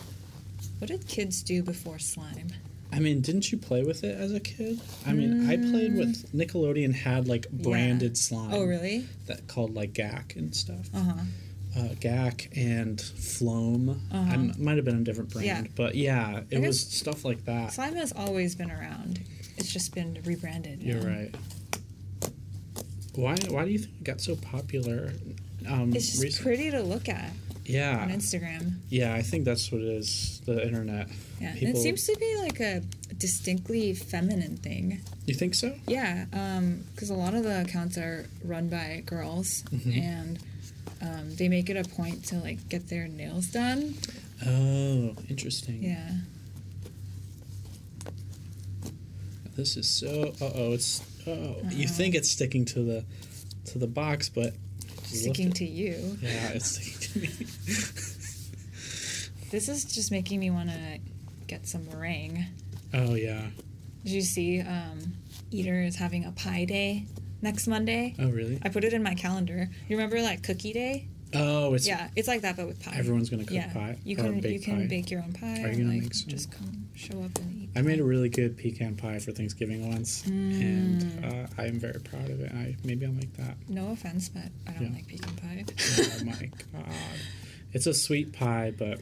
what 0.79 0.87
did 0.89 1.07
kids 1.07 1.41
do 1.41 1.63
before 1.63 1.99
slime? 1.99 2.49
I 2.91 2.99
mean, 2.99 3.21
didn't 3.21 3.51
you 3.51 3.57
play 3.57 3.83
with 3.83 4.03
it 4.03 4.19
as 4.19 4.31
a 4.33 4.39
kid? 4.39 4.79
I 5.05 5.13
mean, 5.13 5.49
I 5.49 5.57
played 5.57 5.95
with 5.95 6.31
Nickelodeon 6.33 6.93
had 6.93 7.27
like 7.27 7.49
branded 7.51 8.17
slime. 8.17 8.51
Mm. 8.51 8.53
Oh, 8.53 8.63
really? 8.65 9.05
That 9.27 9.47
called 9.47 9.75
like 9.75 9.93
Gak 9.93 10.35
and 10.35 10.55
stuff. 10.55 10.87
Uh 10.93 10.99
huh. 11.03 11.13
Uh, 11.77 11.89
Gak 11.99 12.49
and 12.57 12.99
Floam. 12.99 13.89
Uh-huh. 14.11 14.31
I 14.31 14.33
m- 14.33 14.53
might 14.57 14.77
have 14.77 14.85
been 14.85 14.97
a 14.97 15.03
different 15.03 15.29
brand, 15.31 15.45
Yeah. 15.47 15.63
but 15.75 15.95
yeah, 15.95 16.41
it 16.49 16.59
was 16.61 16.79
stuff 16.81 17.23
like 17.23 17.45
that. 17.45 17.73
Slime 17.73 17.95
has 17.95 18.11
always 18.11 18.55
been 18.55 18.71
around. 18.71 19.19
It's 19.57 19.71
just 19.71 19.93
been 19.93 20.19
rebranded. 20.25 20.81
You're 20.81 21.01
now. 21.01 21.07
right. 21.19 21.35
Why? 23.15 23.35
Why 23.49 23.65
do 23.65 23.71
you 23.71 23.79
think 23.79 23.93
it 24.01 24.03
got 24.03 24.21
so 24.21 24.35
popular? 24.35 25.11
Um, 25.67 25.93
It's 25.93 26.07
just 26.11 26.23
recent- 26.23 26.43
pretty 26.43 26.71
to 26.71 26.81
look 26.81 27.09
at 27.09 27.31
yeah, 27.65 27.99
on 28.01 28.09
Instagram. 28.09 28.75
yeah. 28.89 29.13
I 29.13 29.21
think 29.21 29.45
that's 29.45 29.71
what 29.71 29.81
it 29.81 29.87
is. 29.89 30.41
The 30.45 30.65
internet. 30.65 31.09
Yeah, 31.41 31.49
and 31.49 31.59
People- 31.59 31.79
it 31.79 31.83
seems 31.83 32.05
to 32.05 32.15
be 32.19 32.35
like 32.37 32.59
a 32.59 32.81
distinctly 33.17 33.93
feminine 33.93 34.57
thing. 34.57 35.01
You 35.27 35.33
think 35.35 35.53
so? 35.55 35.75
Yeah, 35.87 36.25
because 36.95 37.09
a 37.09 37.13
lot 37.15 37.33
of 37.35 37.43
the 37.43 37.61
accounts 37.61 37.97
are 37.97 38.25
run 38.43 38.69
by 38.69 39.03
girls, 39.05 39.63
Mhm. 39.71 40.01
and 40.01 40.39
um, 41.01 41.35
they 41.35 41.47
make 41.49 41.69
it 41.69 41.77
a 41.77 41.87
point 41.89 42.25
to 42.25 42.35
like 42.35 42.67
get 42.69 42.87
their 42.89 43.07
nails 43.07 43.47
done. 43.47 43.95
Oh, 44.45 45.15
interesting. 45.29 45.83
Yeah. 45.83 46.09
This 49.55 49.75
is 49.77 49.87
so. 49.89 50.33
Uh 50.41 50.51
oh, 50.55 50.73
it's. 50.73 51.01
Oh, 51.27 51.31
you 51.71 51.85
Uh-huh. 51.85 51.93
think 51.93 52.15
it's 52.15 52.29
sticking 52.29 52.65
to 52.65 52.81
the 52.83 53.05
to 53.65 53.79
the 53.79 53.87
box, 53.87 54.29
but 54.29 54.53
Sticking 55.03 55.51
to 55.53 55.65
you. 55.65 56.17
Yeah, 56.21 56.49
it's 56.49 56.77
sticking 56.77 57.27
to 57.27 57.43
me. 57.43 57.47
This 59.51 59.67
is 59.67 59.83
just 59.83 60.11
making 60.11 60.39
me 60.39 60.51
want 60.51 60.69
to 60.69 60.99
get 61.47 61.67
some 61.67 61.87
meringue. 61.87 62.45
oh 62.93 63.15
yeah. 63.15 63.47
Did 64.03 64.11
you 64.13 64.21
see 64.21 64.61
um, 64.61 65.13
Eater 65.49 65.81
is 65.81 65.95
having 65.95 66.23
a 66.25 66.31
pie 66.31 66.65
day 66.65 67.05
next 67.41 67.67
Monday? 67.67 68.15
Oh 68.19 68.29
really? 68.29 68.59
I 68.63 68.69
put 68.69 68.83
it 68.83 68.93
in 68.93 69.03
my 69.03 69.15
calendar. 69.15 69.69
You 69.87 69.97
remember 69.97 70.21
like 70.21 70.43
cookie 70.43 70.73
day? 70.73 71.07
Oh, 71.31 71.75
it's. 71.75 71.85
yeah, 71.87 72.09
it's 72.15 72.27
like 72.27 72.41
that 72.41 72.57
but 72.57 72.65
with 72.65 72.83
pie. 72.83 72.95
Everyone's 72.97 73.29
gonna 73.29 73.43
cook 73.43 73.53
yeah. 73.53 73.71
pie 73.71 73.99
You 74.03 74.17
or 74.17 74.23
can 74.23 74.39
bake 74.41 74.51
you 74.53 74.59
can 74.59 74.81
pie. 74.81 74.87
bake 74.87 75.11
your 75.11 75.21
own 75.21 75.31
pie. 75.33 75.61
Are 75.63 75.67
you 75.69 75.77
gonna 75.83 75.89
like, 75.93 76.01
make 76.03 76.13
some? 76.15 76.27
Just 76.29 76.51
come 76.51 76.87
show 76.95 77.21
up 77.21 77.37
and 77.37 77.55
eat. 77.55 77.69
I 77.75 77.83
made 77.83 77.99
a 77.99 78.03
really 78.03 78.29
good 78.29 78.57
pecan 78.57 78.95
pie 78.95 79.19
for 79.19 79.31
Thanksgiving 79.31 79.87
once, 79.89 80.23
Mm. 80.23 80.59
and 80.61 81.25
uh, 81.25 81.47
I 81.59 81.65
am 81.67 81.79
very 81.79 81.99
proud 81.99 82.31
of 82.31 82.41
it. 82.41 82.51
I 82.51 82.75
maybe 82.83 83.05
I'll 83.05 83.11
make 83.11 83.33
that. 83.37 83.57
No 83.67 83.91
offense, 83.91 84.27
but 84.29 84.45
I 84.67 84.71
don't 84.71 84.87
Yeah. 84.89 84.95
like 84.95 85.07
pecan 85.07 85.35
pie. 85.35 85.65
oh 85.99 86.25
my 86.25 86.49
god, 86.73 86.93
it's 87.73 87.85
a 87.85 87.93
sweet 87.93 88.33
pie, 88.33 88.73
but 88.75 88.99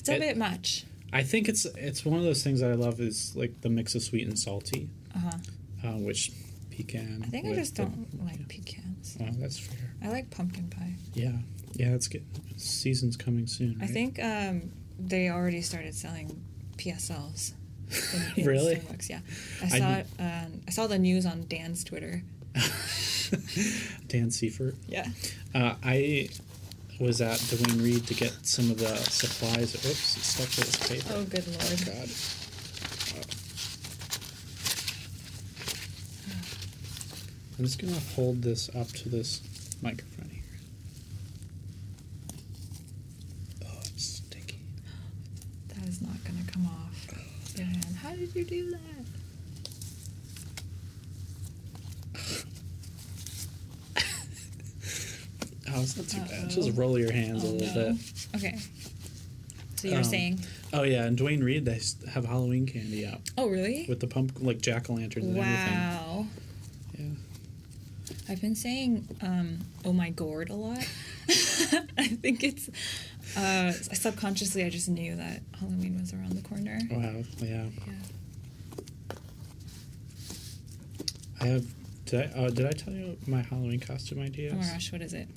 It's 0.00 0.10
a 0.10 0.16
It- 0.16 0.20
bit 0.20 0.36
much. 0.36 0.84
I 1.10 1.22
think 1.22 1.48
it's 1.48 1.64
it's 1.64 2.04
one 2.04 2.18
of 2.18 2.24
those 2.24 2.42
things 2.42 2.60
that 2.60 2.70
I 2.70 2.74
love 2.74 3.00
is 3.00 3.34
like 3.34 3.62
the 3.62 3.70
mix 3.70 3.94
of 3.94 4.02
sweet 4.02 4.26
and 4.28 4.38
salty, 4.38 4.90
Uh 5.14 5.18
huh. 5.20 5.88
uh, 5.88 5.92
which 5.92 6.32
pecan. 6.76 7.22
I 7.24 7.28
think 7.28 7.46
I 7.46 7.54
just 7.54 7.74
don't 7.74 8.08
like 8.24 8.46
pecans. 8.48 9.16
Oh, 9.20 9.26
that's 9.38 9.58
fair. 9.58 9.78
I 10.02 10.08
like 10.08 10.30
pumpkin 10.30 10.68
pie. 10.68 10.94
Yeah, 11.14 11.32
yeah, 11.74 11.94
it's 11.94 12.08
good. 12.08 12.24
Season's 12.56 13.16
coming 13.16 13.46
soon. 13.46 13.78
I 13.82 13.86
think 13.86 14.22
um, 14.22 14.70
they 14.98 15.28
already 15.30 15.60
started 15.62 15.94
selling 15.94 16.42
PSLs. 16.76 17.52
Really? 18.36 18.76
Starbucks, 18.76 19.08
yeah. 19.10 19.20
I 19.62 19.64
I 19.66 19.68
saw 19.68 19.94
did- 19.96 19.98
it. 19.98 20.06
Um, 20.20 20.60
I 20.66 20.70
saw 20.70 20.86
the 20.86 20.98
news 20.98 21.26
on 21.26 21.44
Dan's 21.48 21.84
Twitter. 21.84 22.22
Dan 24.08 24.30
Seifert. 24.30 24.74
Yeah. 24.88 25.06
Uh, 25.54 25.74
I 25.84 26.28
was 27.00 27.20
at 27.20 27.38
Duane 27.50 27.82
Reade 27.82 28.06
to 28.06 28.14
get 28.14 28.32
some 28.42 28.70
of 28.70 28.78
the 28.78 28.94
supplies. 28.96 29.74
Oops, 29.74 29.86
it's 30.16 30.26
stuck 30.26 30.48
to 30.50 30.88
paper. 30.88 31.12
Oh, 31.14 31.24
good 31.24 31.46
lord. 31.46 31.84
God. 31.86 32.08
I'm 37.58 37.64
just 37.64 37.78
gonna 37.80 37.98
hold 38.14 38.42
this 38.42 38.68
up 38.74 38.88
to 38.88 39.08
this 39.08 39.40
microphone 39.82 40.28
here. 40.30 40.42
Oh, 43.64 43.78
it's 43.94 44.04
sticky. 44.04 44.58
That 45.68 45.86
is 45.88 46.00
not 46.02 46.22
going 46.24 46.44
to 46.44 46.52
come 46.52 46.66
off. 46.66 47.54
Dan, 47.54 47.80
how 48.02 48.10
did 48.10 48.34
you 48.34 48.44
do 48.44 48.70
that? 48.72 48.80
Oh, 55.76 55.80
it's 55.82 55.96
not 55.96 56.06
too 56.06 56.20
bad. 56.20 56.44
Uh-oh. 56.44 56.48
Just 56.48 56.76
roll 56.78 56.98
your 56.98 57.10
hands 57.10 57.42
a 57.42 57.46
Oh, 57.48 57.50
little 57.50 57.74
no. 57.74 57.92
bit. 57.94 58.26
Okay. 58.36 58.58
So 59.76 59.88
you 59.88 59.94
were 59.94 59.98
Um, 60.00 60.04
saying, 60.04 60.40
Oh 60.72 60.82
yeah, 60.82 61.04
and 61.04 61.16
Duane 61.16 61.42
Reade 61.42 61.64
they 61.64 61.80
have 62.10 62.24
Halloween 62.26 62.66
candy 62.66 63.06
out 63.06 63.20
oh 63.38 63.48
really? 63.48 63.86
with 63.88 64.00
the 64.00 64.06
pump 64.06 64.38
like 64.40 64.60
jack 64.60 64.88
o' 64.90 64.94
lanterns 64.94 65.26
and 65.26 65.36
everything. 65.38 65.74
Wow. 65.78 66.26
Yeah. 66.98 67.04
I've 68.28 68.40
been 68.40 68.54
saying, 68.56 69.06
um, 69.22 69.58
"Oh 69.84 69.92
my 69.92 70.10
gourd" 70.10 70.50
a 70.50 70.54
lot. 70.54 70.78
I 71.98 72.08
think 72.22 72.42
it's 72.42 72.68
Uh, 73.36 73.72
subconsciously, 73.72 74.64
I 74.64 74.70
just 74.70 74.88
knew 74.88 75.16
that 75.16 75.40
Halloween 75.58 75.98
was 76.00 76.12
around 76.12 76.32
the 76.32 76.42
corner. 76.42 76.78
Wow. 76.90 77.22
Yeah. 77.38 77.64
Yeah. 77.86 77.92
I 81.40 81.46
have. 81.46 81.64
Did 82.06 82.20
I? 82.36 82.38
Uh, 82.38 82.50
did 82.50 82.66
I 82.66 82.70
tell 82.72 82.92
you 82.92 83.16
my 83.26 83.42
Halloween 83.42 83.80
costume 83.80 84.20
ideas? 84.20 84.52
Oh 84.54 84.58
my 84.58 84.66
gosh, 84.66 84.92
what 84.92 85.00
is 85.02 85.14
it? 85.14 85.28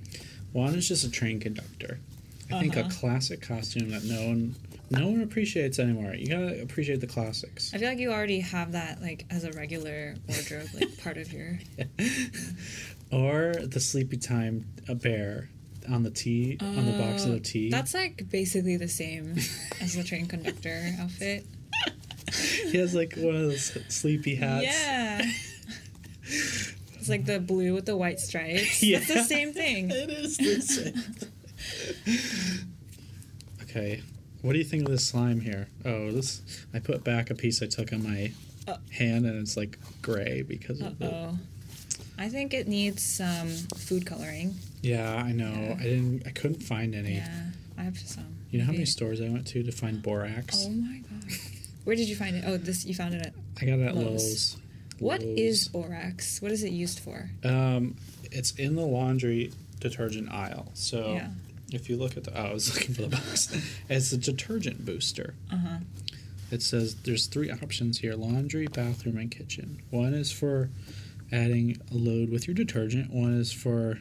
One 0.53 0.75
is 0.75 0.87
just 0.87 1.03
a 1.03 1.09
train 1.11 1.39
conductor. 1.39 1.99
I 2.51 2.59
think 2.59 2.75
a 2.77 2.81
Uh-huh. 2.81 2.89
classic 2.89 3.41
costume 3.41 3.89
that 3.91 4.03
no 4.05 4.27
one, 4.27 4.55
no 4.89 5.07
one 5.07 5.21
appreciates 5.21 5.79
anymore. 5.79 6.13
You 6.13 6.27
gotta 6.27 6.61
appreciate 6.61 7.01
the 7.01 7.07
classics. 7.07 7.73
I 7.73 7.77
feel 7.77 7.89
like 7.89 7.99
you 7.99 8.11
already 8.11 8.39
have 8.39 8.71
that 8.73 9.01
like 9.01 9.25
as 9.29 9.43
a 9.43 9.51
regular 9.51 10.15
wardrobe, 10.27 10.67
like 10.73 10.97
part 11.03 11.17
of 11.17 11.31
your. 11.33 11.59
Or 13.09 13.53
the 13.53 13.79
sleepy 13.79 14.17
time 14.17 14.65
a 14.89 14.93
bear 14.95 15.49
on 15.89 16.03
the 16.03 16.09
tea 16.11 16.57
on 16.59 16.85
the 16.85 16.91
box 16.91 17.23
of 17.23 17.31
the 17.31 17.37
Uh, 17.37 17.41
tea. 17.41 17.69
That's 17.69 17.93
like 17.93 18.29
basically 18.29 18.75
the 18.75 18.89
same 18.89 19.35
as 19.79 19.93
the 19.95 20.03
train 20.03 20.25
conductor 20.27 20.93
outfit. 20.99 21.45
he 22.69 22.77
has 22.77 22.93
like 22.93 23.13
one 23.15 23.33
of 23.35 23.41
those 23.43 23.77
sleepy 23.87 24.35
hats. 24.35 24.65
Yeah. 24.65 25.21
It's 26.99 27.07
like 27.07 27.23
the 27.23 27.39
blue 27.39 27.73
with 27.73 27.85
the 27.85 27.95
white 27.95 28.19
stripes. 28.19 28.83
Yeah. 28.83 28.97
It's 28.97 29.07
the 29.07 29.23
same 29.23 29.53
thing. 29.53 29.89
It 29.89 30.09
is 30.09 30.35
the 30.35 30.61
same. 30.61 31.03
okay, 33.63 34.01
what 34.47 34.53
do 34.53 34.59
you 34.59 34.65
think 34.65 34.85
of 34.85 34.91
this 34.91 35.05
slime 35.05 35.41
here? 35.41 35.67
Oh, 35.85 36.11
this 36.11 36.41
I 36.73 36.79
put 36.79 37.03
back 37.03 37.29
a 37.29 37.35
piece 37.35 37.61
I 37.61 37.67
took 37.67 37.91
on 37.93 38.01
my 38.03 38.31
Uh. 38.67 38.77
hand, 38.91 39.25
and 39.25 39.39
it's 39.39 39.55
like 39.57 39.77
gray 40.01 40.41
because 40.41 40.81
Uh 40.81 40.87
of 40.87 40.99
the. 40.99 41.13
oh. 41.13 41.37
I 42.19 42.29
think 42.29 42.53
it 42.53 42.67
needs 42.67 43.03
some 43.03 43.47
food 43.77 44.05
coloring. 44.05 44.55
Yeah, 44.81 45.13
I 45.15 45.31
know. 45.33 45.51
Yeah. 45.51 45.77
I 45.79 45.83
didn't. 45.83 46.23
I 46.25 46.31
couldn't 46.31 46.63
find 46.63 46.95
any. 46.95 47.15
Yeah, 47.15 47.51
I 47.77 47.83
have 47.83 47.97
some. 47.99 48.25
You 48.49 48.59
know 48.59 48.65
how 48.65 48.71
many 48.71 48.85
stores 48.85 49.21
I 49.21 49.29
went 49.29 49.45
to 49.47 49.61
to 49.63 49.71
find 49.71 50.01
borax? 50.01 50.65
Oh 50.65 50.71
my 50.71 50.99
god. 51.09 51.31
Where 51.83 51.95
did 51.95 52.09
you 52.09 52.15
find 52.15 52.35
it? 52.35 52.43
Oh, 52.47 52.57
this 52.57 52.85
you 52.85 52.95
found 52.95 53.13
it 53.13 53.21
at. 53.25 53.33
I 53.61 53.65
got 53.65 53.79
it 53.79 53.83
at 53.83 53.95
Lowe's. 53.95 54.07
Lowe's. 54.23 54.57
What 54.99 55.21
Lowe's. 55.21 55.39
is 55.39 55.67
borax? 55.67 56.41
What 56.41 56.51
is 56.51 56.63
it 56.63 56.71
used 56.71 56.99
for? 56.99 57.29
Um, 57.43 57.95
it's 58.31 58.51
in 58.53 58.75
the 58.75 58.85
laundry 58.85 59.51
detergent 59.79 60.29
aisle. 60.31 60.71
So 60.73 61.13
Yeah. 61.13 61.29
If 61.71 61.89
you 61.89 61.97
look 61.97 62.17
at 62.17 62.23
the, 62.23 62.37
oh, 62.39 62.45
I 62.49 62.53
was 62.53 62.73
looking 62.75 62.95
for 62.95 63.03
the 63.03 63.09
box. 63.09 63.55
it's 63.89 64.11
a 64.11 64.17
detergent 64.17 64.85
booster. 64.85 65.33
Uh 65.51 65.57
huh. 65.57 65.77
It 66.49 66.61
says 66.61 66.95
there's 67.03 67.25
three 67.27 67.51
options 67.51 67.99
here: 67.99 68.13
laundry, 68.15 68.67
bathroom, 68.67 69.17
and 69.17 69.29
kitchen. 69.29 69.81
One 69.89 70.13
is 70.13 70.31
for 70.31 70.69
adding 71.31 71.77
a 71.91 71.95
load 71.95 72.29
with 72.29 72.47
your 72.47 72.55
detergent. 72.55 73.11
One 73.11 73.33
is 73.33 73.51
for, 73.51 73.99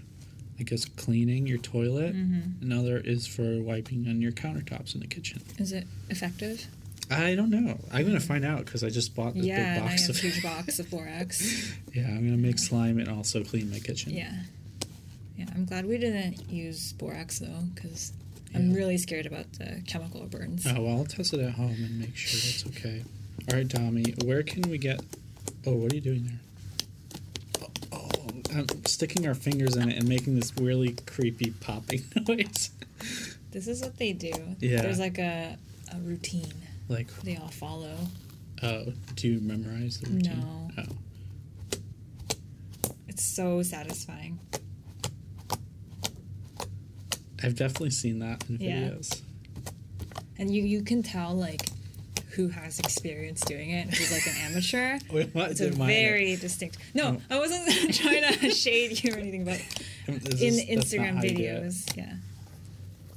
I 0.61 0.62
guess, 0.62 0.85
cleaning 0.85 1.47
your 1.49 1.59
toilet. 1.59 2.14
Mhm. 2.14 2.62
Another 2.62 2.99
is 2.99 3.27
for 3.27 3.61
wiping 3.62 4.07
on 4.09 4.21
your 4.23 4.31
countertops 4.33 4.95
in 4.95 5.01
the 5.01 5.09
kitchen. 5.09 5.41
Is 5.59 5.73
it 5.73 5.87
effective? 6.09 6.69
I 7.11 7.35
don't 7.35 7.51
know. 7.51 7.79
I'm 7.93 8.07
gonna 8.07 8.21
find 8.21 8.45
out 8.45 8.64
because 8.64 8.85
I 8.85 8.91
just 8.91 9.14
bought 9.17 9.35
this 9.35 9.45
yeah, 9.45 9.57
big 9.57 9.67
and 9.67 9.85
I 9.85 9.89
box 9.91 10.01
have 10.07 10.11
of. 10.11 10.17
a 10.17 10.21
huge 10.29 10.43
box 10.45 10.79
of 10.79 10.91
borax. 10.91 11.73
yeah, 11.93 12.07
I'm 12.09 12.25
gonna 12.25 12.37
make 12.37 12.59
slime 12.61 12.99
and 12.99 13.09
also 13.09 13.43
clean 13.45 13.71
my 13.71 13.79
kitchen. 13.81 14.12
Yeah. 14.12 14.33
Yeah, 15.37 15.47
I'm 15.55 15.64
glad 15.66 15.87
we 15.87 15.99
didn't 15.99 16.49
use 16.51 16.93
borax 16.95 17.39
though, 17.39 17.61
because 17.74 18.12
I'm 18.55 18.72
really 18.72 18.97
scared 18.97 19.26
about 19.26 19.53
the 19.55 19.82
chemical 19.87 20.24
burns. 20.26 20.66
Oh 20.66 20.80
well, 20.82 20.99
I'll 20.99 21.05
test 21.05 21.34
it 21.34 21.41
at 21.41 21.53
home 21.55 21.74
and 21.78 22.01
make 22.01 22.16
sure 22.16 22.41
that's 22.41 22.66
okay. 22.78 23.03
All 23.51 23.57
right, 23.59 23.68
Dami, 23.68 24.24
where 24.24 24.43
can 24.43 24.62
we 24.70 24.78
get? 24.78 25.01
Oh, 25.66 25.74
what 25.74 25.93
are 25.93 25.95
you 25.95 26.01
doing 26.01 26.24
there? 26.26 26.39
Oh, 27.61 27.68
oh, 27.93 28.41
I'm 28.55 28.84
sticking 28.87 29.26
our 29.26 29.34
fingers 29.34 29.76
in 29.76 29.91
it 29.91 29.99
and 29.99 30.09
making 30.09 30.37
this 30.37 30.57
really 30.57 30.95
creepy 31.07 31.51
popping 31.51 32.03
noise. 32.28 32.70
This 33.51 33.68
is 33.68 33.82
what 33.82 33.99
they 33.99 34.12
do. 34.12 34.32
Yeah. 34.61 34.80
There's 34.82 34.99
like 34.99 35.18
a, 35.18 35.57
a 35.93 35.99
routine 35.99 36.53
Like, 36.89 37.09
they 37.22 37.37
all 37.37 37.49
follow. 37.49 37.95
oh, 38.62 38.87
do 39.16 39.28
you 39.28 39.41
memorize 39.41 40.01
the 40.01 40.11
routine? 40.11 40.41
No. 40.41 40.70
Oh, 40.78 41.80
It's 43.09 43.24
so 43.24 43.62
satisfying. 43.62 44.39
I've 47.43 47.55
definitely 47.55 47.91
seen 47.91 48.18
that 48.20 48.45
in 48.49 48.57
Yeah. 48.61 48.76
videos. 48.89 49.20
And 50.39 50.55
you, 50.55 50.62
you 50.62 50.82
can 50.82 51.03
tell 51.03 51.34
like 51.34 51.68
who 52.30 52.49
has 52.49 52.78
experience 52.78 53.41
doing 53.43 53.70
it, 53.70 53.89
who's 53.95 54.12
like 54.12 54.26
an 54.26 54.34
amateur. 54.43 54.99
It's 55.51 55.61
a 55.61 55.70
very 55.70 56.37
distinct. 56.37 56.76
No, 56.95 57.20
I 57.30 57.39
wasn't 57.39 57.95
trying 57.95 58.22
to 58.41 58.51
shade 58.64 59.03
you 59.03 59.14
or 59.14 59.18
anything, 59.18 59.45
but 59.45 59.61
in 60.07 60.55
Instagram 60.78 61.16
how 61.16 61.22
you 61.22 61.30
do 61.34 61.43
it. 61.43 61.62
videos, 61.64 61.97
yeah. 61.97 62.14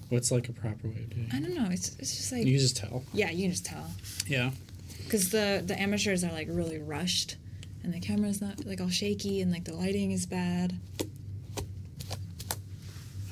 What's 0.10 0.32
like 0.32 0.48
a 0.50 0.54
proper 0.54 0.88
way 0.88 0.96
of 1.04 1.10
doing 1.10 1.28
it? 1.30 1.34
I 1.36 1.40
don't 1.40 1.54
know. 1.54 1.68
It's 1.70 1.96
it's 2.00 2.16
just 2.16 2.32
like 2.32 2.46
You 2.46 2.58
just 2.58 2.78
tell. 2.78 3.04
yeah, 3.14 3.30
you 3.30 3.44
can 3.44 3.52
just 3.52 3.66
tell 3.66 3.92
Yeah. 4.28 4.52
because 5.04 5.30
the 5.30 5.62
the 5.66 5.80
amateurs 5.80 6.24
are 6.24 6.32
like 6.32 6.48
really 6.50 6.80
rushed, 6.80 7.36
and 7.84 7.94
the 7.94 8.00
camera's 8.00 8.42
not 8.42 8.66
like 8.66 8.80
all 8.82 8.90
shaky, 8.90 9.42
and 9.42 9.52
like 9.52 9.66
the 9.66 9.76
lighting 9.76 10.12
is 10.12 10.26
bad. 10.26 10.76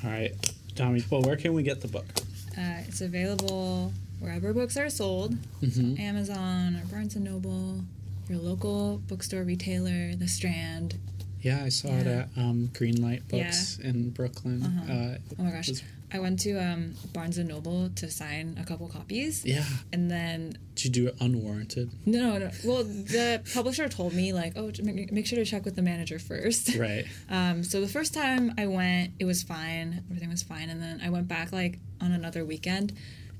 All 0.04 0.10
right, 0.10 0.32
Dami. 0.78 1.08
Well, 1.10 1.22
where 1.22 1.36
can 1.36 1.52
we 1.54 1.62
get 1.62 1.80
the 1.80 1.88
book? 1.88 2.06
Uh, 2.56 2.82
it's 2.86 3.00
available 3.00 3.92
wherever 4.20 4.52
books 4.52 4.76
are 4.76 4.88
sold, 4.90 5.36
Mhm. 5.62 5.98
Amazon 5.98 6.76
or 6.76 6.84
Barnes 6.86 7.16
and 7.16 7.24
Noble, 7.24 7.82
your 8.28 8.38
local 8.38 8.98
bookstore 9.08 9.42
retailer, 9.44 10.14
The 10.14 10.28
Strand. 10.28 10.96
Yeah, 11.42 11.62
I 11.64 11.68
saw 11.68 11.88
it 11.88 12.06
Yeah. 12.06 12.12
at 12.12 12.28
um, 12.36 12.70
Greenlight 12.74 13.26
Books 13.28 13.78
in 13.78 14.10
Brooklyn. 14.10 14.62
Uh-huh. 14.62 14.92
Uh, 14.92 15.18
Oh 15.38 15.42
my 15.44 15.50
gosh. 15.50 15.70
I 16.12 16.18
went 16.20 16.40
to 16.40 16.52
um, 16.58 16.94
Barnes 17.12 17.36
and 17.38 17.48
Noble 17.48 17.90
to 17.96 18.10
sign 18.10 18.56
a 18.60 18.64
couple 18.64 18.88
copies. 18.88 19.44
Yeah. 19.44 19.64
And 19.92 20.10
then 20.10 20.56
Did 20.74 20.84
you 20.86 20.90
do 20.90 21.06
it 21.08 21.16
unwarranted? 21.20 21.90
no, 22.06 22.18
no, 22.20 22.38
no. 22.38 22.50
Well, 22.64 22.84
the 22.84 23.42
publisher 23.52 23.88
told 23.88 24.14
me 24.14 24.32
like, 24.32 24.54
oh, 24.56 24.70
make 24.82 25.12
make 25.12 25.26
sure 25.26 25.38
to 25.38 25.44
check 25.44 25.64
with 25.64 25.76
the 25.76 25.82
manager 25.82 26.18
first. 26.18 26.74
Right. 26.78 27.06
Um, 27.28 27.62
so 27.64 27.80
the 27.80 27.88
first 27.88 28.14
time 28.14 28.54
I 28.56 28.66
went, 28.68 29.12
it 29.18 29.24
was 29.24 29.42
fine. 29.42 30.02
Everything 30.08 30.30
was 30.30 30.42
fine. 30.42 30.70
And 30.70 30.80
then 30.80 31.00
I 31.04 31.10
went 31.10 31.28
back 31.28 31.52
like 31.52 31.78
on 32.00 32.12
another 32.12 32.44
weekend, 32.44 32.92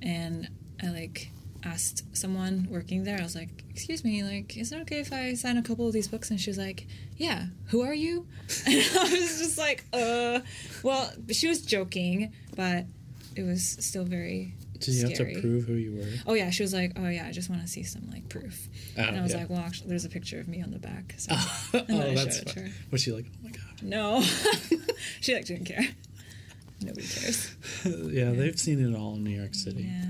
and 0.03 0.49
I 0.83 0.89
like 0.91 1.31
asked 1.65 2.05
someone 2.17 2.67
working 2.71 3.05
there. 3.05 3.19
I 3.19 3.23
was 3.23 3.35
like, 3.35 3.65
"Excuse 3.71 4.05
me, 4.05 4.23
like, 4.23 4.57
is 4.57 4.73
it 4.73 4.81
okay 4.83 5.01
if 5.01 5.13
I 5.13 5.35
sign 5.35 5.57
a 5.57 5.63
couple 5.63 5.87
of 5.87 5.93
these 5.93 6.09
books?" 6.09 6.31
And 6.31 6.41
she 6.41 6.51
was 6.51 6.59
like, 6.59 6.87
"Yeah. 7.17 7.47
Who 7.67 7.83
are 7.83 7.95
you?" 7.95 8.27
And 8.67 8.77
I 8.99 9.03
was 9.05 9.39
just 9.39 9.59
like, 9.59 9.85
"Uh." 9.93 10.41
Well, 10.83 11.13
she 11.33 11.49
was 11.49 11.63
joking, 11.63 12.33
but 12.59 12.87
it 13.37 13.45
was 13.45 13.63
still 13.79 14.05
very. 14.05 14.53
Did 14.81 14.95
you 14.95 15.09
have 15.09 15.17
to 15.19 15.41
prove 15.41 15.65
who 15.65 15.75
you 15.75 15.97
were? 15.97 16.09
Oh 16.27 16.35
yeah, 16.35 16.51
she 16.51 16.63
was 16.65 16.75
like, 16.75 16.93
"Oh 16.97 17.09
yeah, 17.09 17.25
I 17.27 17.31
just 17.33 17.49
want 17.49 17.63
to 17.63 17.69
see 17.69 17.85
some 17.85 18.03
like 18.11 18.29
proof." 18.29 18.69
Oh, 18.99 19.03
and 19.03 19.17
I 19.17 19.23
was 19.23 19.33
yeah. 19.33 19.39
like, 19.39 19.51
"Well, 19.51 19.61
actually, 19.61 19.89
there's 19.91 20.05
a 20.05 20.09
picture 20.09 20.41
of 20.41 20.49
me 20.49 20.61
on 20.61 20.73
the 20.73 20.79
back." 20.81 21.15
So. 21.19 21.33
oh, 21.75 21.85
that's 21.89 22.37
showed 22.39 22.43
it 22.43 22.47
to 22.49 22.55
fun. 22.55 22.65
her. 22.65 22.71
Was 22.91 23.01
she 23.03 23.13
like, 23.13 23.27
oh 23.33 23.39
my 23.45 23.51
god? 23.51 23.83
No, 23.83 24.23
she 25.21 25.35
like 25.35 25.45
didn't 25.47 25.67
care. 25.67 25.87
Nobody 26.81 27.07
cares. 27.07 27.55
yeah, 27.85 28.31
they've 28.33 28.59
seen 28.59 28.85
it 28.85 28.97
all 28.97 29.15
in 29.15 29.25
New 29.25 29.31
York 29.39 29.55
City. 29.55 29.83
Yeah. 29.85 30.05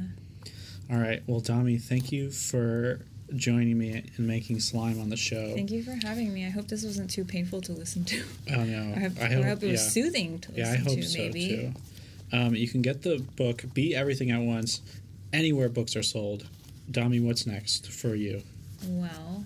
All 0.95 1.01
right. 1.01 1.23
Well, 1.27 1.41
Dami, 1.43 1.81
thank 1.81 2.13
you 2.13 2.31
for 2.31 3.01
joining 3.35 3.79
me 3.79 3.91
and 4.17 4.27
making 4.27 4.61
slime 4.61 5.01
on 5.01 5.11
the 5.11 5.17
show. 5.17 5.55
Thank 5.55 5.71
you 5.71 5.83
for 5.83 5.97
having 6.07 6.33
me. 6.33 6.47
I 6.47 6.51
hope 6.51 6.69
this 6.69 6.83
wasn't 6.85 7.11
too 7.11 7.25
painful 7.25 7.61
to 7.63 7.73
listen 7.73 8.05
to. 8.07 8.23
Oh 8.55 8.65
no, 8.65 8.93
I 8.97 9.01
hope, 9.01 9.13
I 9.21 9.25
I 9.25 9.29
hope- 9.35 9.45
hope 9.45 9.63
it 9.65 9.71
was 9.71 9.83
yeah. 9.83 9.89
soothing 10.03 10.39
to 10.41 10.53
listen 10.53 10.65
Yeah, 10.65 10.73
I 10.73 10.77
hope 10.77 10.97
to. 10.97 11.03
so 11.03 11.19
maybe. 11.19 11.49
too. 11.49 11.73
Um, 12.33 12.55
you 12.55 12.68
can 12.68 12.83
get 12.83 13.03
the 13.03 13.18
book 13.37 13.64
"Be 13.74 13.95
Everything 13.95 14.31
at 14.31 14.41
Once" 14.41 14.81
anywhere 15.33 15.68
books 15.68 15.97
are 15.97 16.03
sold. 16.03 16.47
Dami, 16.91 17.22
what's 17.22 17.47
next 17.47 17.91
for 17.91 18.14
you? 18.14 18.43
Well, 18.87 19.45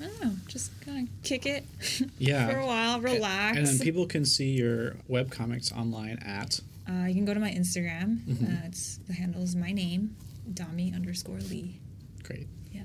I 0.00 0.04
don't 0.06 0.22
know. 0.24 0.32
Just 0.46 0.70
kind 0.84 1.06
of 1.08 1.22
kick 1.22 1.44
it. 1.46 1.64
Yeah. 2.18 2.48
for 2.50 2.58
a 2.58 2.66
while, 2.66 3.00
relax. 3.00 3.56
And 3.58 3.66
then 3.66 3.78
people 3.78 4.06
can 4.06 4.24
see 4.24 4.50
your 4.52 4.96
webcomics 5.10 5.72
online 5.76 6.18
at. 6.24 6.60
uh, 6.88 7.04
you 7.06 7.14
can 7.14 7.24
go 7.24 7.34
to 7.34 7.40
my 7.40 7.50
Instagram. 7.50 8.18
Mhm. 8.26 8.62
Uh, 8.62 8.66
it's 8.66 8.98
the 9.06 9.12
handle 9.14 9.42
is 9.42 9.54
my 9.56 9.72
name, 9.72 10.16
Dami 10.52 10.94
underscore 10.94 11.38
Lee. 11.50 11.78
Great. 12.22 12.46
Yeah. 12.72 12.82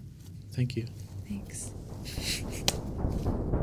Thank 0.51 0.75
you. 0.75 0.85
Thanks. 1.27 1.71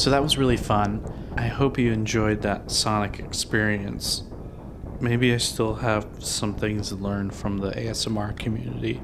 So 0.00 0.08
that 0.08 0.22
was 0.22 0.38
really 0.38 0.56
fun. 0.56 1.04
I 1.36 1.48
hope 1.48 1.76
you 1.76 1.92
enjoyed 1.92 2.40
that 2.40 2.70
Sonic 2.70 3.18
experience. 3.18 4.22
Maybe 4.98 5.34
I 5.34 5.36
still 5.36 5.74
have 5.74 6.06
some 6.20 6.54
things 6.54 6.88
to 6.88 6.94
learn 6.94 7.28
from 7.28 7.58
the 7.58 7.72
ASMR 7.72 8.34
community, 8.38 9.02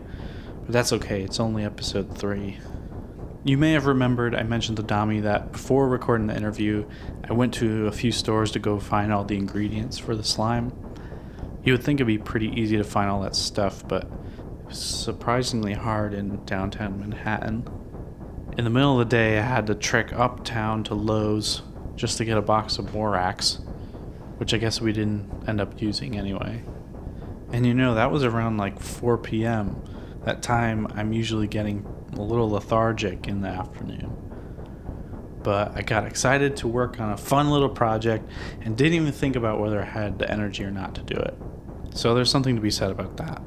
but 0.64 0.72
that's 0.72 0.94
okay. 0.94 1.20
It's 1.20 1.38
only 1.38 1.66
episode 1.66 2.16
3. 2.16 2.58
You 3.44 3.58
may 3.58 3.72
have 3.72 3.84
remembered 3.84 4.34
I 4.34 4.42
mentioned 4.44 4.78
to 4.78 4.82
Dami 4.82 5.20
that 5.20 5.52
before 5.52 5.86
recording 5.86 6.28
the 6.28 6.36
interview, 6.36 6.88
I 7.28 7.34
went 7.34 7.52
to 7.56 7.88
a 7.88 7.92
few 7.92 8.10
stores 8.10 8.50
to 8.52 8.58
go 8.58 8.80
find 8.80 9.12
all 9.12 9.22
the 9.22 9.36
ingredients 9.36 9.98
for 9.98 10.16
the 10.16 10.24
slime. 10.24 10.72
You 11.62 11.74
would 11.74 11.84
think 11.84 11.98
it'd 11.98 12.06
be 12.06 12.16
pretty 12.16 12.58
easy 12.58 12.78
to 12.78 12.84
find 12.84 13.10
all 13.10 13.20
that 13.20 13.36
stuff, 13.36 13.86
but 13.86 14.04
it 14.04 14.66
was 14.68 14.78
surprisingly 14.78 15.74
hard 15.74 16.14
in 16.14 16.42
downtown 16.46 16.98
Manhattan. 16.98 17.68
In 18.56 18.64
the 18.64 18.70
middle 18.70 18.98
of 18.98 19.06
the 19.06 19.16
day, 19.16 19.38
I 19.38 19.42
had 19.42 19.66
to 19.66 19.74
trek 19.74 20.14
uptown 20.14 20.82
to 20.84 20.94
Lowe's 20.94 21.60
just 21.94 22.16
to 22.16 22.24
get 22.24 22.38
a 22.38 22.42
box 22.42 22.78
of 22.78 22.90
borax, 22.90 23.60
which 24.38 24.54
I 24.54 24.56
guess 24.56 24.80
we 24.80 24.94
didn't 24.94 25.30
end 25.46 25.60
up 25.60 25.80
using 25.82 26.16
anyway. 26.16 26.62
And 27.52 27.66
you 27.66 27.74
know, 27.74 27.94
that 27.94 28.10
was 28.10 28.24
around 28.24 28.56
like 28.56 28.80
4 28.80 29.18
p.m. 29.18 29.82
That 30.24 30.40
time 30.42 30.86
I'm 30.94 31.12
usually 31.12 31.46
getting 31.46 31.84
a 32.14 32.22
little 32.22 32.48
lethargic 32.48 33.28
in 33.28 33.42
the 33.42 33.48
afternoon. 33.48 34.10
But 35.42 35.76
I 35.76 35.82
got 35.82 36.06
excited 36.06 36.56
to 36.56 36.68
work 36.68 36.98
on 36.98 37.12
a 37.12 37.16
fun 37.18 37.50
little 37.50 37.68
project 37.68 38.26
and 38.62 38.74
didn't 38.74 38.94
even 38.94 39.12
think 39.12 39.36
about 39.36 39.60
whether 39.60 39.82
I 39.82 39.84
had 39.84 40.18
the 40.18 40.30
energy 40.30 40.64
or 40.64 40.70
not 40.70 40.94
to 40.94 41.02
do 41.02 41.14
it. 41.14 41.36
So 41.94 42.14
there's 42.14 42.30
something 42.30 42.56
to 42.56 42.62
be 42.62 42.70
said 42.70 42.90
about 42.90 43.18
that. 43.18 43.42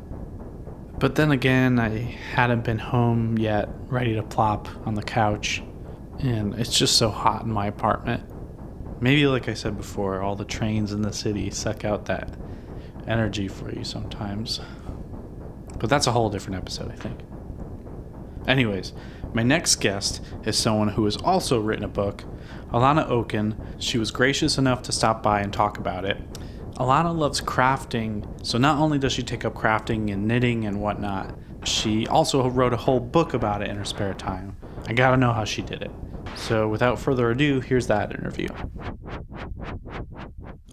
But 0.99 1.15
then 1.15 1.31
again, 1.31 1.79
I 1.79 1.89
hadn't 2.33 2.65
been 2.65 2.77
home 2.77 3.37
yet, 3.37 3.69
ready 3.87 4.15
to 4.15 4.23
plop 4.23 4.67
on 4.85 4.95
the 4.95 5.03
couch, 5.03 5.63
and 6.19 6.53
it's 6.55 6.77
just 6.77 6.97
so 6.97 7.09
hot 7.09 7.43
in 7.43 7.51
my 7.51 7.67
apartment. 7.67 8.23
Maybe, 8.99 9.25
like 9.25 9.47
I 9.47 9.53
said 9.53 9.77
before, 9.77 10.21
all 10.21 10.35
the 10.35 10.43
trains 10.43 10.91
in 10.91 11.01
the 11.01 11.13
city 11.13 11.49
suck 11.51 11.85
out 11.85 12.05
that 12.07 12.35
energy 13.07 13.47
for 13.47 13.73
you 13.73 13.85
sometimes. 13.85 14.59
But 15.77 15.89
that's 15.89 16.07
a 16.07 16.11
whole 16.11 16.29
different 16.29 16.57
episode, 16.57 16.91
I 16.91 16.95
think. 16.95 17.21
Anyways, 18.45 18.91
my 19.33 19.43
next 19.43 19.75
guest 19.75 20.21
is 20.43 20.57
someone 20.57 20.89
who 20.89 21.05
has 21.05 21.15
also 21.15 21.61
written 21.61 21.85
a 21.85 21.89
book, 21.89 22.25
Alanna 22.73 23.09
Okun. 23.09 23.55
She 23.79 23.97
was 23.97 24.11
gracious 24.11 24.57
enough 24.57 24.81
to 24.83 24.91
stop 24.91 25.23
by 25.23 25.39
and 25.39 25.53
talk 25.53 25.77
about 25.77 26.03
it. 26.03 26.17
Alanna 26.79 27.13
loves 27.13 27.41
crafting, 27.41 28.25
so 28.45 28.57
not 28.57 28.77
only 28.79 28.97
does 28.97 29.11
she 29.11 29.21
take 29.21 29.43
up 29.43 29.53
crafting 29.53 30.13
and 30.13 30.25
knitting 30.25 30.65
and 30.65 30.79
whatnot, 30.81 31.37
she 31.65 32.07
also 32.07 32.49
wrote 32.49 32.71
a 32.71 32.77
whole 32.77 33.01
book 33.01 33.33
about 33.33 33.61
it 33.61 33.69
in 33.69 33.75
her 33.75 33.83
spare 33.83 34.13
time. 34.13 34.55
I 34.87 34.93
gotta 34.93 35.17
know 35.17 35.33
how 35.33 35.43
she 35.43 35.61
did 35.61 35.81
it. 35.81 35.91
So 36.37 36.69
without 36.69 36.97
further 36.97 37.31
ado, 37.31 37.59
here's 37.59 37.87
that 37.87 38.11
interview. 38.11 38.47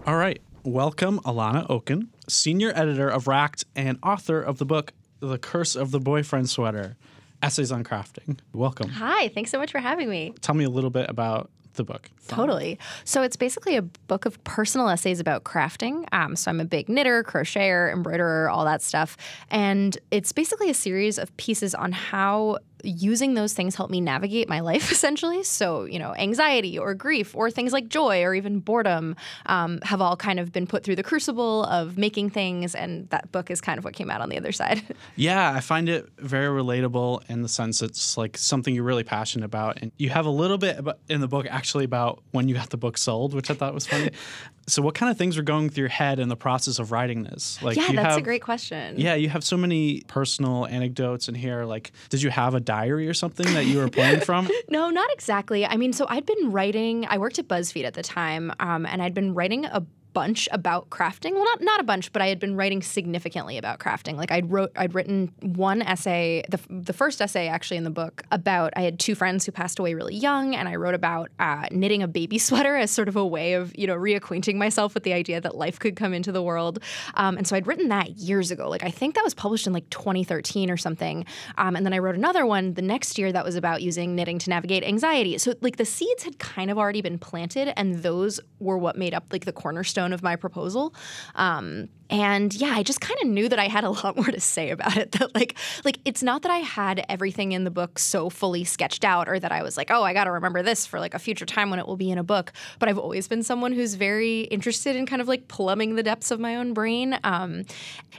All 0.07 0.17
right, 0.17 0.41
welcome 0.63 1.19
Alanna 1.21 1.69
Okun, 1.69 2.11
senior 2.29 2.73
editor 2.77 3.09
of 3.09 3.27
Racked 3.27 3.65
and 3.75 3.99
author 4.01 4.41
of 4.41 4.59
the 4.59 4.65
book 4.65 4.93
The 5.19 5.39
Curse 5.39 5.75
of 5.75 5.91
the 5.91 5.99
Boyfriend 5.99 6.49
Sweater 6.49 6.97
Essays 7.43 7.73
on 7.73 7.83
Crafting. 7.83 8.39
Welcome. 8.53 8.91
Hi, 8.91 9.27
thanks 9.31 9.51
so 9.51 9.59
much 9.59 9.73
for 9.73 9.81
having 9.81 10.09
me. 10.09 10.35
Tell 10.41 10.55
me 10.55 10.63
a 10.63 10.71
little 10.71 10.91
bit 10.91 11.11
about 11.11 11.51
the 11.77 11.85
book. 11.85 12.11
Totally. 12.29 12.79
So 13.05 13.23
it's 13.23 13.37
basically 13.37 13.77
a 13.77 13.83
book 13.83 14.27
of 14.27 14.43
personal 14.45 14.89
essays 14.89 15.21
about 15.21 15.45
crafting. 15.45 16.05
Um, 16.13 16.37
so 16.37 16.51
I'm 16.51 16.61
a 16.61 16.65
big 16.65 16.89
knitter, 16.89 17.23
crocheter, 17.23 17.93
embroiderer, 17.93 18.51
all 18.51 18.65
that 18.65 18.83
stuff. 18.83 19.17
And 19.51 19.97
it's 20.11 20.33
basically 20.33 20.71
a 20.71 20.75
series 20.75 21.19
of 21.19 21.35
pieces 21.37 21.75
on 21.75 21.93
how 21.93 22.59
using 22.87 23.35
those 23.35 23.53
things 23.53 23.75
help 23.75 23.91
me 23.91 24.01
navigate 24.01 24.49
my 24.49 24.61
life 24.61 24.91
essentially. 24.97 25.43
So 25.43 25.85
you 25.85 25.99
know 25.99 26.15
anxiety 26.15 26.79
or 26.79 26.95
grief 26.95 27.35
or 27.35 27.51
things 27.51 27.73
like 27.73 27.89
joy 27.89 28.23
or 28.23 28.35
even 28.35 28.61
boredom 28.61 29.17
um, 29.47 29.81
have 29.83 30.01
all 30.01 30.17
kind 30.17 30.41
of 30.41 30.53
been 30.53 30.67
put 30.67 30.85
through 30.85 30.97
the 30.97 31.03
crucible 31.03 31.65
of 31.65 31.99
making 31.99 32.31
things 32.31 32.75
and 32.75 33.09
that 33.11 33.31
book 33.33 33.51
is 33.51 33.61
kind 33.61 33.79
of 33.79 33.85
what 33.85 33.95
came 33.95 34.11
out 34.11 34.21
on 34.21 34.29
the 34.29 34.37
other 34.37 34.53
side. 34.53 34.83
Yeah 35.17 35.53
i 35.53 35.61
find 35.61 35.89
it 35.89 36.09
very 36.19 36.49
relatable 36.49 37.29
in 37.31 37.43
the 37.43 37.49
sense 37.49 37.81
it's 37.81 38.17
like 38.17 38.37
something 38.37 38.75
you're 38.75 38.85
really 38.85 39.05
passionate 39.05 39.45
about 39.45 39.79
and 39.81 39.93
you 39.97 40.11
have 40.11 40.27
a 40.27 40.31
little 40.31 40.59
bit 40.59 40.79
in 41.09 41.21
the 41.21 41.29
book 41.29 41.47
actually 41.49 41.85
about 41.85 42.23
when 42.33 42.49
you 42.49 42.55
got 42.55 42.71
the 42.71 42.77
book 42.77 42.99
sold 42.99 43.35
which 43.35 43.51
i 43.51 43.55
thought 43.55 43.73
was 43.73 43.87
funny 43.87 44.11
so 44.69 44.83
what 44.83 44.95
kind 44.95 45.11
of 45.11 45.17
things 45.17 45.37
were 45.37 45.43
going 45.43 45.71
through 45.71 45.83
your 45.83 45.89
head 45.89 46.19
in 46.19 46.29
the 46.29 46.37
process 46.37 46.79
of 46.79 46.93
writing 46.93 47.23
this? 47.23 47.61
Like 47.63 47.77
yeah 47.77 47.93
that's 47.93 48.15
have, 48.15 48.19
a 48.19 48.23
great 48.23 48.43
question. 48.43 48.99
Yeah 48.99 49.15
you 49.15 49.29
have 49.29 49.45
so 49.45 49.57
many 49.57 50.03
personal 50.09 50.67
anecdotes 50.67 51.29
in 51.29 51.35
here. 51.35 51.65
Like 51.65 51.93
did 52.09 52.23
you 52.23 52.31
have 52.31 52.55
a 52.55 52.61
diary 52.61 53.09
or 53.09 53.15
something 53.15 53.47
that 53.55 53.67
you 53.67 53.79
were 53.79 53.89
pulling 53.89 54.21
from? 54.21 54.49
No 54.69 54.91
not 54.91 55.11
exactly. 55.13 55.65
I 55.65 55.77
mean 55.77 55.93
so 55.93 56.07
i'd 56.09 56.27
been 56.27 56.53
writing 56.53 57.07
i 57.09 57.19
worked 57.19 57.39
at 57.39 57.49
buzzfeed 57.49 57.85
at 57.85 57.95
the 57.95 58.03
time 58.03 58.53
um, 58.61 58.85
and 58.87 59.03
i'd 59.03 59.15
been 59.15 59.35
writing 59.35 59.65
a 59.67 59.83
bunch 60.17 60.49
about 60.51 60.89
crafting. 60.89 61.35
Well, 61.35 61.45
not 61.45 61.61
not 61.61 61.79
a 61.79 61.83
bunch, 61.83 62.11
but 62.11 62.23
I 62.23 62.29
had 62.29 62.41
been 62.41 62.57
writing 62.57 62.81
significantly 62.81 63.59
about 63.59 63.81
crafting. 63.81 64.17
Like 64.17 64.33
I'd 64.33 64.51
wrote 64.51 64.73
I'd 64.75 64.95
written 64.95 65.31
one 65.43 65.83
essay, 65.83 66.43
the, 66.49 66.59
the 66.71 66.95
first 66.95 67.21
essay 67.21 67.49
actually 67.49 67.77
in 67.77 67.85
the 67.85 67.91
book 67.91 68.23
about 68.33 68.73
I 68.77 68.81
had 68.81 68.99
two 68.99 69.15
friends 69.15 69.45
who 69.45 69.53
passed 69.53 69.79
away 69.79 69.93
really 69.93 70.15
young, 70.15 70.55
and 70.55 70.71
I 70.71 70.77
wrote 70.77 70.95
about 70.95 71.31
uh, 71.39 71.67
knitting 71.71 72.03
a 72.03 72.09
baby 72.09 72.39
sweater 72.49 72.77
as 72.77 72.91
sort 72.91 73.09
of 73.09 73.17
a 73.17 73.27
way 73.27 73.53
of 73.53 73.77
you 73.77 73.87
know 73.87 73.95
reacquainting 73.95 74.55
myself 74.55 74.95
with 74.95 75.03
the 75.03 75.13
idea 75.13 75.39
that 75.39 75.55
life 75.55 75.79
could 75.79 75.97
come 75.97 76.15
into 76.15 76.33
the 76.33 76.43
world. 76.43 76.79
Um, 77.13 77.37
and 77.37 77.47
so 77.47 77.55
I'd 77.55 77.67
written 77.67 77.89
that 77.89 78.17
years 78.17 78.51
ago. 78.51 78.71
Like 78.71 78.85
I 78.85 78.91
think 78.91 79.17
that 79.17 79.25
was 79.25 79.35
published 79.35 79.67
in 79.67 79.75
like 79.75 79.91
2013 79.91 80.71
or 80.71 80.79
something. 80.79 81.27
Um, 81.59 81.77
and 81.77 81.85
then 81.85 81.93
I 81.93 81.99
wrote 81.99 82.15
another 82.15 82.47
one 82.47 82.73
the 82.73 82.81
next 82.81 83.19
year 83.19 83.33
that 83.33 83.45
was 83.45 83.55
about 83.55 83.83
using 83.83 84.15
knitting 84.15 84.39
to 84.39 84.49
navigate 84.49 84.83
anxiety. 84.83 85.37
So 85.37 85.53
like 85.61 85.77
the 85.77 85.85
seeds 85.85 86.23
had 86.23 86.39
kind 86.39 86.71
of 86.71 86.79
already 86.79 87.03
been 87.03 87.19
planted, 87.19 87.75
and 87.77 88.03
those 88.03 88.41
were 88.61 88.79
what 88.79 88.97
made 88.97 89.13
up 89.13 89.25
like 89.31 89.45
the 89.45 89.53
cornerstone 89.53 90.06
of 90.13 90.23
my 90.23 90.37
proposal. 90.37 90.95
Um, 91.35 91.89
and 92.11 92.55
yeah 92.55 92.73
i 92.75 92.83
just 92.83 93.01
kind 93.01 93.19
of 93.23 93.29
knew 93.29 93.49
that 93.49 93.59
i 93.59 93.69
had 93.69 93.85
a 93.85 93.91
lot 94.05 94.17
more 94.17 94.27
to 94.27 94.41
say 94.41 94.71
about 94.71 94.97
it 94.97 95.13
that 95.13 95.35
like 95.35 95.57
like 95.85 95.99
it's 96.05 96.23
not 96.23 96.43
that 96.43 96.51
i 96.51 96.59
had 96.59 97.05
everything 97.09 97.53
in 97.53 97.65
the 97.65 97.71
book 97.71 97.99
so 97.99 98.31
fully 98.31 98.65
sketched 98.65 99.05
out 99.05 99.29
or 99.29 99.39
that 99.39 99.53
i 99.53 99.63
was 99.63 99.77
like 99.77 99.91
oh 99.91 100.03
i 100.03 100.13
got 100.13 100.25
to 100.25 100.33
remember 100.33 100.63
this 100.63 100.87
for 100.87 101.01
like 101.01 101.15
a 101.15 101.19
future 101.19 101.47
time 101.47 101.71
when 101.71 101.79
it 101.79 101.87
will 101.87 101.97
be 101.97 102.11
in 102.11 102.19
a 102.19 102.25
book 102.25 102.53
but 102.79 102.89
i've 102.89 102.99
always 102.99 103.29
been 103.29 103.43
someone 103.43 103.73
who's 103.73 103.95
very 103.95 104.43
interested 104.43 104.97
in 104.97 105.07
kind 105.07 105.21
of 105.23 105.29
like 105.29 105.49
plumbing 105.49 105.95
the 105.95 106.03
depths 106.03 106.31
of 106.31 106.41
my 106.41 106.57
own 106.57 106.73
brain 106.73 107.19
um, 107.25 107.65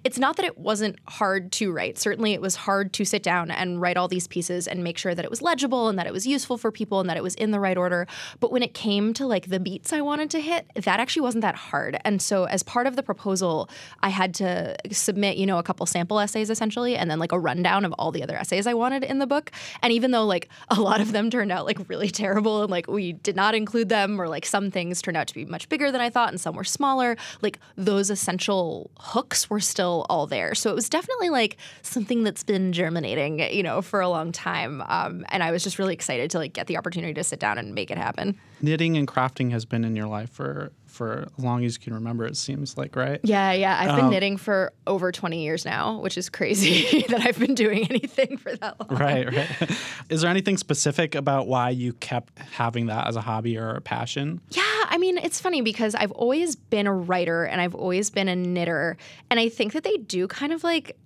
it's 0.03 0.19
not 0.19 0.35
that 0.38 0.45
it 0.45 0.57
wasn't 0.57 0.97
hard 1.07 1.51
to 1.53 1.71
write. 1.71 1.97
Certainly 1.97 2.33
it 2.33 2.41
was 2.41 2.55
hard 2.55 2.93
to 2.93 3.05
sit 3.05 3.23
down 3.23 3.51
and 3.51 3.81
write 3.81 3.97
all 3.97 4.07
these 4.07 4.27
pieces 4.27 4.67
and 4.67 4.83
make 4.83 4.97
sure 4.97 5.15
that 5.15 5.25
it 5.25 5.29
was 5.29 5.41
legible 5.41 5.89
and 5.89 5.97
that 5.97 6.07
it 6.07 6.13
was 6.13 6.27
useful 6.27 6.57
for 6.57 6.71
people 6.71 6.99
and 6.99 7.09
that 7.09 7.17
it 7.17 7.23
was 7.23 7.35
in 7.35 7.51
the 7.51 7.59
right 7.59 7.77
order 7.77 8.07
but 8.39 8.51
when 8.51 8.63
it 8.63 8.73
came 8.73 9.13
to 9.13 9.25
like 9.25 9.47
the 9.47 9.59
beats 9.59 9.93
i 9.93 10.01
wanted 10.01 10.29
to 10.29 10.39
hit 10.39 10.65
that 10.75 10.99
actually 10.99 11.21
wasn't 11.21 11.41
that 11.41 11.55
hard. 11.55 11.99
And 12.03 12.21
so 12.21 12.45
as 12.45 12.63
part 12.63 12.88
of 12.88 12.95
the 12.95 13.03
proposal 13.03 13.69
I 14.01 14.09
had 14.09 14.34
to 14.36 14.75
submit, 14.91 15.38
you 15.38 15.45
know, 15.45 15.57
a 15.57 15.63
couple 15.63 15.86
sample 15.86 16.19
essays 16.19 16.49
essentially, 16.49 16.95
and 16.95 17.09
then 17.09 17.19
like 17.19 17.32
a 17.32 17.39
rundown 17.39 17.86
of 17.86 17.93
all 17.93 18.11
the 18.11 18.23
other 18.23 18.38
essays 18.38 18.67
I 18.67 18.73
wanted 18.73 19.03
in 19.03 19.19
the 19.19 19.28
book. 19.28 19.51
And 19.82 19.91
even 19.93 20.11
though 20.11 20.25
like 20.25 20.49
a 20.69 20.80
lot 20.80 21.01
of 21.01 21.11
them 21.11 21.30
turned 21.30 21.51
out 21.51 21.65
like 21.65 21.78
really 21.89 22.09
terrible 22.09 22.63
and 22.63 22.71
like 22.71 22.88
we 22.88 23.13
did 23.13 23.36
not 23.36 23.55
include 23.55 23.89
them, 23.89 24.19
or 24.19 24.28
like 24.28 24.45
some 24.45 24.71
things 24.71 25.01
turned 25.01 25.17
out 25.17 25.28
to 25.28 25.34
be 25.34 25.45
much 25.45 25.69
bigger 25.69 25.91
than 25.91 26.01
I 26.01 26.09
thought 26.09 26.30
and 26.30 26.39
some 26.39 26.55
were 26.55 26.63
smaller, 26.63 27.17
like 27.41 27.59
those 27.75 28.09
essential 28.09 28.91
hooks 28.97 29.49
were 29.49 29.59
still 29.59 30.05
all 30.09 30.28
there. 30.28 30.55
So 30.55 30.69
it 30.69 30.75
was 30.75 30.89
definitely 30.89 31.30
like 31.30 31.57
something 31.82 32.23
that's 32.23 32.43
been 32.43 32.73
germinating, 32.73 33.39
you 33.39 33.63
know, 33.63 33.82
for 33.82 34.01
a 34.01 34.09
long 34.09 34.32
time. 34.32 34.82
Um, 34.88 35.25
and 35.30 35.43
I 35.43 35.51
was 35.51 35.63
just 35.63 35.80
really 35.80 35.93
excited 35.93 36.32
to 36.32 36.38
like 36.38 36.53
get 36.53 36.67
the 36.67 36.78
opportunity 36.78 37.13
to 37.13 37.23
sit 37.23 37.39
down 37.39 37.57
and 37.57 37.73
make 37.73 37.91
it 37.91 37.97
happen. 37.97 38.38
Knitting 38.61 38.97
and 38.97 39.07
crafting 39.07 39.51
has 39.51 39.65
been 39.65 39.84
in 39.84 39.95
your 39.95 40.07
life 40.07 40.30
for 40.30 40.71
for 40.98 41.28
as 41.38 41.43
long 41.43 41.64
as 41.64 41.76
you 41.76 41.80
can 41.80 41.93
remember. 41.93 42.26
It 42.26 42.36
seems 42.36 42.78
like 42.78 42.95
right. 42.95 43.20
Yeah, 43.24 43.52
yeah. 43.54 43.78
I've 43.80 43.95
been 43.95 44.06
um, 44.06 44.12
knitting 44.12 44.38
for 44.38 44.74
over 44.88 45.12
twenty 45.12 45.43
years 45.43 45.64
now, 45.64 46.00
which 46.00 46.18
is 46.18 46.30
crazy 46.30 47.06
that 47.10 47.22
I've 47.22 47.38
been 47.38 47.54
doing 47.54 47.88
anything 47.89 48.38
for 48.38 48.56
that 48.56 48.80
long. 48.80 49.00
Right, 49.00 49.32
right. 49.32 49.72
Is 50.10 50.22
there 50.22 50.32
anything 50.32 50.58
specific 50.58 51.16
about 51.16 51.48
why 51.48 51.70
you 51.70 51.93
kept 51.93 52.38
having 52.39 52.88
that 52.88 53.08
as 53.08 53.16
a 53.16 53.22
hobby 53.22 53.58
or 53.58 53.76
a 53.76 53.82
passion? 53.82 54.41
Yeah, 54.50 54.64
I 54.66 54.98
mean, 54.98 55.18
it's 55.18 55.39
funny 55.39 55.62
because 55.62 55.93
I've 55.93 56.12
always 56.12 56.56
been 56.56 56.88
a 56.88 56.93
writer 56.93 57.45
and 57.45 57.62
I've 57.62 57.76
always 57.76 58.10
been 58.10 58.28
a 58.28 58.36
knitter, 58.36 58.98
and 59.30 59.39
I 59.39 59.50
think 59.50 59.74
that 59.74 59.84
they 59.84 59.98
do 59.98 60.28
kind 60.28 60.52
of 60.52 60.64
like 60.64 60.98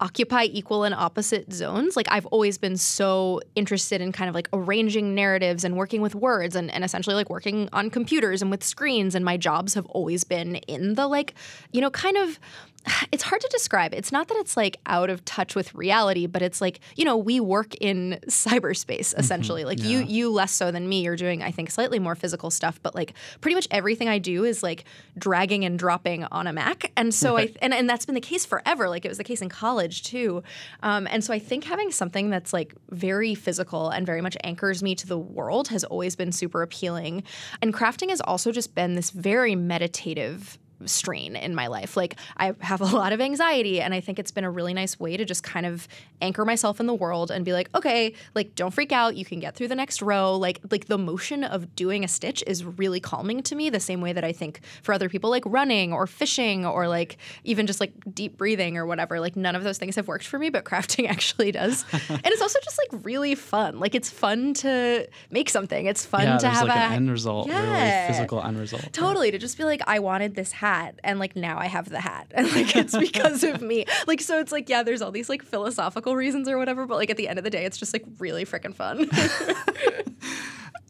occupy 0.00 0.44
equal 0.44 0.84
and 0.84 0.94
opposite 0.94 1.52
zones. 1.52 1.96
Like 1.96 2.06
I've 2.10 2.26
always 2.26 2.58
been 2.58 2.76
so 2.76 3.40
interested 3.54 4.00
in 4.00 4.12
kind 4.12 4.28
of 4.28 4.34
like 4.34 4.48
arranging 4.52 5.14
narratives 5.14 5.64
and 5.64 5.76
working 5.76 6.00
with 6.00 6.14
words 6.14 6.54
and, 6.54 6.70
and 6.70 6.84
essentially 6.84 7.14
like 7.14 7.30
working 7.30 7.68
on 7.72 7.90
computers 7.90 8.42
and 8.42 8.50
with 8.50 8.62
screens. 8.62 9.14
And 9.14 9.24
my 9.24 9.36
jobs 9.36 9.74
have 9.74 9.86
always 9.86 10.24
been 10.24 10.56
in 10.56 10.94
the 10.94 11.06
like, 11.08 11.34
you 11.72 11.80
know, 11.80 11.90
kind 11.90 12.16
of 12.16 12.38
it's 13.12 13.22
hard 13.22 13.40
to 13.40 13.48
describe. 13.48 13.94
It's 13.94 14.12
not 14.12 14.28
that 14.28 14.36
it's 14.38 14.56
like 14.56 14.78
out 14.86 15.10
of 15.10 15.24
touch 15.24 15.54
with 15.54 15.74
reality, 15.74 16.26
but 16.26 16.42
it's 16.42 16.60
like, 16.60 16.80
you 16.96 17.04
know, 17.04 17.16
we 17.16 17.40
work 17.40 17.74
in 17.76 18.18
cyberspace 18.26 19.10
mm-hmm. 19.10 19.20
essentially. 19.20 19.62
Mm-hmm. 19.62 19.68
Like 19.68 19.78
yeah. 19.80 19.88
you 19.88 19.98
you 20.04 20.30
less 20.30 20.52
so 20.52 20.70
than 20.70 20.88
me. 20.88 21.02
You're 21.02 21.16
doing 21.16 21.42
I 21.42 21.50
think 21.50 21.70
slightly 21.70 21.98
more 21.98 22.14
physical 22.14 22.50
stuff, 22.50 22.80
but 22.82 22.94
like 22.94 23.14
pretty 23.40 23.54
much 23.54 23.68
everything 23.70 24.08
I 24.08 24.18
do 24.18 24.44
is 24.44 24.62
like 24.62 24.84
dragging 25.16 25.64
and 25.64 25.78
dropping 25.78 26.24
on 26.24 26.46
a 26.46 26.52
Mac. 26.52 26.92
And 26.96 27.14
so 27.14 27.36
right. 27.36 27.50
I 27.50 27.58
and, 27.62 27.74
and 27.74 27.88
that's 27.88 28.06
been 28.06 28.14
the 28.14 28.20
case 28.20 28.44
forever. 28.44 28.88
Like 28.88 29.04
it 29.04 29.08
was 29.08 29.18
the 29.18 29.24
case 29.24 29.42
in 29.42 29.48
college 29.48 30.02
too. 30.02 30.42
Um, 30.82 31.06
and 31.10 31.22
so 31.22 31.32
I 31.32 31.38
think 31.38 31.64
having 31.64 31.90
something 31.90 32.30
that's 32.30 32.52
like 32.52 32.74
very 32.90 33.34
physical 33.34 33.90
and 33.90 34.06
very 34.06 34.20
much 34.20 34.36
anchors 34.44 34.82
me 34.82 34.94
to 34.94 35.06
the 35.06 35.18
world 35.18 35.68
has 35.68 35.84
always 35.84 36.16
been 36.16 36.32
super 36.32 36.62
appealing. 36.62 37.22
And 37.62 37.74
crafting 37.74 38.10
has 38.10 38.20
also 38.20 38.52
just 38.52 38.74
been 38.74 38.94
this 38.94 39.10
very 39.10 39.54
meditative 39.54 40.58
strain 40.86 41.36
in 41.36 41.54
my 41.54 41.66
life. 41.66 41.96
Like 41.96 42.16
I 42.36 42.54
have 42.60 42.80
a 42.80 42.84
lot 42.96 43.12
of 43.12 43.20
anxiety 43.20 43.80
and 43.80 43.92
I 43.94 44.00
think 44.00 44.18
it's 44.18 44.30
been 44.30 44.44
a 44.44 44.50
really 44.50 44.74
nice 44.74 44.98
way 45.00 45.16
to 45.16 45.24
just 45.24 45.42
kind 45.42 45.66
of 45.66 45.88
anchor 46.20 46.44
myself 46.44 46.80
in 46.80 46.86
the 46.86 46.94
world 46.94 47.30
and 47.30 47.44
be 47.44 47.52
like, 47.52 47.68
okay, 47.74 48.14
like 48.34 48.54
don't 48.54 48.72
freak 48.72 48.92
out, 48.92 49.16
you 49.16 49.24
can 49.24 49.40
get 49.40 49.54
through 49.54 49.68
the 49.68 49.74
next 49.74 50.02
row. 50.02 50.36
Like 50.36 50.60
like 50.70 50.86
the 50.86 50.98
motion 50.98 51.44
of 51.44 51.74
doing 51.76 52.04
a 52.04 52.08
stitch 52.08 52.42
is 52.46 52.64
really 52.64 53.00
calming 53.00 53.42
to 53.44 53.54
me 53.54 53.70
the 53.70 53.80
same 53.80 54.00
way 54.00 54.12
that 54.12 54.24
I 54.24 54.32
think 54.32 54.60
for 54.82 54.92
other 54.92 55.08
people 55.08 55.30
like 55.30 55.44
running 55.46 55.92
or 55.92 56.06
fishing 56.06 56.64
or 56.66 56.88
like 56.88 57.18
even 57.44 57.66
just 57.66 57.80
like 57.80 57.92
deep 58.14 58.36
breathing 58.36 58.76
or 58.76 58.86
whatever. 58.86 59.20
Like 59.20 59.36
none 59.36 59.56
of 59.56 59.64
those 59.64 59.78
things 59.78 59.96
have 59.96 60.08
worked 60.08 60.26
for 60.26 60.38
me, 60.38 60.50
but 60.50 60.64
crafting 60.68 61.08
actually 61.08 61.52
does. 61.52 61.84
and 62.08 62.20
it's 62.26 62.42
also 62.42 62.58
just 62.62 62.78
like 62.78 63.04
really 63.04 63.34
fun. 63.34 63.80
Like 63.80 63.94
it's 63.94 64.10
fun 64.10 64.54
to 64.54 65.08
make 65.30 65.48
something. 65.50 65.86
It's 65.86 66.04
fun 66.04 66.22
yeah, 66.22 66.38
to 66.38 66.48
have 66.48 66.68
like 66.68 66.76
a 66.76 66.80
an 66.80 66.92
end 66.92 67.10
result, 67.10 67.48
Yeah. 67.48 67.62
really 68.04 68.12
physical 68.12 68.42
end 68.42 68.58
result. 68.58 68.92
Totally 68.92 69.30
to 69.30 69.38
just 69.38 69.56
be 69.58 69.64
like, 69.64 69.82
I 69.86 69.98
wanted 69.98 70.34
this 70.34 70.52
hat, 70.52 70.67
and 71.04 71.18
like 71.18 71.36
now 71.36 71.58
I 71.58 71.66
have 71.66 71.88
the 71.88 72.00
hat, 72.00 72.26
and 72.34 72.46
like 72.54 72.74
it's 72.76 72.96
because 72.96 73.42
of 73.44 73.60
me. 73.62 73.84
Like 74.06 74.20
so, 74.20 74.38
it's 74.40 74.52
like 74.52 74.68
yeah, 74.68 74.82
there's 74.82 75.02
all 75.02 75.10
these 75.12 75.28
like 75.28 75.42
philosophical 75.42 76.14
reasons 76.16 76.48
or 76.48 76.58
whatever, 76.58 76.86
but 76.86 76.96
like 76.96 77.10
at 77.10 77.16
the 77.16 77.28
end 77.28 77.38
of 77.38 77.44
the 77.44 77.50
day, 77.50 77.64
it's 77.64 77.76
just 77.78 77.92
like 77.92 78.04
really 78.18 78.44
freaking 78.44 78.74
fun. 78.74 79.08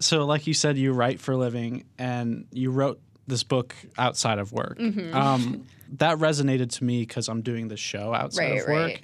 So, 0.01 0.25
like 0.27 0.47
you 0.47 0.55
said, 0.55 0.79
you 0.79 0.93
write 0.93 1.19
for 1.19 1.33
a 1.33 1.37
living, 1.37 1.85
and 1.99 2.47
you 2.53 2.71
wrote 2.71 3.01
this 3.27 3.43
book 3.43 3.75
outside 3.99 4.39
of 4.39 4.53
work. 4.53 4.79
Mhm. 4.79 5.13
Um, 5.13 5.67
that 5.95 6.19
resonated 6.19 6.71
to 6.77 6.85
me 6.85 7.01
because 7.01 7.29
I'm 7.29 7.43
doing 7.43 7.67
this 7.67 7.81
show 7.81 8.15
outside 8.15 8.43
Right, 8.51 8.61
of 8.61 8.69
work, 8.69 8.77
right. 8.91 9.01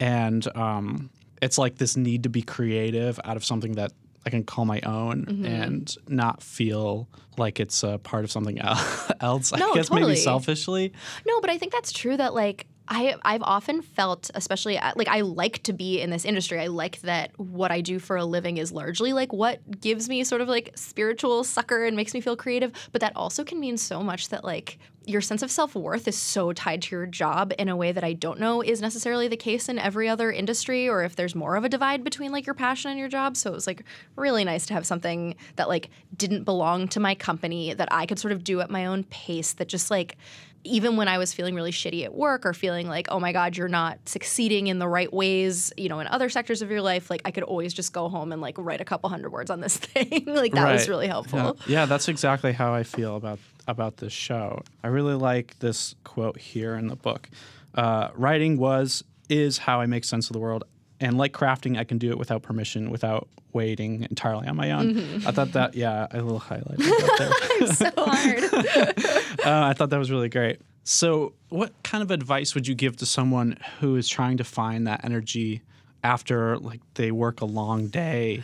and 0.00 0.56
um, 0.56 1.10
it's 1.42 1.58
like 1.58 1.76
this 1.76 1.98
need 1.98 2.22
to 2.22 2.30
be 2.30 2.40
creative 2.40 3.20
out 3.24 3.36
of 3.36 3.44
something 3.44 3.72
that 3.72 3.92
I 4.24 4.30
can 4.30 4.44
call 4.44 4.64
my 4.64 4.80
own 4.82 5.24
Mhm. 5.26 5.46
and 5.46 5.96
not 6.08 6.42
feel 6.42 7.08
like 7.38 7.58
it's 7.60 7.82
a 7.82 7.98
part 7.98 8.24
of 8.24 8.30
something 8.30 8.58
else. 9.20 9.52
No, 9.52 9.70
I 9.72 9.74
guess 9.74 9.88
totally. 9.88 10.00
maybe 10.02 10.16
selfishly. 10.16 10.92
No, 11.26 11.40
but 11.40 11.50
I 11.50 11.58
think 11.58 11.72
that's 11.72 11.92
true 11.92 12.16
that 12.16 12.34
like 12.34 12.66
I 12.88 13.14
I've 13.22 13.42
often 13.42 13.82
felt 13.82 14.30
especially 14.34 14.78
uh, 14.78 14.92
like 14.96 15.08
I 15.08 15.20
like 15.20 15.62
to 15.64 15.72
be 15.72 16.00
in 16.00 16.10
this 16.10 16.24
industry. 16.24 16.60
I 16.60 16.66
like 16.66 17.00
that 17.02 17.30
what 17.38 17.70
I 17.70 17.80
do 17.80 17.98
for 17.98 18.16
a 18.16 18.24
living 18.24 18.56
is 18.58 18.72
largely 18.72 19.12
like 19.12 19.32
what 19.32 19.80
gives 19.80 20.08
me 20.08 20.24
sort 20.24 20.40
of 20.40 20.48
like 20.48 20.72
spiritual 20.74 21.44
succor 21.44 21.84
and 21.84 21.96
makes 21.96 22.14
me 22.14 22.20
feel 22.20 22.36
creative, 22.36 22.72
but 22.92 23.00
that 23.00 23.14
also 23.16 23.44
can 23.44 23.60
mean 23.60 23.76
so 23.76 24.02
much 24.02 24.28
that 24.30 24.44
like 24.44 24.78
your 25.04 25.20
sense 25.20 25.42
of 25.42 25.50
self-worth 25.50 26.06
is 26.06 26.16
so 26.16 26.52
tied 26.52 26.82
to 26.82 26.94
your 26.94 27.06
job 27.06 27.52
in 27.58 27.68
a 27.68 27.76
way 27.76 27.90
that 27.92 28.04
I 28.04 28.12
don't 28.12 28.38
know 28.38 28.62
is 28.62 28.80
necessarily 28.80 29.26
the 29.26 29.36
case 29.36 29.68
in 29.68 29.78
every 29.78 30.08
other 30.08 30.30
industry 30.30 30.88
or 30.88 31.02
if 31.02 31.16
there's 31.16 31.34
more 31.34 31.56
of 31.56 31.64
a 31.64 31.68
divide 31.68 32.04
between 32.04 32.30
like 32.30 32.46
your 32.46 32.54
passion 32.54 32.90
and 32.90 33.00
your 33.00 33.08
job. 33.08 33.36
So 33.36 33.50
it 33.50 33.54
was 33.54 33.66
like 33.66 33.82
really 34.16 34.44
nice 34.44 34.66
to 34.66 34.74
have 34.74 34.86
something 34.86 35.34
that 35.56 35.68
like 35.68 35.90
didn't 36.16 36.44
belong 36.44 36.86
to 36.88 37.00
my 37.00 37.14
company 37.14 37.74
that 37.74 37.88
I 37.90 38.06
could 38.06 38.18
sort 38.18 38.32
of 38.32 38.44
do 38.44 38.60
at 38.60 38.70
my 38.70 38.86
own 38.86 39.04
pace 39.04 39.54
that 39.54 39.68
just 39.68 39.90
like 39.90 40.16
even 40.64 40.96
when 40.96 41.08
I 41.08 41.18
was 41.18 41.32
feeling 41.32 41.54
really 41.54 41.72
shitty 41.72 42.04
at 42.04 42.14
work 42.14 42.46
or 42.46 42.52
feeling 42.52 42.88
like, 42.88 43.08
oh 43.10 43.18
my 43.18 43.32
God, 43.32 43.56
you're 43.56 43.68
not 43.68 43.98
succeeding 44.08 44.68
in 44.68 44.78
the 44.78 44.88
right 44.88 45.12
ways, 45.12 45.72
you 45.76 45.88
know, 45.88 46.00
in 46.00 46.06
other 46.06 46.28
sectors 46.28 46.62
of 46.62 46.70
your 46.70 46.82
life, 46.82 47.10
like 47.10 47.22
I 47.24 47.30
could 47.30 47.42
always 47.42 47.74
just 47.74 47.92
go 47.92 48.08
home 48.08 48.32
and 48.32 48.40
like 48.40 48.56
write 48.58 48.80
a 48.80 48.84
couple 48.84 49.10
hundred 49.10 49.30
words 49.30 49.50
on 49.50 49.60
this 49.60 49.76
thing. 49.78 50.24
like 50.26 50.52
that 50.52 50.72
was 50.72 50.88
really 50.88 51.08
helpful. 51.08 51.58
Yeah. 51.66 51.82
Yeah, 51.82 51.86
that's 51.86 52.08
exactly 52.08 52.52
how 52.52 52.74
I 52.74 52.82
feel 52.82 53.16
about 53.16 53.38
about 53.68 53.98
this 53.98 54.12
show. 54.12 54.62
I 54.82 54.88
really 54.88 55.14
like 55.14 55.58
this 55.60 55.94
quote 56.04 56.38
here 56.38 56.74
in 56.74 56.88
the 56.88 56.96
book. 56.96 57.28
Uh, 57.74 58.08
writing 58.14 58.56
was 58.58 59.04
is 59.28 59.58
how 59.58 59.80
I 59.80 59.86
make 59.86 60.04
sense 60.04 60.28
of 60.28 60.34
the 60.34 60.40
world, 60.40 60.64
and 61.02 61.18
like 61.18 61.32
crafting, 61.32 61.76
I 61.78 61.84
can 61.84 61.98
do 61.98 62.10
it 62.10 62.18
without 62.18 62.42
permission, 62.42 62.90
without 62.90 63.28
waiting 63.52 64.06
entirely 64.08 64.46
on 64.48 64.56
my 64.56 64.70
own. 64.70 64.94
Mhm. 64.94 65.26
I 65.26 65.30
thought 65.32 65.52
that, 65.52 65.74
yeah, 65.74 66.06
I 66.10 66.18
little 66.20 66.38
highlight. 66.38 66.80
so 67.74 67.90
hard. 67.96 68.44
uh, 69.44 69.66
I 69.68 69.72
thought 69.74 69.90
that 69.90 69.98
was 69.98 70.10
really 70.10 70.28
great. 70.28 70.60
So, 70.84 71.34
what 71.48 71.72
kind 71.82 72.02
of 72.02 72.10
advice 72.10 72.54
would 72.54 72.66
you 72.66 72.74
give 72.74 72.96
to 72.96 73.06
someone 73.06 73.56
who 73.80 73.96
is 73.96 74.08
trying 74.08 74.38
to 74.38 74.44
find 74.44 74.86
that 74.86 75.04
energy 75.04 75.62
after 76.02 76.58
like 76.58 76.80
they 76.94 77.12
work 77.12 77.40
a 77.40 77.44
long 77.44 77.86
day 77.88 78.42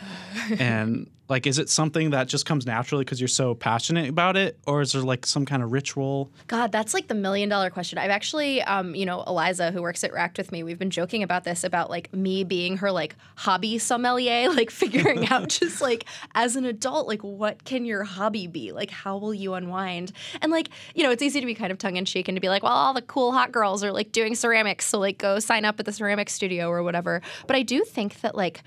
and 0.59 1.09
like 1.29 1.47
is 1.47 1.59
it 1.59 1.69
something 1.69 2.09
that 2.09 2.27
just 2.27 2.45
comes 2.45 2.65
naturally 2.65 3.05
because 3.05 3.21
you're 3.21 3.27
so 3.27 3.55
passionate 3.55 4.09
about 4.09 4.35
it 4.35 4.57
or 4.67 4.81
is 4.81 4.91
there 4.91 5.01
like 5.01 5.25
some 5.25 5.45
kind 5.45 5.63
of 5.63 5.71
ritual 5.71 6.31
God, 6.47 6.71
that's 6.71 6.93
like 6.93 7.07
the 7.07 7.15
million 7.15 7.47
dollar 7.47 7.69
question. 7.69 7.99
I've 7.99 8.09
actually, 8.09 8.61
um, 8.63 8.95
you 8.95 9.05
know, 9.05 9.23
Eliza, 9.27 9.71
who 9.71 9.81
works 9.81 10.03
at 10.03 10.11
Racked 10.11 10.37
with 10.37 10.51
me, 10.51 10.63
we've 10.63 10.79
been 10.79 10.89
joking 10.89 11.21
about 11.21 11.43
this 11.43 11.63
about 11.63 11.89
like 11.89 12.11
me 12.13 12.43
being 12.43 12.77
her 12.77 12.91
like 12.91 13.15
hobby 13.35 13.77
sommelier, 13.77 14.49
like 14.53 14.71
figuring 14.71 15.27
out 15.27 15.49
just 15.59 15.81
like 15.81 16.05
as 16.33 16.55
an 16.55 16.65
adult, 16.65 17.07
like 17.07 17.23
what 17.23 17.63
can 17.65 17.85
your 17.85 18.03
hobby 18.03 18.47
be? 18.47 18.71
Like 18.71 18.89
how 18.89 19.17
will 19.17 19.33
you 19.33 19.53
unwind? 19.53 20.11
And 20.41 20.51
like, 20.51 20.69
you 20.95 21.03
know, 21.03 21.11
it's 21.11 21.21
easy 21.21 21.39
to 21.39 21.45
be 21.45 21.55
kind 21.55 21.71
of 21.71 21.77
tongue 21.77 21.97
in 21.97 22.05
cheek 22.05 22.27
and 22.27 22.35
to 22.35 22.41
be 22.41 22.49
like, 22.49 22.63
well, 22.63 22.73
all 22.73 22.93
the 22.93 23.01
cool 23.01 23.31
hot 23.31 23.51
girls 23.51 23.83
are 23.83 23.91
like 23.91 24.11
doing 24.11 24.35
ceramics, 24.35 24.85
so 24.85 24.99
like 24.99 25.17
go 25.17 25.39
sign 25.39 25.65
up 25.65 25.79
at 25.79 25.85
the 25.85 25.91
ceramic 25.93 26.29
studio 26.29 26.69
or 26.69 26.81
whatever. 26.83 27.21
But 27.47 27.55
I 27.55 27.61
do 27.61 27.83
think 27.83 28.21
that 28.21 28.35
like 28.35 28.63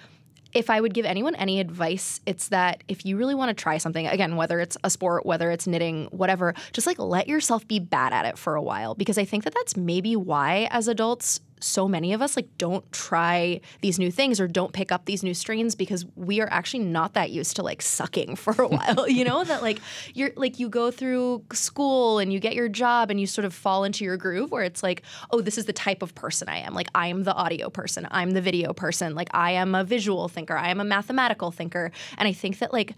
if 0.52 0.70
I 0.70 0.80
would 0.80 0.94
give 0.94 1.06
anyone 1.06 1.34
any 1.36 1.60
advice, 1.60 2.20
it's 2.26 2.48
that 2.48 2.82
if 2.88 3.06
you 3.06 3.16
really 3.16 3.34
want 3.34 3.56
to 3.56 3.60
try 3.60 3.78
something, 3.78 4.06
again, 4.06 4.36
whether 4.36 4.60
it's 4.60 4.76
a 4.84 4.90
sport, 4.90 5.24
whether 5.24 5.50
it's 5.50 5.66
knitting, 5.66 6.06
whatever, 6.10 6.54
just 6.72 6.86
like 6.86 6.98
let 6.98 7.28
yourself 7.28 7.66
be 7.66 7.78
bad 7.78 8.12
at 8.12 8.24
it 8.26 8.38
for 8.38 8.54
a 8.54 8.62
while. 8.62 8.94
Because 8.94 9.18
I 9.18 9.24
think 9.24 9.44
that 9.44 9.54
that's 9.54 9.76
maybe 9.76 10.16
why, 10.16 10.68
as 10.70 10.88
adults, 10.88 11.40
so 11.62 11.88
many 11.88 12.12
of 12.12 12.22
us 12.22 12.36
like 12.36 12.48
don't 12.58 12.90
try 12.92 13.60
these 13.80 13.98
new 13.98 14.10
things 14.10 14.40
or 14.40 14.48
don't 14.48 14.72
pick 14.72 14.92
up 14.92 15.04
these 15.04 15.22
new 15.22 15.34
strains 15.34 15.74
because 15.74 16.04
we 16.16 16.40
are 16.40 16.48
actually 16.50 16.82
not 16.82 17.14
that 17.14 17.30
used 17.30 17.56
to 17.56 17.62
like 17.62 17.82
sucking 17.82 18.36
for 18.42 18.62
a 18.62 18.68
while 18.68 19.08
you 19.08 19.24
know? 19.24 19.44
That 19.44 19.62
like 19.62 19.80
you're 20.14 20.30
like 20.36 20.58
you 20.58 20.68
go 20.68 20.90
through 20.90 21.44
school 21.52 22.18
and 22.18 22.32
you 22.32 22.38
get 22.38 22.54
your 22.54 22.68
job 22.68 23.10
and 23.10 23.20
you 23.20 23.26
sort 23.26 23.44
of 23.44 23.52
fall 23.54 23.84
into 23.84 24.04
your 24.04 24.16
groove 24.16 24.50
where 24.50 24.62
it's 24.62 24.82
like 24.82 25.02
oh 25.30 25.40
this 25.40 25.58
is 25.58 25.64
the 25.64 25.72
type 25.72 26.02
of 26.02 26.14
person 26.14 26.48
i 26.48 26.58
am. 26.58 26.74
Like 26.74 26.88
i'm 26.94 27.24
the 27.24 27.34
audio 27.34 27.70
person. 27.70 28.06
I'm 28.10 28.30
the 28.30 28.40
video 28.40 28.72
person. 28.72 29.14
Like 29.14 29.28
i 29.32 29.52
am 29.52 29.74
a 29.74 29.84
visual 29.84 30.28
thinker. 30.28 30.56
I 30.56 30.68
am 30.68 30.80
a 30.80 30.84
mathematical 30.84 31.50
thinker. 31.50 31.90
And 32.18 32.28
i 32.28 32.32
think 32.32 32.58
that 32.58 32.72
like 32.72 32.94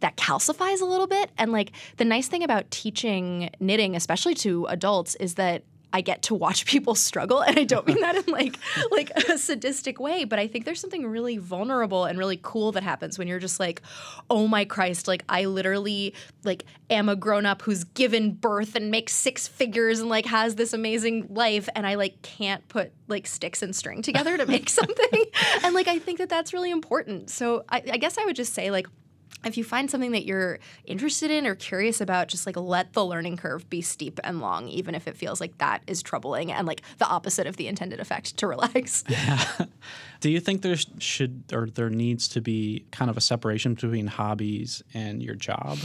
that 0.00 0.16
calcifies 0.16 0.80
a 0.80 0.84
little 0.84 1.06
bit. 1.06 1.30
And 1.38 1.52
like 1.52 1.72
the 1.96 2.04
nice 2.04 2.28
thing 2.28 2.42
about 2.42 2.70
teaching 2.70 3.50
knitting 3.60 3.96
especially 3.96 4.34
to 4.36 4.66
adults 4.66 5.14
is 5.16 5.34
that 5.34 5.62
I 5.92 6.00
get 6.00 6.22
to 6.22 6.34
watch 6.34 6.66
people 6.72 6.94
struggle 6.94 7.40
and 7.40 7.58
I 7.58 7.64
don't 7.64 7.86
mean 7.86 8.00
that 8.00 8.16
in 8.16 8.32
like 8.32 8.58
like 8.90 9.10
a 9.10 9.38
sadistic 9.38 9.98
way 10.00 10.24
but 10.24 10.38
I 10.38 10.46
think 10.46 10.64
there's 10.64 10.80
something 10.80 11.06
really 11.06 11.38
vulnerable 11.38 12.04
and 12.04 12.18
really 12.18 12.38
cool 12.42 12.72
that 12.72 12.82
happens 12.82 13.18
when 13.18 13.28
you're 13.28 13.38
just 13.38 13.60
like 13.60 13.82
oh 14.30 14.46
my 14.46 14.64
christ 14.64 15.08
like 15.08 15.24
I 15.28 15.46
literally 15.46 16.14
like 16.44 16.64
am 16.90 17.08
a 17.08 17.16
grown 17.16 17.46
up 17.46 17.62
who's 17.62 17.84
given 17.84 18.32
birth 18.32 18.74
and 18.74 18.90
makes 18.90 19.14
six 19.14 19.46
figures 19.48 20.00
and 20.00 20.08
like 20.08 20.26
has 20.26 20.54
this 20.54 20.72
amazing 20.72 21.26
life 21.30 21.68
and 21.74 21.86
I 21.86 21.94
like 21.94 22.22
can't 22.22 22.66
put 22.68 22.92
like 23.08 23.26
sticks 23.26 23.62
and 23.62 23.74
string 23.74 24.02
together 24.02 24.36
to 24.36 24.46
make 24.46 24.68
something. 24.68 25.24
And 25.62 25.74
like 25.74 25.88
I 25.88 25.98
think 25.98 26.18
that 26.18 26.28
that's 26.28 26.52
really 26.52 26.70
important. 26.70 27.30
So 27.30 27.64
I, 27.68 27.82
I 27.92 27.96
guess 27.96 28.18
I 28.18 28.24
would 28.24 28.36
just 28.36 28.54
say 28.54 28.70
like 28.70 28.86
if 29.44 29.56
you 29.56 29.64
find 29.64 29.90
something 29.90 30.12
that 30.12 30.24
you're 30.24 30.58
interested 30.84 31.30
in 31.30 31.46
or 31.46 31.54
curious 31.54 32.00
about, 32.00 32.28
just 32.28 32.46
like 32.46 32.56
let 32.56 32.92
the 32.92 33.04
learning 33.04 33.36
curve 33.36 33.68
be 33.70 33.80
steep 33.80 34.18
and 34.24 34.40
long, 34.40 34.68
even 34.68 34.94
if 34.94 35.06
it 35.06 35.16
feels 35.16 35.40
like 35.40 35.56
that 35.58 35.82
is 35.86 36.02
troubling 36.02 36.50
and 36.50 36.66
like 36.66 36.82
the 36.98 37.06
opposite 37.06 37.46
of 37.46 37.56
the 37.56 37.68
intended 37.68 38.00
effect 38.00 38.36
to 38.38 38.46
relax. 38.48 39.04
Yeah. 39.08 39.44
do 40.20 40.30
you 40.30 40.40
think 40.40 40.62
there 40.62 40.76
should 40.98 41.44
or 41.52 41.68
there 41.70 41.90
needs 41.90 42.28
to 42.28 42.40
be 42.40 42.84
kind 42.90 43.10
of 43.10 43.16
a 43.16 43.20
separation 43.20 43.74
between 43.74 44.08
hobbies 44.08 44.82
and 44.92 45.22
your 45.22 45.34
job 45.34 45.78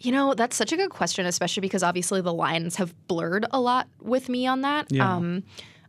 You 0.00 0.12
know, 0.12 0.34
that's 0.34 0.56
such 0.56 0.72
a 0.72 0.76
good 0.76 0.90
question, 0.90 1.26
especially 1.26 1.60
because 1.60 1.82
obviously 1.82 2.20
the 2.20 2.32
lines 2.32 2.76
have 2.76 2.94
blurred 3.08 3.46
a 3.50 3.60
lot 3.60 3.88
with 4.00 4.28
me 4.28 4.46
on 4.46 4.62
that. 4.62 4.90
Yeah. 4.90 5.16
Um, 5.16 5.42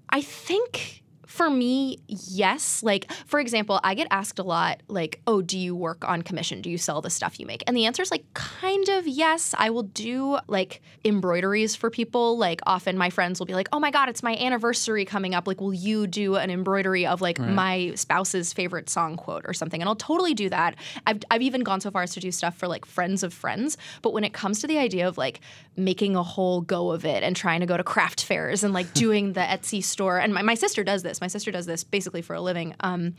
I 0.10 0.22
think 0.22 1.04
for 1.28 1.50
me, 1.50 2.00
yes. 2.08 2.82
Like, 2.82 3.12
for 3.26 3.40
example, 3.40 3.80
I 3.84 3.94
get 3.94 4.08
asked 4.10 4.40
a 4.40 4.44
lot, 4.44 4.82
like, 4.88 5.22
oh, 5.28 5.42
do 5.42 5.60
you 5.60 5.76
work 5.76 6.08
on 6.08 6.22
commission? 6.22 6.62
Do 6.62 6.70
you 6.70 6.78
sell 6.78 7.02
the 7.02 7.10
stuff 7.10 7.40
you 7.40 7.46
make? 7.46 7.64
And 7.68 7.76
the 7.78 7.86
answer 7.86 8.02
is 8.02 8.10
like, 8.10 8.24
kind 8.34 8.88
of 8.90 9.08
yes. 9.08 9.54
I 9.58 9.70
will 9.70 9.84
do 9.84 10.40
like 10.48 10.82
embroideries 11.06 11.76
for 11.76 11.90
people. 11.90 12.38
Like, 12.38 12.62
often 12.66 12.98
my 12.98 13.10
friends 13.10 13.40
will 13.40 13.46
be 13.46 13.54
like, 13.54 13.68
oh 13.72 13.80
my 13.80 13.92
God, 13.92 14.10
it's 14.10 14.24
my 14.24 14.36
anniversary 14.38 15.06
coming 15.06 15.36
up. 15.36 15.48
Like, 15.48 15.62
will 15.62 15.74
you 15.74 16.08
do 16.08 16.36
an 16.36 16.50
embroidery 16.50 17.06
of 17.06 17.22
like 17.22 17.38
Right. 17.40 17.50
my 17.50 17.92
spouse's 17.96 18.54
favorite 18.54 18.90
song 18.90 19.18
quote 19.18 19.44
or 19.46 19.54
something? 19.54 19.82
And 19.82 19.88
I'll 19.90 19.96
totally 19.96 20.34
do 20.34 20.50
that. 20.50 20.76
I've, 21.06 21.20
I've 21.30 21.42
even 21.42 21.62
gone 21.62 21.82
so 21.82 21.92
far 21.92 22.04
as 22.04 22.14
to 22.14 22.20
do 22.20 22.32
stuff 22.32 22.58
for 22.58 22.68
like 22.68 22.86
friends 22.86 23.22
of 23.22 23.34
friends. 23.34 23.78
But 24.02 24.14
when 24.14 24.24
it 24.24 24.34
comes 24.34 24.62
to 24.62 24.68
the 24.68 24.78
idea 24.78 25.08
of 25.08 25.18
like 25.18 25.42
making 25.76 26.16
a 26.16 26.24
whole 26.24 26.62
go 26.62 26.92
of 26.92 27.06
it 27.06 27.22
and 27.22 27.36
trying 27.36 27.60
to 27.60 27.66
go 27.66 27.76
to 27.78 27.84
craft 27.84 28.24
fairs 28.24 28.64
and 28.64 28.74
like 28.74 28.94
doing 28.94 29.34
the 29.34 29.42
Etsy 29.42 29.84
store, 29.84 30.18
and 30.20 30.34
my, 30.34 30.42
my 30.42 30.56
sister 30.56 30.84
does 30.84 31.04
this. 31.04 31.17
My 31.22 31.28
sister 31.28 31.52
does 31.52 31.66
this 31.66 31.84
basically 31.84 32.22
for 32.22 32.36
a 32.36 32.42
living. 32.42 32.76
Um, 32.82 33.16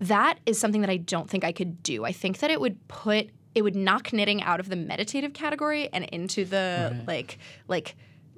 that 0.00 0.38
is 0.46 0.58
something 0.58 0.80
that 0.80 0.90
I 0.90 0.96
don't 0.96 1.28
think 1.28 1.44
I 1.44 1.52
could 1.52 1.82
do. 1.82 2.04
I 2.04 2.12
think 2.12 2.38
that 2.38 2.50
it 2.50 2.60
would 2.60 2.86
put 2.88 3.30
it 3.54 3.62
would 3.62 3.76
knock 3.76 4.12
knitting 4.12 4.42
out 4.42 4.60
of 4.60 4.68
the 4.68 4.76
meditative 4.76 5.34
category 5.34 5.88
and 5.92 6.04
into 6.04 6.44
the 6.44 7.02
like 7.06 7.38
like 7.68 7.96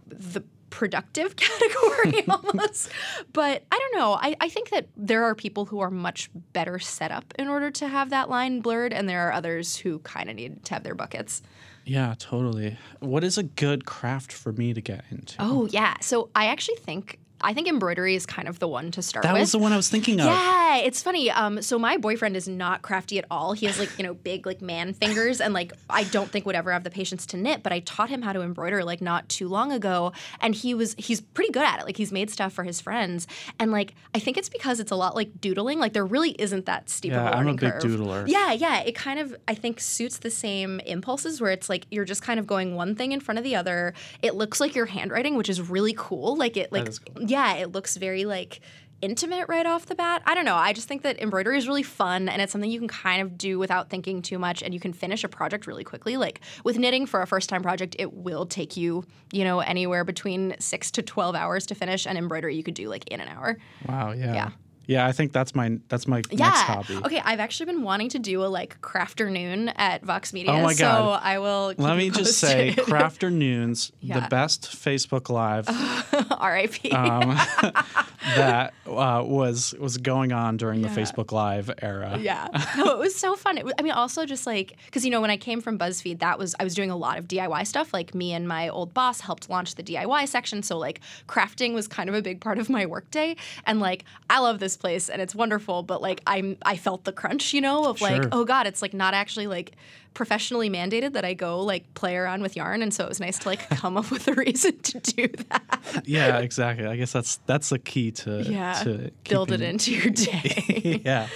the 0.09 0.43
productive 0.71 1.37
category 1.37 2.25
almost. 2.29 2.91
But 3.33 3.65
I 3.71 3.79
don't 3.79 4.01
know. 4.01 4.15
I, 4.15 4.37
I 4.41 4.49
think 4.49 4.71
that 4.71 4.89
there 4.97 5.23
are 5.23 5.35
people 5.35 5.67
who 5.67 5.79
are 5.81 5.91
much 5.91 6.31
better 6.53 6.81
set 6.81 7.13
up 7.13 7.33
in 7.39 7.47
order 7.47 7.71
to 7.71 7.87
have 7.87 8.11
that 8.11 8.29
line 8.29 8.61
blurred, 8.61 8.93
and 8.93 9.09
there 9.09 9.29
are 9.29 9.33
others 9.33 9.77
who 9.77 10.01
kind 10.01 10.29
of 10.29 10.37
need 10.37 10.65
to 10.65 10.75
have 10.75 10.83
their 10.83 10.97
buckets. 10.97 11.43
Yeah, 11.85 12.15
totally. 12.19 12.77
What 13.01 13.23
is 13.25 13.39
a 13.39 13.43
good 13.43 13.85
craft 13.85 14.33
for 14.33 14.53
me 14.53 14.75
to 14.75 14.81
get 14.81 15.05
into? 15.11 15.37
Oh 15.39 15.67
yeah. 15.67 15.95
So 16.01 16.31
I 16.35 16.47
actually 16.47 16.77
think 16.77 17.19
I 17.45 17.55
think 17.55 17.69
embroidery 17.69 18.15
is 18.17 18.27
kind 18.27 18.49
of 18.49 18.59
the 18.59 18.67
one 18.67 18.91
to 18.93 19.03
start 19.03 19.23
that 19.23 19.33
with. 19.33 19.39
That 19.39 19.43
was 19.43 19.53
the 19.53 19.59
one 19.59 19.73
I 19.73 19.77
was 19.77 19.89
thinking 19.89 20.19
of. 20.21 20.27
Yeah, 20.27 20.77
it's 20.79 21.03
funny. 21.03 21.31
Um, 21.31 21.63
so 21.63 21.79
my 21.79 21.97
boyfriend 21.99 22.37
is 22.37 22.49
not 22.49 22.83
crafty 22.83 23.19
at 23.19 23.27
all. 23.31 23.53
He 23.53 23.67
has 23.67 23.79
like 23.79 23.97
you 23.99 24.05
know 24.05 24.15
big 24.15 24.47
like 24.47 24.61
man 24.63 24.95
fingers, 24.95 25.41
and 25.41 25.53
like 25.55 25.73
I 25.91 26.05
don't 26.05 26.31
think 26.31 26.47
would 26.47 26.57
ever 26.57 26.73
have 26.73 26.83
the 26.85 26.91
patience 26.91 27.27
to 27.27 27.37
knit. 27.37 27.63
But 27.63 27.73
I 27.73 27.81
taught 27.81 28.09
him 28.11 28.23
how 28.23 28.33
to 28.33 28.41
embroider 28.41 28.83
like 28.85 29.01
not 29.01 29.29
too 29.29 29.47
long 29.49 29.71
ago, 29.73 30.13
and 30.41 30.55
he 30.55 30.75
was 30.75 30.95
he's 30.99 31.21
pretty 31.21 31.53
good 31.53 31.63
at 31.65 31.81
it. 31.81 31.85
Like 31.85 31.97
he's 31.97 32.11
made 32.13 32.31
stuff 32.31 32.53
for 32.53 32.65
his 32.65 32.81
friends, 32.81 33.27
and 33.59 33.71
like 33.71 33.95
I 34.15 34.19
think 34.19 34.39
it's 34.39 34.49
because 34.49 34.81
it's 34.81 34.91
a 34.91 34.97
lot 34.97 35.15
like 35.15 35.41
doodling. 35.41 35.79
Like 35.79 35.93
there 35.93 36.07
really 36.07 36.31
isn't 36.41 36.67
that 36.67 36.89
steep 36.89 37.13
Yeah, 37.13 37.21
of 37.21 37.27
a 37.27 37.29
I'm 37.29 37.35
a 37.35 37.37
learning 37.39 37.57
big 37.57 37.73
curve. 37.73 37.83
doodler. 37.83 38.25
Yeah, 38.29 38.53
yeah. 38.53 38.81
It 38.81 38.95
kind 38.95 39.19
of 39.19 39.37
I 39.47 39.55
think 39.55 39.81
suits 39.81 40.19
the 40.19 40.31
same 40.31 40.81
impulses 40.81 41.41
where 41.41 41.51
it's 41.51 41.69
like 41.69 41.87
you're 41.91 42.05
just 42.07 42.23
kind 42.23 42.41
of 42.41 42.47
going 42.47 42.75
one 42.75 42.95
thing 42.95 43.13
in 43.13 43.21
front 43.21 43.39
of 43.39 43.45
the 43.45 43.57
other. 43.57 43.93
It 44.23 44.35
looks 44.35 44.61
like 44.61 44.75
your 44.75 44.87
handwriting, 44.87 45.37
which 45.37 45.49
is 45.49 45.61
really 45.61 45.95
cool. 45.97 46.37
Like 46.37 46.57
it 46.57 46.73
like 46.73 46.89
is 46.89 46.99
cool. 47.01 47.23
yeah, 47.23 47.34
it 47.57 47.73
looks 47.73 47.97
very 47.97 48.25
like 48.25 48.61
intimate 49.01 49.47
right 49.49 49.67
off 49.67 49.87
the 49.87 49.95
bat. 49.95 50.23
I 50.25 50.35
don't 50.35 50.47
know. 50.47 50.55
I 50.55 50.73
just 50.73 50.89
think 50.89 51.03
that 51.03 51.21
embroidery 51.21 51.59
is 51.59 51.69
really 51.69 51.83
fun 51.83 52.29
and 52.29 52.41
it's 52.41 52.53
something 52.53 52.71
you 52.71 52.79
can 52.79 52.89
kind 52.89 53.21
of 53.21 53.37
do 53.37 53.59
without 53.59 53.91
thinking 53.91 54.23
too 54.23 54.39
much 54.39 54.63
and 54.63 54.73
you 54.73 54.81
can 54.81 54.93
finish 54.95 55.25
a 55.25 55.29
project 55.29 55.67
really 55.67 55.85
quickly. 55.85 56.17
Like 56.17 56.41
with 56.65 56.79
knitting 56.79 57.05
for 57.07 57.21
a 57.21 57.27
first 57.27 57.51
time 57.51 57.63
project, 57.63 57.97
it 57.99 58.15
will 58.15 58.47
take 58.47 58.77
you, 58.77 59.05
you 59.31 59.45
know, 59.45 59.61
anywhere 59.61 60.05
between 60.05 60.55
6 60.59 60.91
to 60.93 61.03
12 61.03 61.35
hours 61.35 61.67
to 61.67 61.75
finish 61.75 62.07
and 62.07 62.17
embroidery 62.17 62.57
you 62.57 62.63
could 62.63 62.75
do 62.75 62.89
like 62.89 63.07
in 63.09 63.21
an 63.21 63.29
hour. 63.29 63.59
Wow. 63.87 64.13
Yeah. 64.13 64.33
Yeah. 64.33 64.51
Yeah, 64.87 65.07
I 65.07 65.13
think 65.13 65.33
that's 65.33 65.55
my 65.55 65.79
that's 65.89 66.07
my 66.07 66.23
Yeah. 66.31 66.47
next 66.49 66.61
hobby. 66.63 66.97
Okay, 67.05 67.21
I've 67.25 67.41
actually 67.41 67.67
been 67.67 67.83
wanting 67.83 68.09
to 68.11 68.19
do 68.19 68.45
a 68.45 68.47
like 68.47 68.81
crafternoon 68.81 69.73
at 69.77 70.03
Vox 70.05 70.33
Media. 70.33 70.53
Oh 70.53 70.63
my 70.63 70.75
god! 70.75 70.77
So 70.77 71.11
I 71.23 71.39
will 71.39 71.71
keep 71.71 71.79
Let 71.81 71.97
me 71.97 72.11
just 72.11 72.39
say, 72.39 72.75
posted. 72.75 72.85
Crafternoons, 72.95 73.93
Yeah. 74.01 74.21
the 74.21 74.29
best 74.29 74.63
Facebook 74.63 75.29
Live 75.31 75.67
R.I.P. 76.39 76.91
um, 76.91 77.31
that 78.37 78.75
uh, 78.87 79.23
was 79.27 79.75
was 79.79 79.97
going 79.99 80.33
on 80.33 80.57
during 80.57 80.83
the 80.83 80.89
Facebook 80.89 81.33
Live 81.33 81.71
era. 81.83 82.19
Yeah. 82.21 82.49
No, 82.77 82.91
it 82.93 82.99
was 82.99 83.15
so 83.15 83.35
fun. 83.37 83.59
Was, 83.65 83.75
I 83.79 83.83
mean, 83.83 83.93
also 83.93 84.25
just 84.27 84.47
like, 84.47 84.77
because, 84.87 85.05
you 85.05 85.11
know, 85.11 85.21
when 85.21 85.31
I 85.31 85.37
came 85.37 85.61
from 85.61 85.79
BuzzFeed, 85.79 86.21
that 86.21 86.39
was, 86.39 86.55
I 86.59 86.65
was 86.65 86.75
doing 86.75 86.91
a 86.91 86.97
lot 86.97 87.19
of 87.19 87.29
DIY 87.29 87.67
stuff. 87.67 87.93
Like, 87.93 88.15
me 88.15 88.33
and 88.33 88.47
my 88.49 88.69
old 88.69 88.95
boss 88.95 89.21
helped 89.21 89.49
launch 89.51 89.75
the 89.75 89.83
DIY 89.83 90.29
section. 90.29 90.63
So, 90.63 90.79
like, 90.79 91.01
crafting 91.29 91.75
was 91.75 91.87
kind 91.89 92.09
of 92.09 92.15
a 92.15 92.23
big 92.23 92.41
part 92.41 92.59
of 92.59 92.69
my 92.71 92.87
workday. 92.87 93.37
And, 93.67 93.81
like, 93.81 94.05
I 94.31 94.39
love 94.41 94.59
this 94.59 94.74
place 94.77 95.09
and 95.09 95.21
it's 95.23 95.35
wonderful, 95.35 95.83
but, 95.83 96.01
like, 96.03 96.23
I'm, 96.27 96.57
I 96.65 96.77
felt 96.77 97.05
the 97.05 97.13
crunch, 97.13 97.53
you 97.55 97.61
know, 97.61 97.87
of 97.87 98.01
like, 98.01 98.23
Sure. 98.23 98.29
oh 98.33 98.45
God, 98.45 98.67
it's 98.67 98.83
like 98.83 98.95
not 98.95 99.15
actually 99.15 99.47
like 99.47 99.73
professionally 100.15 100.71
mandated 100.71 101.13
that 101.15 101.25
I 101.25 101.35
go 101.35 101.61
like 101.61 101.93
play 101.95 102.17
around 102.17 102.43
with 102.43 102.55
yarn. 102.57 102.83
And 102.83 102.95
so 102.95 103.05
it 103.05 103.09
was 103.09 103.19
nice 103.21 103.39
to 103.41 103.49
like 103.49 103.69
come 103.71 103.97
up 103.97 104.11
with 104.13 104.29
a 104.29 104.33
reason 104.35 104.79
to 104.79 105.01
do 105.01 105.29
that. 105.49 106.03
Yeah, 106.05 106.39
exactly. 106.39 106.87
I 106.87 106.97
guess 106.97 107.13
that's 107.13 107.37
that's 107.47 107.71
the 107.71 107.79
key 107.81 108.13
to 108.13 108.43
Yeah. 108.43 108.75
to 108.85 109.11
Build 109.29 109.51
it 109.53 109.61
into 109.61 109.93
your 109.93 110.11
day. 110.11 111.01
yeah. 111.05 111.27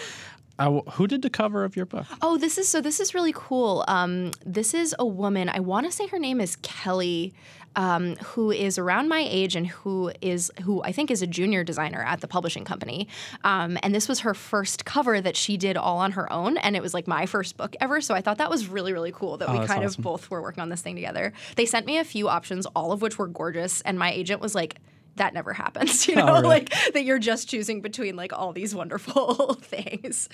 Uh, 0.61 0.81
who 0.93 1.07
did 1.07 1.23
the 1.23 1.31
cover 1.31 1.63
of 1.65 1.77
your 1.77 1.87
book? 1.87 2.05
Oh, 2.21 2.37
this 2.37 2.59
is 2.59 2.69
so. 2.69 2.81
This 2.81 2.99
is 2.99 3.15
really 3.15 3.33
cool. 3.33 3.85
Um, 3.87 4.33
this 4.45 4.75
is 4.75 4.93
a 4.99 5.07
woman. 5.07 5.49
I 5.49 5.61
want 5.61 5.87
to 5.87 5.93
say 5.93 6.09
her 6.09 6.19
name 6.19 6.41
is 6.41 6.57
Kelly, 6.63 7.33
um, 7.79 8.17
who 8.17 8.51
is 8.51 8.77
around 8.77 9.09
my 9.09 9.25
age 9.27 9.55
and 9.57 9.67
who 9.69 10.11
is 10.21 10.51
who 10.65 10.83
I 10.83 10.91
think 10.93 11.11
is 11.11 11.23
a 11.23 11.27
junior 11.29 11.63
designer 11.63 12.03
at 12.03 12.21
the 12.21 12.27
publishing 12.29 12.65
company. 12.65 13.07
Um, 13.45 13.79
and 13.83 13.95
this 13.95 14.09
was 14.09 14.21
her 14.21 14.35
first 14.35 14.85
cover 14.85 15.21
that 15.21 15.37
she 15.37 15.57
did 15.57 15.77
all 15.77 15.99
on 15.99 16.13
her 16.13 16.31
own, 16.33 16.59
and 16.59 16.75
it 16.77 16.83
was 16.83 16.93
like 16.93 17.07
my 17.07 17.25
first 17.25 17.57
book 17.57 17.77
ever. 17.81 18.01
So 18.01 18.15
I 18.15 18.21
thought 18.21 18.39
that 18.39 18.51
was 18.51 18.67
really 18.67 18.93
really 18.93 19.13
cool 19.13 19.37
that 19.39 19.49
Oh, 19.49 19.53
we 19.53 19.67
kind 19.67 19.85
awesome. 19.85 20.01
of 20.01 20.05
both 20.05 20.31
were 20.31 20.43
working 20.43 20.61
on 20.61 20.69
this 20.71 20.83
thing 20.83 20.97
together. 20.97 21.33
They 21.57 21.67
sent 21.67 21.87
me 21.87 21.99
a 21.99 22.05
few 22.05 22.29
options, 22.29 22.67
all 22.75 22.91
of 22.93 23.01
which 23.01 23.17
were 23.17 23.29
gorgeous, 23.29 23.81
and 23.83 23.99
my 23.99 24.11
agent 24.13 24.41
was 24.43 24.55
like. 24.55 24.75
That 25.19 25.35
never 25.35 25.53
happens, 25.53 26.09
you 26.09 26.15
Oh, 26.17 26.27
know, 26.27 26.33
really? 26.35 26.47
like 26.49 26.71
that 26.95 27.05
you're 27.05 27.19
just 27.19 27.49
choosing 27.49 27.81
between 27.83 28.17
like 28.17 28.33
all 28.33 28.53
these 28.53 28.75
wonderful 28.75 29.55
things. 29.63 30.29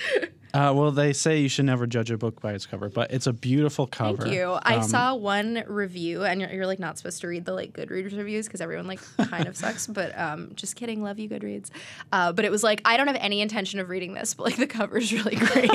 Uh, 0.55 0.73
well, 0.75 0.91
they 0.93 1.13
say 1.13 1.41
you 1.41 1.49
should 1.49 1.65
never 1.65 1.87
judge 1.87 2.11
a 2.11 2.17
book 2.17 2.41
by 2.41 2.53
its 2.53 2.65
cover, 2.65 2.89
but 2.89 3.11
it's 3.11 3.27
a 3.27 3.33
beautiful 3.33 3.87
cover. 3.87 4.23
Thank 4.23 4.35
you. 4.35 4.53
I 4.63 4.77
Um, 4.77 4.83
saw 4.85 5.15
one 5.17 5.65
review, 5.67 6.25
and 6.25 6.41
you're, 6.41 6.51
you're 6.51 6.67
like 6.67 6.79
not 6.79 6.97
supposed 6.97 7.21
to 7.23 7.27
read 7.29 7.45
the 7.45 7.53
like 7.53 7.73
Goodreads 7.73 8.17
reviews 8.17 8.47
because 8.47 8.61
everyone 8.61 8.87
like 8.87 9.01
kind 9.29 9.49
of 9.49 9.57
sucks. 9.57 9.87
But 9.89 10.17
um, 10.19 10.53
just 10.55 10.77
kidding, 10.77 11.03
love 11.03 11.19
you 11.19 11.29
Goodreads. 11.29 11.71
Uh, 12.13 12.33
but 12.33 12.45
it 12.45 12.51
was 12.53 12.63
like 12.63 12.81
I 12.85 12.97
don't 12.97 13.09
have 13.09 13.17
any 13.21 13.41
intention 13.41 13.81
of 13.81 13.89
reading 13.89 14.15
this, 14.15 14.35
but 14.35 14.45
like 14.45 14.57
the 14.57 14.67
cover's 14.69 15.13
really 15.13 15.37
great. 15.37 15.71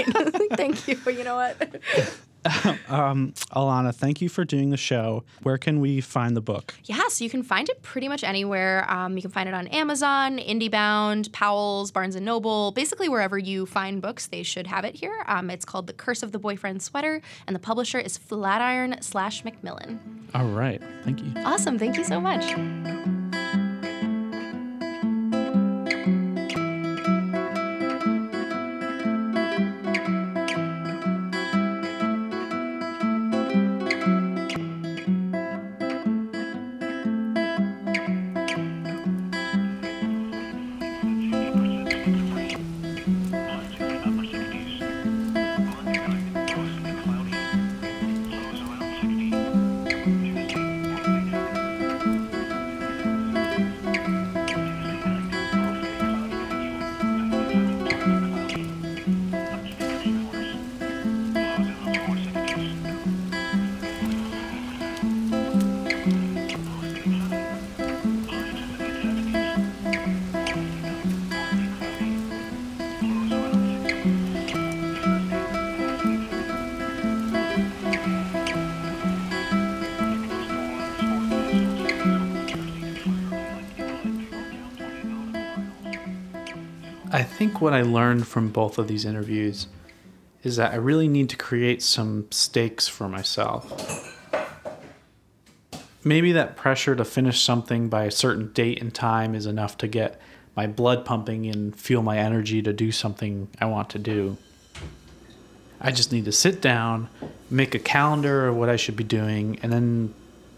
Thank 0.53 0.87
you. 0.87 0.97
But 1.03 1.17
you 1.17 1.23
know 1.25 1.35
what? 1.35 1.81
Um, 2.89 3.33
Alanna, 3.53 3.93
thank 3.93 4.19
you 4.19 4.29
for 4.29 4.43
doing 4.43 4.71
the 4.71 4.77
show. 4.77 5.23
Where 5.43 5.59
can 5.59 5.79
we 5.79 6.01
find 6.01 6.35
the 6.35 6.41
book? 6.41 6.73
Yeah, 6.85 7.07
so 7.07 7.23
you 7.23 7.29
can 7.29 7.43
find 7.43 7.69
it 7.69 7.83
pretty 7.83 8.07
much 8.07 8.23
anywhere. 8.23 8.89
Um, 8.89 9.15
you 9.15 9.21
can 9.21 9.29
find 9.29 9.47
it 9.47 9.53
on 9.53 9.67
Amazon, 9.67 10.39
IndieBound, 10.39 11.31
Powell's, 11.31 11.91
Barnes 11.91 12.15
and 12.15 12.25
Noble, 12.25 12.71
basically 12.71 13.07
wherever 13.07 13.37
you 13.37 13.67
find 13.67 14.01
books, 14.01 14.27
they 14.27 14.41
should 14.41 14.65
have 14.67 14.85
it 14.85 14.95
here. 14.95 15.23
Um, 15.27 15.49
it's 15.51 15.65
called 15.65 15.85
The 15.85 15.93
Curse 15.93 16.23
of 16.23 16.31
the 16.31 16.39
Boyfriend 16.39 16.81
Sweater, 16.81 17.21
and 17.45 17.55
the 17.55 17.59
publisher 17.59 17.99
is 17.99 18.17
Flatiron 18.17 18.95
slash 19.01 19.43
Macmillan. 19.45 20.29
All 20.33 20.47
right. 20.47 20.81
Thank 21.03 21.21
you. 21.21 21.31
Awesome, 21.43 21.77
thank 21.77 21.95
you 21.95 22.03
so 22.03 22.19
much. 22.19 23.18
What 87.61 87.73
I 87.73 87.81
learned 87.81 88.27
from 88.27 88.49
both 88.49 88.77
of 88.77 88.87
these 88.87 89.05
interviews 89.05 89.67
is 90.43 90.55
that 90.55 90.71
I 90.71 90.75
really 90.75 91.07
need 91.07 91.29
to 91.29 91.35
create 91.35 91.81
some 91.81 92.27
stakes 92.31 92.87
for 92.87 93.09
myself. 93.09 94.15
Maybe 96.03 96.31
that 96.31 96.55
pressure 96.55 96.95
to 96.95 97.03
finish 97.03 97.41
something 97.41 97.89
by 97.89 98.05
a 98.05 98.11
certain 98.11 98.53
date 98.53 98.81
and 98.81 98.93
time 98.93 99.35
is 99.35 99.45
enough 99.45 99.77
to 99.79 99.87
get 99.87 100.19
my 100.55 100.65
blood 100.65 101.03
pumping 101.03 101.45
and 101.47 101.75
fuel 101.75 102.01
my 102.01 102.17
energy 102.17 102.61
to 102.61 102.71
do 102.71 102.91
something 102.91 103.49
I 103.59 103.65
want 103.65 103.89
to 103.91 103.99
do. 103.99 104.37
I 105.81 105.91
just 105.91 106.11
need 106.11 106.25
to 106.25 106.31
sit 106.31 106.61
down, 106.61 107.09
make 107.49 107.75
a 107.75 107.79
calendar 107.79 108.47
of 108.47 108.55
what 108.55 108.69
I 108.69 108.75
should 108.75 108.95
be 108.95 109.03
doing, 109.03 109.59
and 109.61 109.71
then 109.71 110.13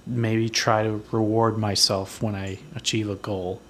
maybe 0.06 0.50
try 0.50 0.84
to 0.84 1.04
reward 1.12 1.58
myself 1.58 2.22
when 2.22 2.36
I 2.36 2.60
achieve 2.76 3.10
a 3.10 3.16
goal. 3.16 3.62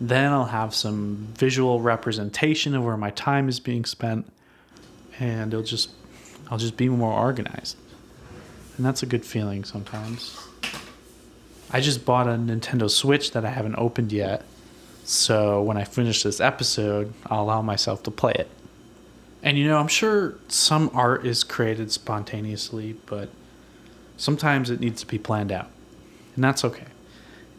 Then 0.00 0.32
I'll 0.32 0.46
have 0.46 0.74
some 0.74 1.28
visual 1.36 1.80
representation 1.80 2.74
of 2.74 2.84
where 2.84 2.96
my 2.96 3.10
time 3.10 3.48
is 3.48 3.60
being 3.60 3.84
spent, 3.84 4.30
and 5.18 5.52
it'll 5.52 5.64
just 5.64 5.90
I'll 6.50 6.58
just 6.58 6.76
be 6.76 6.88
more 6.88 7.12
organized. 7.12 7.76
And 8.76 8.84
that's 8.84 9.02
a 9.02 9.06
good 9.06 9.24
feeling 9.24 9.64
sometimes. 9.64 10.38
I 11.70 11.80
just 11.80 12.04
bought 12.04 12.26
a 12.26 12.32
Nintendo 12.32 12.90
Switch 12.90 13.32
that 13.32 13.44
I 13.44 13.50
haven't 13.50 13.76
opened 13.76 14.12
yet. 14.12 14.44
So 15.04 15.62
when 15.62 15.76
I 15.76 15.84
finish 15.84 16.22
this 16.22 16.40
episode, 16.40 17.12
I'll 17.26 17.42
allow 17.42 17.62
myself 17.62 18.02
to 18.04 18.10
play 18.10 18.32
it. 18.32 18.48
And 19.42 19.58
you 19.58 19.66
know, 19.66 19.78
I'm 19.78 19.88
sure 19.88 20.36
some 20.48 20.90
art 20.94 21.26
is 21.26 21.44
created 21.44 21.92
spontaneously, 21.92 22.96
but 23.06 23.28
sometimes 24.16 24.70
it 24.70 24.80
needs 24.80 25.00
to 25.02 25.06
be 25.06 25.18
planned 25.18 25.52
out. 25.52 25.68
And 26.34 26.42
that's 26.42 26.64
okay. 26.64 26.86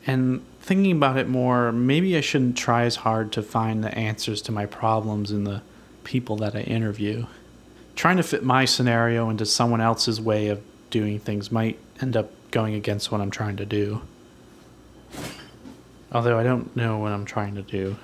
And 0.08 0.44
thinking 0.66 0.94
about 0.94 1.16
it 1.16 1.30
more, 1.30 1.72
maybe 1.72 2.18
I 2.18 2.22
shouldn't 2.22 2.58
try 2.58 2.86
as 2.86 2.96
hard 2.96 3.32
to 3.34 3.44
find 3.44 3.84
the 3.84 3.96
answers 3.96 4.42
to 4.42 4.52
my 4.52 4.66
problems 4.66 5.30
in 5.30 5.44
the 5.44 5.62
people 6.04 6.38
that 6.38 6.56
I 6.56 6.62
interview. 6.62 7.28
Trying 7.96 8.18
to 8.18 8.24
fit 8.24 8.44
my 8.44 8.66
scenario 8.66 9.30
into 9.30 9.46
someone 9.46 9.80
else's 9.80 10.20
way 10.20 10.48
of 10.48 10.64
doing 10.90 11.20
things 11.20 11.52
might 11.52 11.78
end 12.02 12.18
up 12.18 12.32
going 12.50 12.74
against 12.74 13.12
what 13.12 13.22
I'm 13.22 13.30
trying 13.30 13.58
to 13.58 13.66
do. 13.66 14.02
Although 16.12 16.40
I 16.40 16.44
don't 16.44 16.76
know 16.76 16.98
what 16.98 17.12
I'm 17.12 17.26
trying 17.26 17.54
to 17.56 17.62
do. 17.62 17.98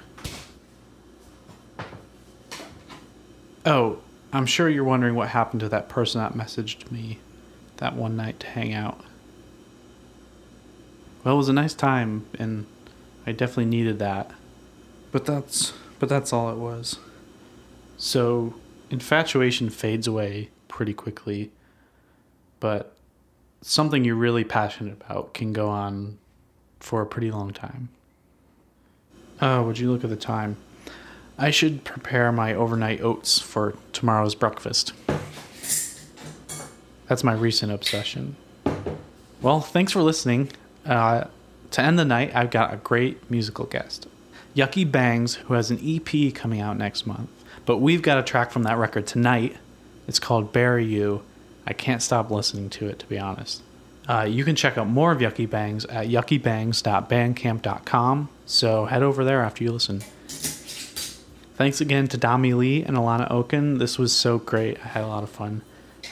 Oh, 3.65 4.01
I'm 4.31 4.45
sure 4.45 4.69
you're 4.69 4.83
wondering 4.83 5.15
what 5.15 5.29
happened 5.29 5.61
to 5.61 5.69
that 5.69 5.89
person 5.89 6.21
that 6.21 6.33
messaged 6.33 6.91
me 6.91 7.17
that 7.77 7.95
one 7.95 8.15
night 8.15 8.39
to 8.41 8.47
hang 8.47 8.71
out. 8.71 9.01
Well, 11.23 11.35
it 11.35 11.37
was 11.37 11.49
a 11.49 11.53
nice 11.53 11.73
time 11.73 12.25
and 12.37 12.65
I 13.25 13.31
definitely 13.31 13.65
needed 13.65 13.99
that. 13.99 14.31
But 15.11 15.25
that's 15.25 15.73
but 15.99 16.09
that's 16.09 16.33
all 16.33 16.49
it 16.49 16.57
was. 16.57 16.97
So, 17.95 18.55
infatuation 18.89 19.69
fades 19.69 20.07
away 20.07 20.49
pretty 20.67 20.93
quickly, 20.93 21.51
but 22.59 22.95
something 23.61 24.03
you're 24.03 24.15
really 24.15 24.43
passionate 24.43 24.93
about 24.99 25.35
can 25.35 25.53
go 25.53 25.69
on 25.69 26.17
for 26.79 27.03
a 27.03 27.05
pretty 27.05 27.29
long 27.29 27.51
time. 27.51 27.89
Oh, 29.39 29.61
would 29.63 29.77
you 29.77 29.91
look 29.91 30.03
at 30.03 30.09
the 30.09 30.15
time? 30.15 30.57
I 31.37 31.51
should 31.51 31.83
prepare 31.83 32.31
my 32.31 32.55
overnight 32.55 33.01
oats 33.01 33.39
for 33.39 33.75
tomorrow's 33.93 34.33
breakfast. 34.33 34.93
That's 37.07 37.23
my 37.23 37.33
recent 37.33 37.71
obsession. 37.71 38.35
Well, 39.41 39.61
thanks 39.61 39.91
for 39.91 40.01
listening. 40.01 40.51
Uh, 40.85 41.25
to 41.71 41.81
end 41.81 41.97
the 41.97 42.05
night, 42.05 42.35
I've 42.35 42.51
got 42.51 42.73
a 42.73 42.77
great 42.77 43.29
musical 43.29 43.65
guest, 43.65 44.07
Yucky 44.55 44.89
Bangs, 44.89 45.35
who 45.35 45.53
has 45.53 45.71
an 45.71 45.79
EP 45.83 46.33
coming 46.33 46.59
out 46.59 46.77
next 46.77 47.07
month. 47.07 47.29
But 47.65 47.77
we've 47.77 48.01
got 48.01 48.17
a 48.17 48.23
track 48.23 48.51
from 48.51 48.63
that 48.63 48.77
record 48.77 49.07
tonight. 49.07 49.55
It's 50.07 50.19
called 50.19 50.51
Bury 50.51 50.85
You. 50.85 51.21
I 51.65 51.73
can't 51.73 52.01
stop 52.01 52.31
listening 52.31 52.69
to 52.71 52.87
it, 52.87 52.99
to 52.99 53.05
be 53.07 53.19
honest. 53.19 53.61
Uh, 54.07 54.27
you 54.29 54.43
can 54.43 54.55
check 54.55 54.77
out 54.77 54.87
more 54.87 55.11
of 55.11 55.19
Yucky 55.19 55.49
Bangs 55.49 55.85
at 55.85 56.07
yuckybangs.bandcamp.com. 56.07 58.29
So 58.45 58.85
head 58.85 59.03
over 59.03 59.23
there 59.23 59.41
after 59.41 59.63
you 59.63 59.71
listen. 59.71 60.01
Thanks 61.55 61.79
again 61.79 62.07
to 62.07 62.17
Dami 62.17 62.57
Lee 62.57 62.83
and 62.83 62.97
Alanna 62.97 63.29
Okun. 63.29 63.77
This 63.77 63.99
was 63.99 64.11
so 64.11 64.39
great. 64.39 64.79
I 64.83 64.87
had 64.87 65.03
a 65.03 65.07
lot 65.07 65.21
of 65.23 65.29
fun. 65.29 65.61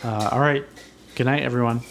Uh, 0.04 0.30
all 0.32 0.40
right. 0.40 0.64
Good 1.16 1.26
night, 1.26 1.42
everyone. 1.42 1.82